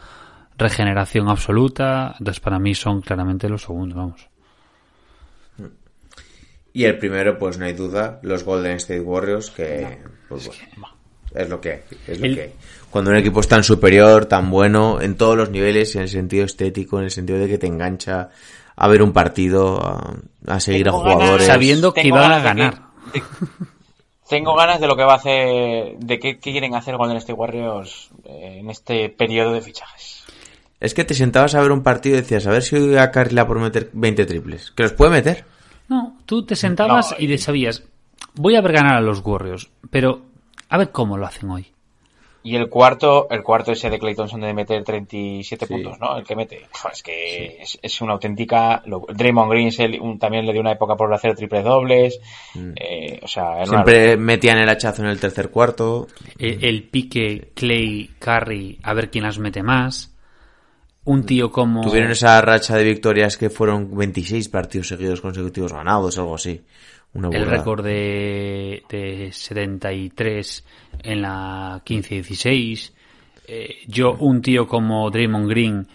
regeneración 0.58 1.30
absoluta, 1.30 2.16
entonces 2.18 2.40
para 2.42 2.60
mí 2.60 2.74
son 2.76 3.02
claramente 3.02 3.48
los 3.50 3.62
segundos, 3.64 3.96
vamos. 3.98 4.28
Y 6.74 6.84
el 6.84 6.98
primero, 6.98 7.38
pues 7.40 7.58
no 7.58 7.66
hay 7.66 7.74
duda, 7.74 8.20
los 8.22 8.44
Golden 8.44 8.76
State 8.78 9.00
Warriors, 9.00 9.50
que 9.52 9.98
pues, 10.28 10.48
bueno, 10.48 10.90
es 11.34 11.50
lo 11.50 11.62
que 11.62 11.72
hay. 11.72 11.80
Es 12.08 12.20
lo 12.20 12.26
El- 12.26 12.36
que 12.36 12.42
hay. 12.42 12.54
Cuando 12.90 13.12
un 13.12 13.18
equipo 13.18 13.40
es 13.40 13.48
tan 13.48 13.64
superior, 13.64 14.26
tan 14.26 14.50
bueno, 14.50 15.00
en 15.02 15.16
todos 15.16 15.38
los 15.38 15.50
niveles, 15.50 15.96
en 15.96 16.02
el 16.04 16.10
sentido 16.10 16.44
estético, 16.46 16.98
en 17.00 17.06
el 17.06 17.12
sentido 17.12 17.40
de 17.40 17.48
que 17.48 17.58
te 17.58 17.68
engancha 17.68 18.30
a 18.76 18.88
ver 18.88 19.02
un 19.02 19.14
partido, 19.14 19.80
a, 19.86 20.14
a 20.48 20.60
seguir 20.60 20.86
Tengo 20.86 20.98
a 20.98 21.02
jugadores. 21.02 21.48
ganas- 21.48 21.48
Sabiendo 21.48 21.94
que 21.94 22.08
iban 22.08 22.32
a 22.32 22.40
ganas 22.40 22.44
de 22.44 22.50
que- 22.50 22.60
ganar. 22.60 22.82
de- 23.14 23.24
Tengo 24.28 24.56
ganas 24.56 24.80
de 24.80 24.88
lo 24.88 24.96
que 24.96 25.04
va 25.04 25.14
a 25.14 25.18
hacer, 25.18 25.98
de 26.00 26.20
qué, 26.20 26.40
qué 26.40 26.52
quieren 26.52 26.74
hacer 26.74 26.98
Golden 26.98 27.18
State 27.18 27.34
Warriors 27.34 28.10
eh, 28.26 28.58
en 28.60 28.70
este 28.72 29.10
periodo 29.10 29.54
de 29.54 29.62
fichajes. 29.62 30.24
Es 30.80 30.94
que 30.96 31.04
te 31.06 31.14
sentabas 31.14 31.54
a 31.56 31.62
ver 31.62 31.72
un 31.72 31.84
partido 31.84 32.18
y 32.18 32.22
decías, 32.22 32.48
a 32.48 32.52
ver 32.52 32.64
si 32.64 32.76
hoy 32.76 32.98
a 32.98 33.12
va 33.12 33.46
por 33.48 33.60
meter 33.60 33.90
20 33.94 34.26
triples. 34.26 34.72
¿Que 34.72 34.84
los 34.84 34.94
puede 34.94 35.12
meter? 35.12 35.46
No, 35.90 36.18
tú 36.26 36.44
te 36.44 36.56
sentabas 36.56 37.12
No, 37.12 37.18
y 37.20 37.28
te 37.28 37.38
sabías, 37.38 37.84
voy 38.34 38.56
a 38.56 38.62
ver 38.62 38.74
ganar 38.74 38.96
a 38.96 39.02
los 39.02 39.20
Warriors, 39.24 39.70
pero 39.92 40.22
a 40.70 40.78
ver 40.80 40.92
cómo 40.92 41.18
lo 41.18 41.28
hacen 41.28 41.50
hoy. 41.52 41.68
Y 42.46 42.56
el 42.56 42.70
cuarto, 42.70 43.28
el 43.32 43.42
cuarto 43.42 43.72
ese 43.72 43.90
de 43.90 43.98
Clay 43.98 44.14
Thompson 44.14 44.40
de 44.42 44.54
meter 44.54 44.84
37 44.84 45.66
puntos, 45.66 46.00
¿no? 46.00 46.16
El 46.16 46.24
que 46.24 46.36
mete. 46.36 46.68
Es 46.94 47.02
que 47.02 47.58
es, 47.60 47.80
es 47.82 48.02
una 48.02 48.14
auténtica. 48.14 48.84
lo- 48.86 49.06
Draymond 49.12 49.50
Green 49.52 49.72
se 49.72 50.00
un- 50.00 50.20
también 50.20 50.46
le 50.46 50.52
dio 50.52 50.62
una 50.62 50.74
época 50.74 50.96
por 50.96 51.12
hacer 51.12 51.36
triples 51.36 51.64
dobles. 51.64 52.20
Eh, 52.76 53.20
o 53.24 53.28
sea, 53.28 53.54
era 53.54 53.62
una 53.62 53.66
Siempre 53.84 54.16
metían 54.18 54.60
el 54.60 54.70
hachazo 54.70 55.02
en 55.02 55.08
el 55.10 55.20
tercer 55.20 55.50
cuarto. 55.50 56.06
El, 56.38 56.64
el 56.64 56.84
pique 56.84 57.50
Clay, 57.56 58.12
Curry, 58.20 58.80
a 58.84 58.94
ver 58.94 59.10
quién 59.10 59.24
las 59.24 59.40
mete 59.40 59.64
más. 59.64 60.12
Un 61.04 61.26
tío 61.26 61.52
como... 61.52 61.82
Tuvieron 61.82 62.12
esa 62.12 62.40
racha 62.42 62.78
de 62.78 62.84
victorias 62.84 63.38
que 63.38 63.50
fueron 63.50 63.96
26 63.96 64.50
partidos 64.50 64.88
seguidos 64.88 65.22
consecutivos 65.22 65.74
ganados, 65.74 66.18
algo 66.20 66.36
así. 66.36 66.62
Una 67.16 67.30
el 67.30 67.46
récord 67.46 67.84
de, 67.84 68.84
de 68.90 69.32
73 69.32 70.66
en 71.02 71.22
la 71.22 71.82
15-16. 71.86 72.92
Eh, 73.48 73.76
yo, 73.88 74.18
un 74.20 74.42
tío 74.42 74.68
como 74.68 75.10
Draymond 75.10 75.50
Green, 75.50 75.88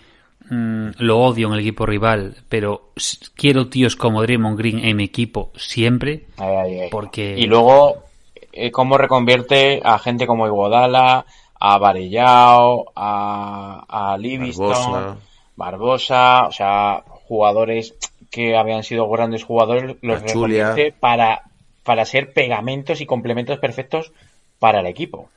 mm, 0.48 0.88
lo 0.98 1.18
odio 1.20 1.48
en 1.48 1.52
el 1.54 1.60
equipo 1.60 1.84
rival, 1.84 2.36
pero 2.48 2.92
quiero 3.34 3.68
tíos 3.68 3.96
como 3.96 4.22
Draymond 4.22 4.56
Green 4.56 4.78
en 4.78 4.96
mi 4.96 5.04
equipo 5.04 5.52
siempre, 5.56 6.24
Ay, 6.38 6.56
ay, 6.56 6.80
ay. 6.80 6.88
porque... 6.90 7.34
Y 7.36 7.46
luego, 7.46 8.04
eh, 8.52 8.70
cómo 8.70 8.96
reconvierte 8.96 9.82
a 9.84 9.98
gente 9.98 10.26
como 10.26 10.46
Iguodala, 10.46 11.26
a 11.60 11.78
Varellao, 11.78 12.92
a, 12.96 13.84
a 13.86 14.16
Livingston, 14.16 14.70
Barbosa. 14.70 15.16
Barbosa, 15.54 16.46
o 16.46 16.52
sea, 16.52 17.04
jugadores 17.28 17.94
que 18.30 18.56
habían 18.56 18.82
sido 18.84 19.08
grandes 19.08 19.44
jugadores, 19.44 19.96
los 20.02 20.22
reconvierte 20.22 20.92
para, 20.98 21.42
para 21.82 22.04
ser 22.04 22.32
pegamentos 22.32 23.00
y 23.00 23.06
complementos 23.06 23.58
perfectos 23.58 24.12
para 24.58 24.80
el 24.80 24.86
equipo. 24.86 25.28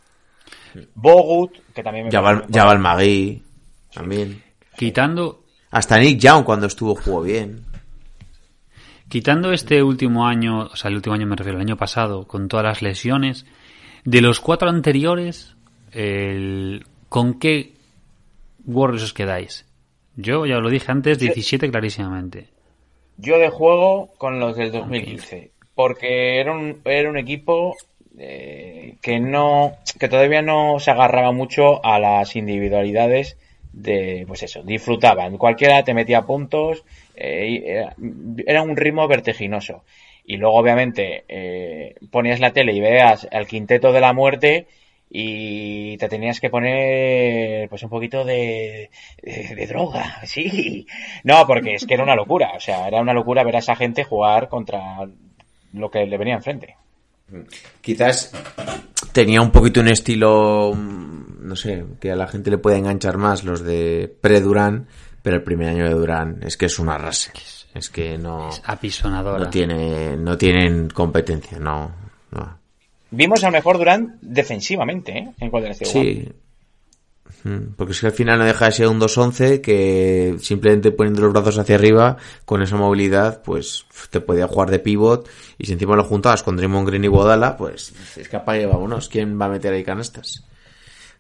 Bogut, 0.95 1.53
que 1.73 1.83
también 1.83 2.05
me 2.05 2.11
Jabal 2.11 2.79
Magui, 2.79 3.41
también. 3.93 4.41
Quitando, 4.75 5.43
Hasta 5.71 5.97
Nick 5.99 6.19
Young 6.19 6.43
cuando 6.43 6.67
estuvo 6.67 6.95
jugó 6.95 7.21
bien. 7.21 7.63
quitando 9.07 9.51
este 9.51 9.83
último 9.83 10.25
año, 10.27 10.61
o 10.71 10.75
sea, 10.75 10.89
el 10.89 10.95
último 10.95 11.15
año 11.15 11.27
me 11.27 11.35
refiero, 11.35 11.57
el 11.59 11.65
año 11.65 11.77
pasado, 11.77 12.27
con 12.27 12.47
todas 12.47 12.65
las 12.65 12.81
lesiones, 12.81 13.45
de 14.03 14.21
los 14.21 14.39
cuatro 14.39 14.69
anteriores, 14.69 15.55
el- 15.91 16.85
¿con 17.09 17.39
qué 17.39 17.73
Warriors 18.65 19.03
os 19.03 19.13
quedáis? 19.13 19.65
Yo 20.15 20.45
ya 20.45 20.57
os 20.57 20.63
lo 20.63 20.69
dije 20.69 20.91
antes, 20.91 21.19
17 21.19 21.69
clarísimamente. 21.69 22.47
Yo 23.17 23.39
de 23.39 23.49
juego 23.49 24.09
con 24.17 24.39
los 24.39 24.55
del 24.57 24.71
2015, 24.71 25.51
porque 25.75 26.39
era 26.39 26.51
un, 26.51 26.81
era 26.85 27.09
un 27.09 27.17
equipo 27.17 27.75
eh, 28.17 28.95
que 29.01 29.19
no, 29.19 29.73
que 29.99 30.09
todavía 30.09 30.41
no 30.41 30.79
se 30.79 30.91
agarraba 30.91 31.31
mucho 31.31 31.83
a 31.85 31.99
las 31.99 32.35
individualidades 32.35 33.37
de, 33.71 34.25
pues 34.27 34.43
eso, 34.43 34.63
disfrutaban. 34.63 35.37
Cualquiera 35.37 35.83
te 35.83 35.93
metía 35.93 36.21
puntos, 36.23 36.85
eh, 37.15 37.85
era 38.45 38.61
un 38.61 38.77
ritmo 38.77 39.07
vertiginoso. 39.07 39.83
Y 40.25 40.37
luego, 40.37 40.55
obviamente, 40.55 41.25
eh, 41.27 41.95
ponías 42.11 42.39
la 42.39 42.53
tele 42.53 42.73
y 42.73 42.79
veas 42.79 43.27
al 43.31 43.47
quinteto 43.47 43.91
de 43.91 44.01
la 44.01 44.13
muerte 44.13 44.67
y 45.15 45.95
te 45.97 46.09
tenías 46.09 46.39
que 46.39 46.49
poner 46.49 47.69
pues 47.69 47.83
un 47.83 47.89
poquito 47.89 48.25
de, 48.25 48.89
de, 49.21 49.55
de 49.55 49.67
droga, 49.67 50.21
sí. 50.25 50.87
No, 51.23 51.45
porque 51.45 51.75
es 51.75 51.85
que 51.85 51.93
era 51.93 52.03
una 52.03 52.15
locura, 52.15 52.53
o 52.55 52.59
sea, 52.59 52.87
era 52.87 52.99
una 52.99 53.13
locura 53.13 53.43
ver 53.43 53.57
a 53.57 53.59
esa 53.59 53.75
gente 53.75 54.03
jugar 54.03 54.49
contra 54.49 55.07
lo 55.73 55.91
que 55.91 56.07
le 56.07 56.17
venía 56.17 56.33
enfrente. 56.33 56.75
Quizás 57.79 58.31
tenía 59.11 59.39
un 59.39 59.51
poquito 59.51 59.81
un 59.81 59.89
estilo, 59.89 60.73
no 60.75 61.55
sé, 61.55 61.85
que 61.99 62.11
a 62.11 62.15
la 62.15 62.27
gente 62.27 62.49
le 62.49 62.57
puede 62.57 62.77
enganchar 62.77 63.17
más 63.17 63.43
los 63.43 63.63
de 63.63 64.11
pre-Durán, 64.19 64.87
pero 65.21 65.37
el 65.37 65.43
primer 65.43 65.69
año 65.69 65.85
de 65.85 65.93
Durán 65.93 66.39
es 66.41 66.57
que 66.57 66.65
es 66.65 66.79
una 66.79 66.97
rase. 66.97 67.31
Es 67.75 67.91
que 67.91 68.17
no, 68.17 68.49
Apisonadora. 68.65 69.45
no 69.45 69.49
tiene, 69.51 70.17
no 70.17 70.37
tienen 70.39 70.89
competencia, 70.89 71.59
no, 71.59 71.91
no. 72.31 72.62
Vimos 73.13 73.43
al 73.43 73.51
mejor 73.51 73.77
Durán 73.77 74.17
defensivamente, 74.21 75.17
¿eh? 75.17 75.31
En 75.39 75.49
Warriors. 75.53 75.77
Sí. 75.77 76.27
Porque 77.75 77.91
es 77.91 77.99
que 77.99 78.07
al 78.07 78.13
final 78.13 78.39
no 78.39 78.45
deja 78.45 78.65
de 78.65 78.71
ser 78.71 78.87
un 78.87 78.99
2-11 78.99 79.61
que 79.61 80.35
simplemente 80.39 80.91
poniendo 80.91 81.21
los 81.21 81.33
brazos 81.33 81.59
hacia 81.59 81.75
arriba, 81.75 82.17
con 82.45 82.61
esa 82.61 82.77
movilidad, 82.77 83.43
pues 83.43 83.85
te 84.09 84.21
podía 84.21 84.47
jugar 84.47 84.71
de 84.71 84.79
pivot 84.79 85.29
y 85.57 85.65
si 85.65 85.73
encima 85.73 85.95
lo 85.95 86.05
juntabas 86.05 86.41
con 86.41 86.55
Draymond 86.55 86.87
Green 86.87 87.03
y 87.03 87.07
Guadala, 87.07 87.57
pues 87.57 87.93
es 88.15 88.29
que 88.29 88.37
apague, 88.37 88.65
vámonos, 88.65 89.09
¿quién 89.09 89.39
va 89.39 89.45
a 89.45 89.49
meter 89.49 89.73
ahí 89.73 89.83
canastas? 89.83 90.45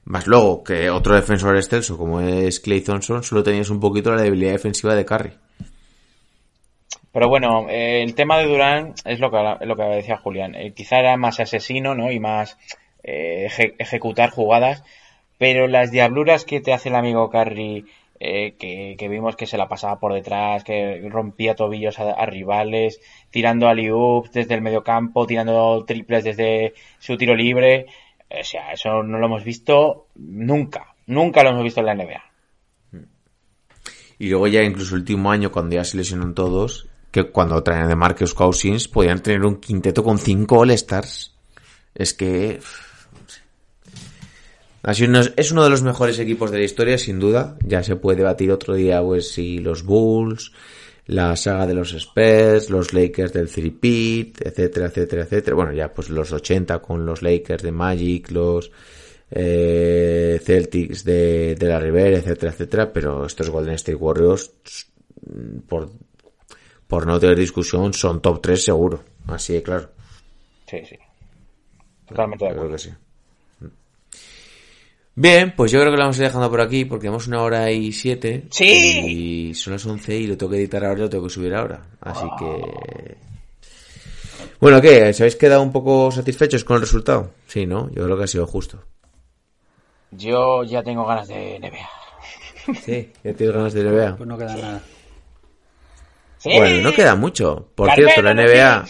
Más 0.05 0.25
luego 0.25 0.63
que 0.63 0.89
otro 0.89 1.13
defensor 1.13 1.57
excelso 1.57 1.97
como 1.97 2.21
es 2.21 2.61
Clay 2.61 2.81
Thompson, 2.81 3.21
solo 3.21 3.43
tenías 3.43 3.69
un 3.69 3.81
poquito 3.81 4.15
la 4.15 4.21
debilidad 4.21 4.53
defensiva 4.53 4.95
de 4.95 5.05
Curry. 5.05 5.33
Pero 7.13 7.29
bueno, 7.29 7.69
eh, 7.69 8.01
el 8.01 8.15
tema 8.15 8.39
de 8.39 8.47
Durán 8.47 8.93
es 9.05 9.19
lo 9.19 9.29
que, 9.29 9.65
lo 9.65 9.75
que 9.75 9.83
decía 9.83 10.17
Julián. 10.17 10.55
Eh, 10.55 10.73
quizá 10.73 10.99
era 10.99 11.15
más 11.15 11.39
asesino, 11.39 11.93
¿no? 11.93 12.11
Y 12.11 12.19
más 12.19 12.57
eh, 13.03 13.47
eje- 13.49 13.75
ejecutar 13.77 14.31
jugadas. 14.31 14.83
Pero 15.37 15.67
las 15.67 15.91
diabluras 15.91 16.43
que 16.43 16.59
te 16.59 16.73
hace 16.73 16.89
el 16.89 16.95
amigo 16.95 17.29
Curry, 17.29 17.85
eh, 18.19 18.55
que, 18.57 18.95
que 18.97 19.07
vimos 19.09 19.35
que 19.35 19.45
se 19.45 19.57
la 19.57 19.67
pasaba 19.69 19.99
por 19.99 20.13
detrás, 20.13 20.63
que 20.63 21.07
rompía 21.07 21.55
tobillos 21.55 21.99
a, 21.99 22.25
rivales, 22.25 22.99
tirando 23.29 23.67
a 23.67 23.75
desde 23.75 24.55
el 24.55 24.61
medio 24.61 24.83
campo, 24.83 25.27
tirando 25.27 25.83
triples 25.85 26.23
desde 26.23 26.73
su 26.97 27.15
tiro 27.15 27.35
libre. 27.35 27.85
O 28.29 28.43
sea, 28.43 28.71
eso 28.71 29.03
no 29.03 29.19
lo 29.19 29.27
hemos 29.27 29.43
visto 29.43 30.07
nunca. 30.15 30.95
Nunca 31.05 31.43
lo 31.43 31.49
hemos 31.51 31.63
visto 31.63 31.81
en 31.81 31.85
la 31.85 31.93
NBA. 31.95 32.23
Y 34.17 34.29
luego 34.29 34.47
ya 34.47 34.63
incluso 34.63 34.95
el 34.95 35.01
último 35.01 35.29
año, 35.29 35.51
cuando 35.51 35.75
ya 35.75 35.83
se 35.83 35.97
lesionan 35.97 36.33
todos, 36.33 36.87
que 37.13 37.29
cuando 37.31 37.63
traen 37.63 37.87
de 37.87 37.95
Marcus 37.95 38.33
Cousins, 38.33 38.87
podían 38.89 39.21
tener 39.23 39.45
un 39.45 39.57
quinteto 39.61 40.03
con 40.03 40.17
cinco 40.17 40.59
All-Stars. 40.59 41.31
Es 41.95 42.13
que... 42.13 42.59
Ha 44.81 44.93
sido 44.93 45.09
uno- 45.11 45.21
es 45.37 45.51
uno 45.51 45.63
de 45.63 45.69
los 45.69 45.81
mejores 45.83 46.19
equipos 46.19 46.51
de 46.51 46.57
la 46.57 46.63
historia, 46.65 46.97
sin 46.97 47.19
duda. 47.19 47.55
Ya 47.65 47.83
se 47.83 47.95
puede 47.95 48.17
debatir 48.17 48.51
otro 48.51 48.73
día, 48.75 49.01
pues, 49.01 49.31
si 49.31 49.59
los 49.59 49.83
Bulls, 49.83 50.51
la 51.05 51.35
saga 51.37 51.67
de 51.67 51.73
los 51.75 51.93
Spurs, 51.93 52.69
los 52.69 52.93
Lakers 52.93 53.31
del 53.31 53.47
Three-Peat, 53.49 54.41
etcétera, 54.45 54.87
etcétera, 54.87 55.23
etcétera. 55.23 55.55
Bueno, 55.55 55.71
ya 55.71 55.93
pues 55.93 56.09
los 56.09 56.31
80 56.33 56.79
con 56.79 57.05
los 57.05 57.21
Lakers 57.21 57.63
de 57.63 57.71
Magic, 57.71 58.31
los 58.31 58.71
eh, 59.31 60.41
Celtics 60.43 61.03
de, 61.05 61.55
de 61.55 61.67
la 61.67 61.79
Rivera, 61.79 62.17
etcétera, 62.17 62.51
etcétera. 62.51 62.91
Pero 62.91 63.25
estos 63.25 63.49
Golden 63.49 63.75
State 63.75 63.95
Warriors, 63.95 64.51
mm, 65.25 65.59
por, 65.67 65.91
por 66.87 67.07
no 67.07 67.19
tener 67.19 67.37
discusión, 67.37 67.93
son 67.93 68.21
top 68.21 68.41
3 68.41 68.63
seguro. 68.63 69.03
Así 69.27 69.53
de 69.53 69.63
claro. 69.63 69.89
Sí, 70.67 70.79
sí. 70.85 70.97
Totalmente 72.07 72.45
de 72.45 72.51
acuerdo. 72.51 72.69
creo 72.69 72.77
que 72.77 72.83
sí. 72.83 72.93
Bien, 75.15 75.53
pues 75.55 75.71
yo 75.71 75.79
creo 75.79 75.91
que 75.91 75.97
lo 75.97 76.03
vamos 76.03 76.17
a 76.17 76.21
ir 76.21 76.27
dejando 76.27 76.49
por 76.49 76.61
aquí 76.61 76.85
porque 76.85 77.05
llevamos 77.05 77.27
una 77.27 77.43
hora 77.43 77.69
y 77.69 77.91
siete. 77.91 78.45
¡Sí! 78.49 79.49
Y 79.49 79.53
son 79.53 79.73
las 79.73 79.85
once 79.85 80.15
y 80.15 80.25
lo 80.25 80.35
tengo 80.35 80.51
que 80.51 80.57
editar 80.57 80.83
ahora 80.83 80.99
y 80.99 81.01
lo 81.03 81.09
tengo 81.09 81.25
que 81.25 81.29
subir 81.29 81.53
ahora. 81.53 81.85
Así 82.01 82.25
que... 82.39 83.17
Bueno, 84.59 84.81
¿qué? 84.81 85.09
¿Os 85.09 85.19
habéis 85.19 85.35
quedado 85.35 85.61
un 85.61 85.71
poco 85.71 86.09
satisfechos 86.09 86.63
con 86.63 86.77
el 86.77 86.81
resultado? 86.81 87.31
Sí, 87.45 87.67
¿no? 87.67 87.91
Yo 87.91 88.05
creo 88.05 88.17
que 88.17 88.23
ha 88.23 88.27
sido 88.27 88.47
justo. 88.47 88.83
Yo 90.11 90.63
ya 90.63 90.81
tengo 90.81 91.05
ganas 91.05 91.27
de 91.27 91.59
NBA. 91.59 92.75
Sí, 92.81 93.11
ya 93.23 93.33
tienes 93.33 93.55
ganas 93.55 93.73
de 93.73 93.83
NBA. 93.83 94.17
Pues 94.17 94.29
no 94.29 94.37
queda 94.37 94.55
nada. 94.55 94.81
Sí. 96.43 96.49
Bueno, 96.57 96.81
no 96.81 96.93
queda 96.93 97.15
mucho. 97.15 97.69
Por 97.73 97.87
Carmelo, 97.87 98.09
cierto, 98.09 98.21
la 98.21 98.33
NBA, 98.33 98.85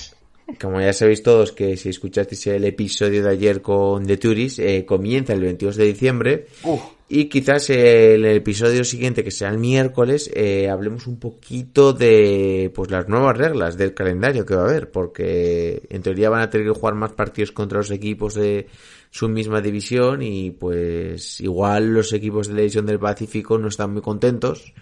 como 0.59 0.81
ya 0.81 0.91
sabéis 0.91 1.21
todos 1.21 1.51
que 1.51 1.77
si 1.77 1.89
escuchasteis 1.89 2.47
el 2.47 2.65
episodio 2.65 3.23
de 3.23 3.29
ayer 3.29 3.61
con 3.61 4.07
The 4.07 4.17
Turis, 4.17 4.57
eh, 4.59 4.85
comienza 4.85 5.33
el 5.33 5.41
22 5.41 5.75
de 5.75 5.85
diciembre 5.85 6.47
Uf. 6.63 6.81
Y 7.15 7.25
quizás 7.25 7.69
el 7.69 8.25
episodio 8.25 8.83
siguiente, 8.83 9.23
que 9.23 9.29
será 9.29 9.51
el 9.51 9.59
miércoles, 9.59 10.31
eh, 10.33 10.67
hablemos 10.67 11.05
un 11.05 11.19
poquito 11.19 11.93
de 11.93 12.71
pues 12.73 12.89
las 12.89 13.07
nuevas 13.07 13.37
reglas 13.37 13.77
del 13.77 13.93
calendario 13.93 14.47
que 14.47 14.55
va 14.55 14.63
a 14.63 14.69
haber, 14.69 14.89
porque 14.89 15.83
en 15.89 16.01
teoría 16.01 16.31
van 16.31 16.41
a 16.41 16.49
tener 16.49 16.65
que 16.65 16.73
jugar 16.73 16.95
más 16.95 17.11
partidos 17.11 17.51
contra 17.51 17.77
los 17.77 17.91
equipos 17.91 18.33
de 18.33 18.67
su 19.13 19.29
misma 19.29 19.61
división 19.61 20.23
y 20.23 20.49
pues 20.49 21.39
igual 21.39 21.93
los 21.93 22.11
equipos 22.13 22.47
de 22.47 22.55
la 22.55 22.59
división 22.61 22.87
del 22.87 22.97
Pacífico 22.97 23.59
no 23.59 23.67
están 23.67 23.93
muy 23.93 24.01
contentos. 24.01 24.73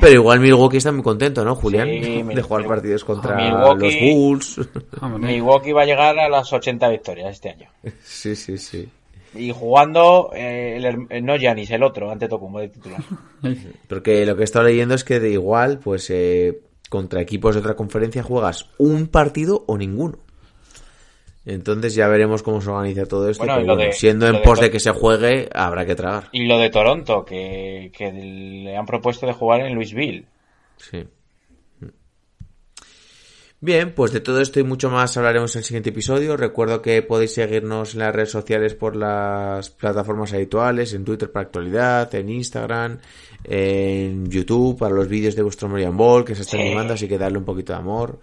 Pero 0.00 0.14
igual 0.14 0.40
Milwaukee 0.40 0.78
está 0.78 0.90
muy 0.90 1.04
contento, 1.04 1.44
¿no, 1.44 1.54
Julián? 1.54 1.86
Sí, 1.88 2.22
de 2.34 2.42
jugar 2.42 2.66
partidos 2.66 3.04
contra 3.04 3.36
Milwaukee- 3.36 4.00
los 4.00 4.16
Bulls. 4.16 4.60
Milwaukee 5.20 5.70
va 5.72 5.82
a 5.82 5.86
llegar 5.86 6.18
a 6.18 6.28
las 6.28 6.52
80 6.52 6.88
victorias 6.88 7.30
este 7.34 7.50
año. 7.50 7.70
sí, 8.02 8.34
sí, 8.34 8.58
sí. 8.58 8.88
Y 9.34 9.52
jugando, 9.52 10.30
eh, 10.34 10.76
el, 10.78 11.06
eh, 11.10 11.20
no 11.22 11.36
Yanis, 11.36 11.70
el 11.70 11.84
otro, 11.84 12.10
ante 12.10 12.26
Tocumbo 12.26 12.58
de 12.58 12.70
titular. 12.70 13.00
Porque 13.88 14.26
lo 14.26 14.34
que 14.34 14.40
he 14.40 14.44
estado 14.44 14.64
leyendo 14.66 14.96
es 14.96 15.04
que 15.04 15.20
de 15.20 15.30
igual, 15.30 15.78
pues 15.78 16.10
eh, 16.10 16.62
contra 16.90 17.20
equipos 17.20 17.54
de 17.54 17.60
otra 17.60 17.76
conferencia 17.76 18.24
juegas 18.24 18.70
un 18.78 19.06
partido 19.06 19.62
o 19.68 19.78
ninguno. 19.78 20.18
Entonces 21.50 21.94
ya 21.94 22.06
veremos 22.08 22.42
cómo 22.42 22.60
se 22.60 22.68
organiza 22.68 23.06
todo 23.06 23.28
esto. 23.30 23.42
Bueno, 23.44 23.54
pero 23.62 23.74
bueno, 23.74 23.82
de- 23.88 23.92
siendo 23.94 24.26
en 24.26 24.42
pos 24.42 24.60
de 24.60 24.70
que 24.70 24.78
se 24.78 24.90
juegue, 24.90 25.48
habrá 25.54 25.86
que 25.86 25.94
tragar. 25.94 26.28
Y 26.32 26.46
lo 26.46 26.58
de 26.58 26.68
Toronto, 26.68 27.24
que, 27.24 27.90
que 27.96 28.12
le 28.12 28.76
han 28.76 28.84
propuesto 28.84 29.26
de 29.26 29.32
jugar 29.32 29.62
en 29.62 29.74
Louisville. 29.74 30.26
Sí. 30.76 31.04
Bien, 33.60 33.92
pues 33.92 34.12
de 34.12 34.20
todo 34.20 34.40
esto 34.40 34.60
y 34.60 34.62
mucho 34.62 34.88
más 34.88 35.16
hablaremos 35.16 35.52
en 35.56 35.60
el 35.60 35.64
siguiente 35.64 35.90
episodio. 35.90 36.36
Recuerdo 36.36 36.80
que 36.80 37.02
podéis 37.02 37.34
seguirnos 37.34 37.94
en 37.94 38.00
las 38.00 38.14
redes 38.14 38.30
sociales 38.30 38.74
por 38.74 38.94
las 38.94 39.70
plataformas 39.70 40.32
habituales, 40.32 40.92
en 40.94 41.04
Twitter 41.04 41.32
para 41.32 41.46
actualidad, 41.46 42.14
en 42.14 42.28
Instagram, 42.28 42.98
en 43.42 44.30
YouTube 44.30 44.78
para 44.78 44.94
los 44.94 45.08
vídeos 45.08 45.34
de 45.34 45.42
vuestro 45.42 45.68
Morian 45.68 45.96
Ball 45.96 46.24
que 46.24 46.36
se 46.36 46.42
están 46.42 46.60
Sí. 46.60 46.66
animando, 46.66 46.94
así 46.94 47.08
que 47.08 47.18
darle 47.18 47.38
un 47.38 47.44
poquito 47.44 47.72
de 47.72 47.78
amor. 47.80 48.20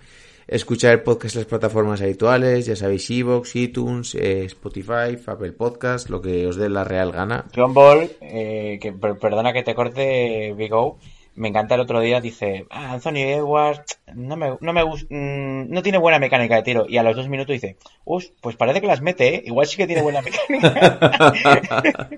Escuchar 0.47 0.91
el 0.93 1.01
podcast 1.01 1.35
en 1.35 1.41
las 1.41 1.47
plataformas 1.47 2.01
habituales, 2.01 2.67
ya 2.67 2.75
sabéis, 2.75 3.09
Evox, 3.09 3.55
iTunes, 3.55 4.13
eh, 4.13 4.45
Spotify, 4.45 5.17
Apple 5.25 5.53
Podcast, 5.53 6.09
lo 6.09 6.21
que 6.21 6.45
os 6.45 6.55
dé 6.55 6.69
la 6.69 6.83
real 6.83 7.11
gana. 7.11 7.45
John 7.55 7.73
Ball, 7.73 8.11
eh, 8.21 8.77
que 8.79 8.93
per- 8.93 9.17
perdona 9.17 9.53
que 9.53 9.63
te 9.63 9.73
corte, 9.73 10.53
Big 10.55 10.71
O, 10.71 10.99
me 11.33 11.47
encanta 11.47 11.73
el 11.73 11.81
otro 11.81 11.99
día, 11.99 12.21
dice, 12.21 12.67
ah, 12.69 12.93
Anthony 12.93 13.17
Edwards 13.23 13.99
no 14.13 14.37
me, 14.37 14.55
no 14.61 14.71
me 14.71 14.83
gus- 14.83 15.07
mm, 15.09 15.71
no 15.73 15.81
tiene 15.81 15.97
buena 15.97 16.19
mecánica 16.19 16.57
de 16.57 16.61
tiro. 16.63 16.85
Y 16.87 16.97
a 16.97 17.03
los 17.03 17.15
dos 17.15 17.27
minutos 17.27 17.53
dice, 17.53 17.77
uff, 18.05 18.25
pues 18.39 18.55
parece 18.55 18.81
que 18.81 18.87
las 18.87 19.01
mete, 19.01 19.35
¿eh? 19.35 19.43
igual 19.47 19.65
sí 19.65 19.77
que 19.77 19.87
tiene 19.87 20.03
buena 20.03 20.21
mecánica. 20.21 21.33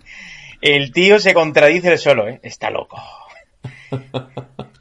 el 0.62 0.91
tío 0.91 1.20
se 1.20 1.34
contradice 1.34 1.94
el 1.94 1.98
solo, 1.98 2.28
¿eh? 2.28 2.41
Está 2.44 2.70
loco. 2.72 2.98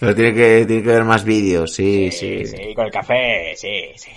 Pero 0.00 0.14
tiene 0.14 0.32
que, 0.34 0.64
tiene 0.66 0.82
que 0.82 0.88
ver 0.88 1.04
más 1.04 1.24
vídeos, 1.24 1.74
sí, 1.74 2.10
sí. 2.12 2.46
Sí, 2.46 2.56
sí, 2.56 2.74
con 2.74 2.86
el 2.86 2.92
café, 2.92 3.54
sí, 3.56 3.90
sí. 3.96 4.10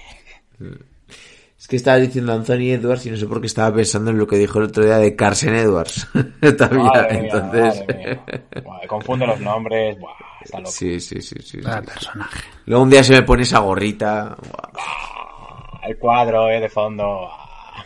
Es 1.60 1.68
que 1.68 1.77
estaba 1.77 1.97
diciendo 1.97 2.31
Anthony 2.34 2.69
Edwards 2.73 3.06
y 3.07 3.10
no 3.11 3.18
sé 3.18 3.26
por 3.26 3.41
qué 3.41 3.47
estaba 3.47 3.76
pensando 3.76 4.11
en 4.11 4.19
lo 4.19 4.27
que 4.27 4.38
dijo 4.38 4.60
el 4.60 4.65
otro 4.65 4.85
día 4.85 4.97
de 4.99 5.15
Carson 5.15 5.56
Edwards. 5.56 6.07
También, 6.57 6.84
Madre 6.85 7.22
mía, 7.22 7.31
entonces. 7.34 7.61
madre 7.88 7.97
mía. 7.97 8.43
Buah, 8.64 8.88
confunde 8.88 9.26
los 9.26 9.39
nombres, 9.39 9.97
buah, 9.99 10.11
está 10.43 10.60
loco. 10.60 10.72
Sí, 10.72 10.99
sí, 10.99 11.19
sí, 11.22 11.35
sí. 11.41 11.60
Ah, 11.65 11.80
sí. 11.81 11.88
personaje. 11.91 12.39
Luego 12.68 12.84
un 12.84 12.89
día 12.91 13.03
se 13.03 13.14
me 13.14 13.23
pone 13.23 13.43
esa 13.43 13.60
gorrita. 13.60 14.35
Buah. 14.39 15.89
El 15.89 15.97
cuadro, 15.97 16.49
eh, 16.52 16.60
de 16.60 16.69
fondo. 16.69 17.27
ah. 17.31 17.84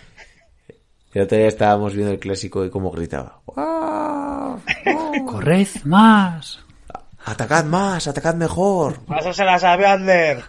El 1.13 1.21
otro 1.23 1.37
día 1.37 1.47
estábamos 1.47 1.93
viendo 1.95 2.11
el 2.13 2.19
clásico 2.19 2.65
y 2.65 2.69
cómo 2.69 2.91
gritaba. 2.91 3.41
¡Guau! 3.45 4.59
Corred 5.25 5.67
más. 5.85 6.59
¡Atacad 7.29 7.65
más! 7.65 8.07
¡Atacad 8.07 8.33
mejor! 8.33 9.05
Pásaselas 9.05 9.63
a 9.63 9.73
Adler. 9.73 10.43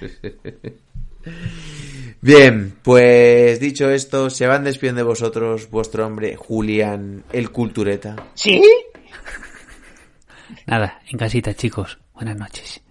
Bien, 2.20 2.76
pues 2.82 3.60
dicho 3.60 3.88
esto, 3.88 4.28
se 4.28 4.48
van 4.48 4.64
despidiendo 4.64 5.02
de 5.02 5.04
vosotros 5.04 5.70
vuestro 5.70 6.04
hombre 6.04 6.34
Julián 6.34 7.22
el 7.32 7.52
Cultureta. 7.52 8.16
¿Sí? 8.34 8.60
Nada, 10.66 11.00
en 11.08 11.16
casita, 11.16 11.54
chicos. 11.54 12.00
Buenas 12.12 12.36
noches. 12.36 12.82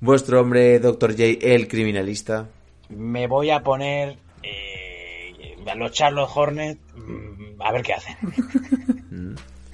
Vuestro 0.00 0.40
hombre 0.40 0.80
Dr. 0.80 1.12
J 1.12 1.22
el 1.42 1.68
Criminalista. 1.68 2.48
Me 2.88 3.28
voy 3.28 3.50
a 3.50 3.60
poner 3.60 4.18
eh, 4.42 5.56
a 5.64 5.76
los 5.76 5.92
Charlotte 5.92 6.30
Hornets 6.34 6.80
mm, 6.96 7.62
a 7.62 7.70
ver 7.70 7.82
qué 7.82 7.94
hacen. 7.94 8.16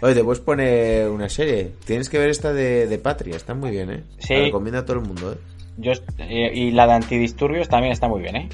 Oye, 0.02 0.14
te 0.14 0.24
puedes 0.24 0.40
poner 0.40 1.09
una 1.10 1.28
serie. 1.28 1.72
Tienes 1.85 2.09
que 2.09 2.18
ver 2.18 2.31
esta 2.31 2.52
de, 2.52 2.86
de 2.86 2.98
Patria, 2.98 3.36
está 3.36 3.55
muy 3.55 3.70
bien, 3.70 3.90
¿eh? 3.90 4.05
Sí. 4.18 4.35
La 4.35 4.40
recomiendo 4.44 4.78
a 4.78 4.85
todo 4.85 4.98
el 4.98 5.06
mundo, 5.06 5.32
¿eh? 5.32 5.36
Yo, 5.77 5.93
eh, 6.18 6.51
y 6.55 6.70
la 6.72 6.86
de 6.86 6.93
antidisturbios 6.94 7.68
también 7.68 7.93
está 7.93 8.09
muy 8.09 8.20
bien, 8.22 8.36
¿eh? 8.36 8.48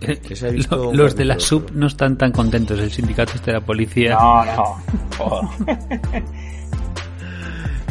Lo- 0.70 0.92
los 0.92 1.14
de 1.14 1.24
la 1.24 1.38
sub 1.38 1.70
no 1.74 1.86
están 1.86 2.18
tan 2.18 2.32
contentos. 2.32 2.78
El 2.80 2.90
sindicato 2.90 3.32
este 3.36 3.52
de 3.52 3.58
la 3.58 3.64
policía. 3.64 4.14
No, 4.14 4.44
no. 4.44 4.76
Joder. 5.18 6.22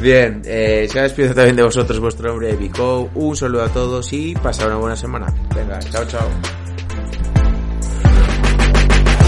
Bien, 0.01 0.41
eh, 0.45 0.87
se 0.89 0.99
ha 0.99 1.03
despedido 1.03 1.35
también 1.35 1.55
de 1.55 1.63
vosotros 1.63 1.99
vuestro 1.99 2.31
hombre 2.33 2.55
Vico. 2.55 3.09
Un 3.13 3.35
saludo 3.35 3.63
a 3.63 3.69
todos 3.69 4.11
y 4.13 4.33
pasad 4.33 4.67
una 4.67 4.77
buena 4.77 4.95
semana. 4.95 5.27
Venga, 5.55 5.77
chao, 5.79 6.03
chao. 6.05 6.27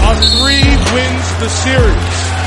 A 0.02 0.14
three 0.14 0.68
wins 0.92 1.38
the 1.38 1.48
series. 1.48 2.43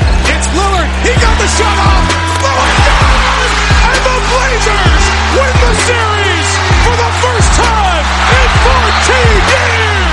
Lillard. 0.56 0.88
He 1.04 1.12
got 1.20 1.34
the 1.36 1.48
shot 1.48 1.76
off. 1.76 2.04
Lillard 2.40 2.78
down! 2.88 3.40
And 3.88 4.00
the 4.04 4.18
Blazers 4.28 5.04
win 5.36 5.54
the 5.60 5.74
series 5.84 6.48
for 6.84 6.96
the 6.96 7.10
first 7.20 7.50
time 7.58 8.04
in 8.32 8.48
14 8.64 9.52
years! 9.52 10.08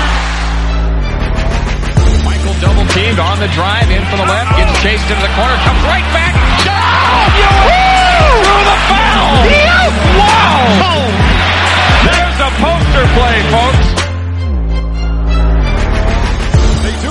Michael 2.24 2.56
double 2.60 2.86
teamed 2.92 3.20
on 3.20 3.40
the 3.40 3.48
drive 3.56 3.88
in 3.88 4.04
for 4.12 4.16
the 4.20 4.28
left, 4.28 4.52
gets 4.56 4.72
oh! 4.72 4.84
chased 4.84 5.08
into 5.08 5.22
the 5.24 5.32
corner, 5.36 5.56
comes 5.64 5.82
right 5.88 6.06
back. 6.12 6.34
Oh, 6.66 7.80
through 8.44 8.66
the 8.66 8.78
foul! 8.92 9.40
Wow! 10.20 10.60
Oh! 10.84 11.08
There's 12.12 12.38
a 12.44 12.50
poster 12.60 13.06
play, 13.16 13.40
folks. 13.52 13.95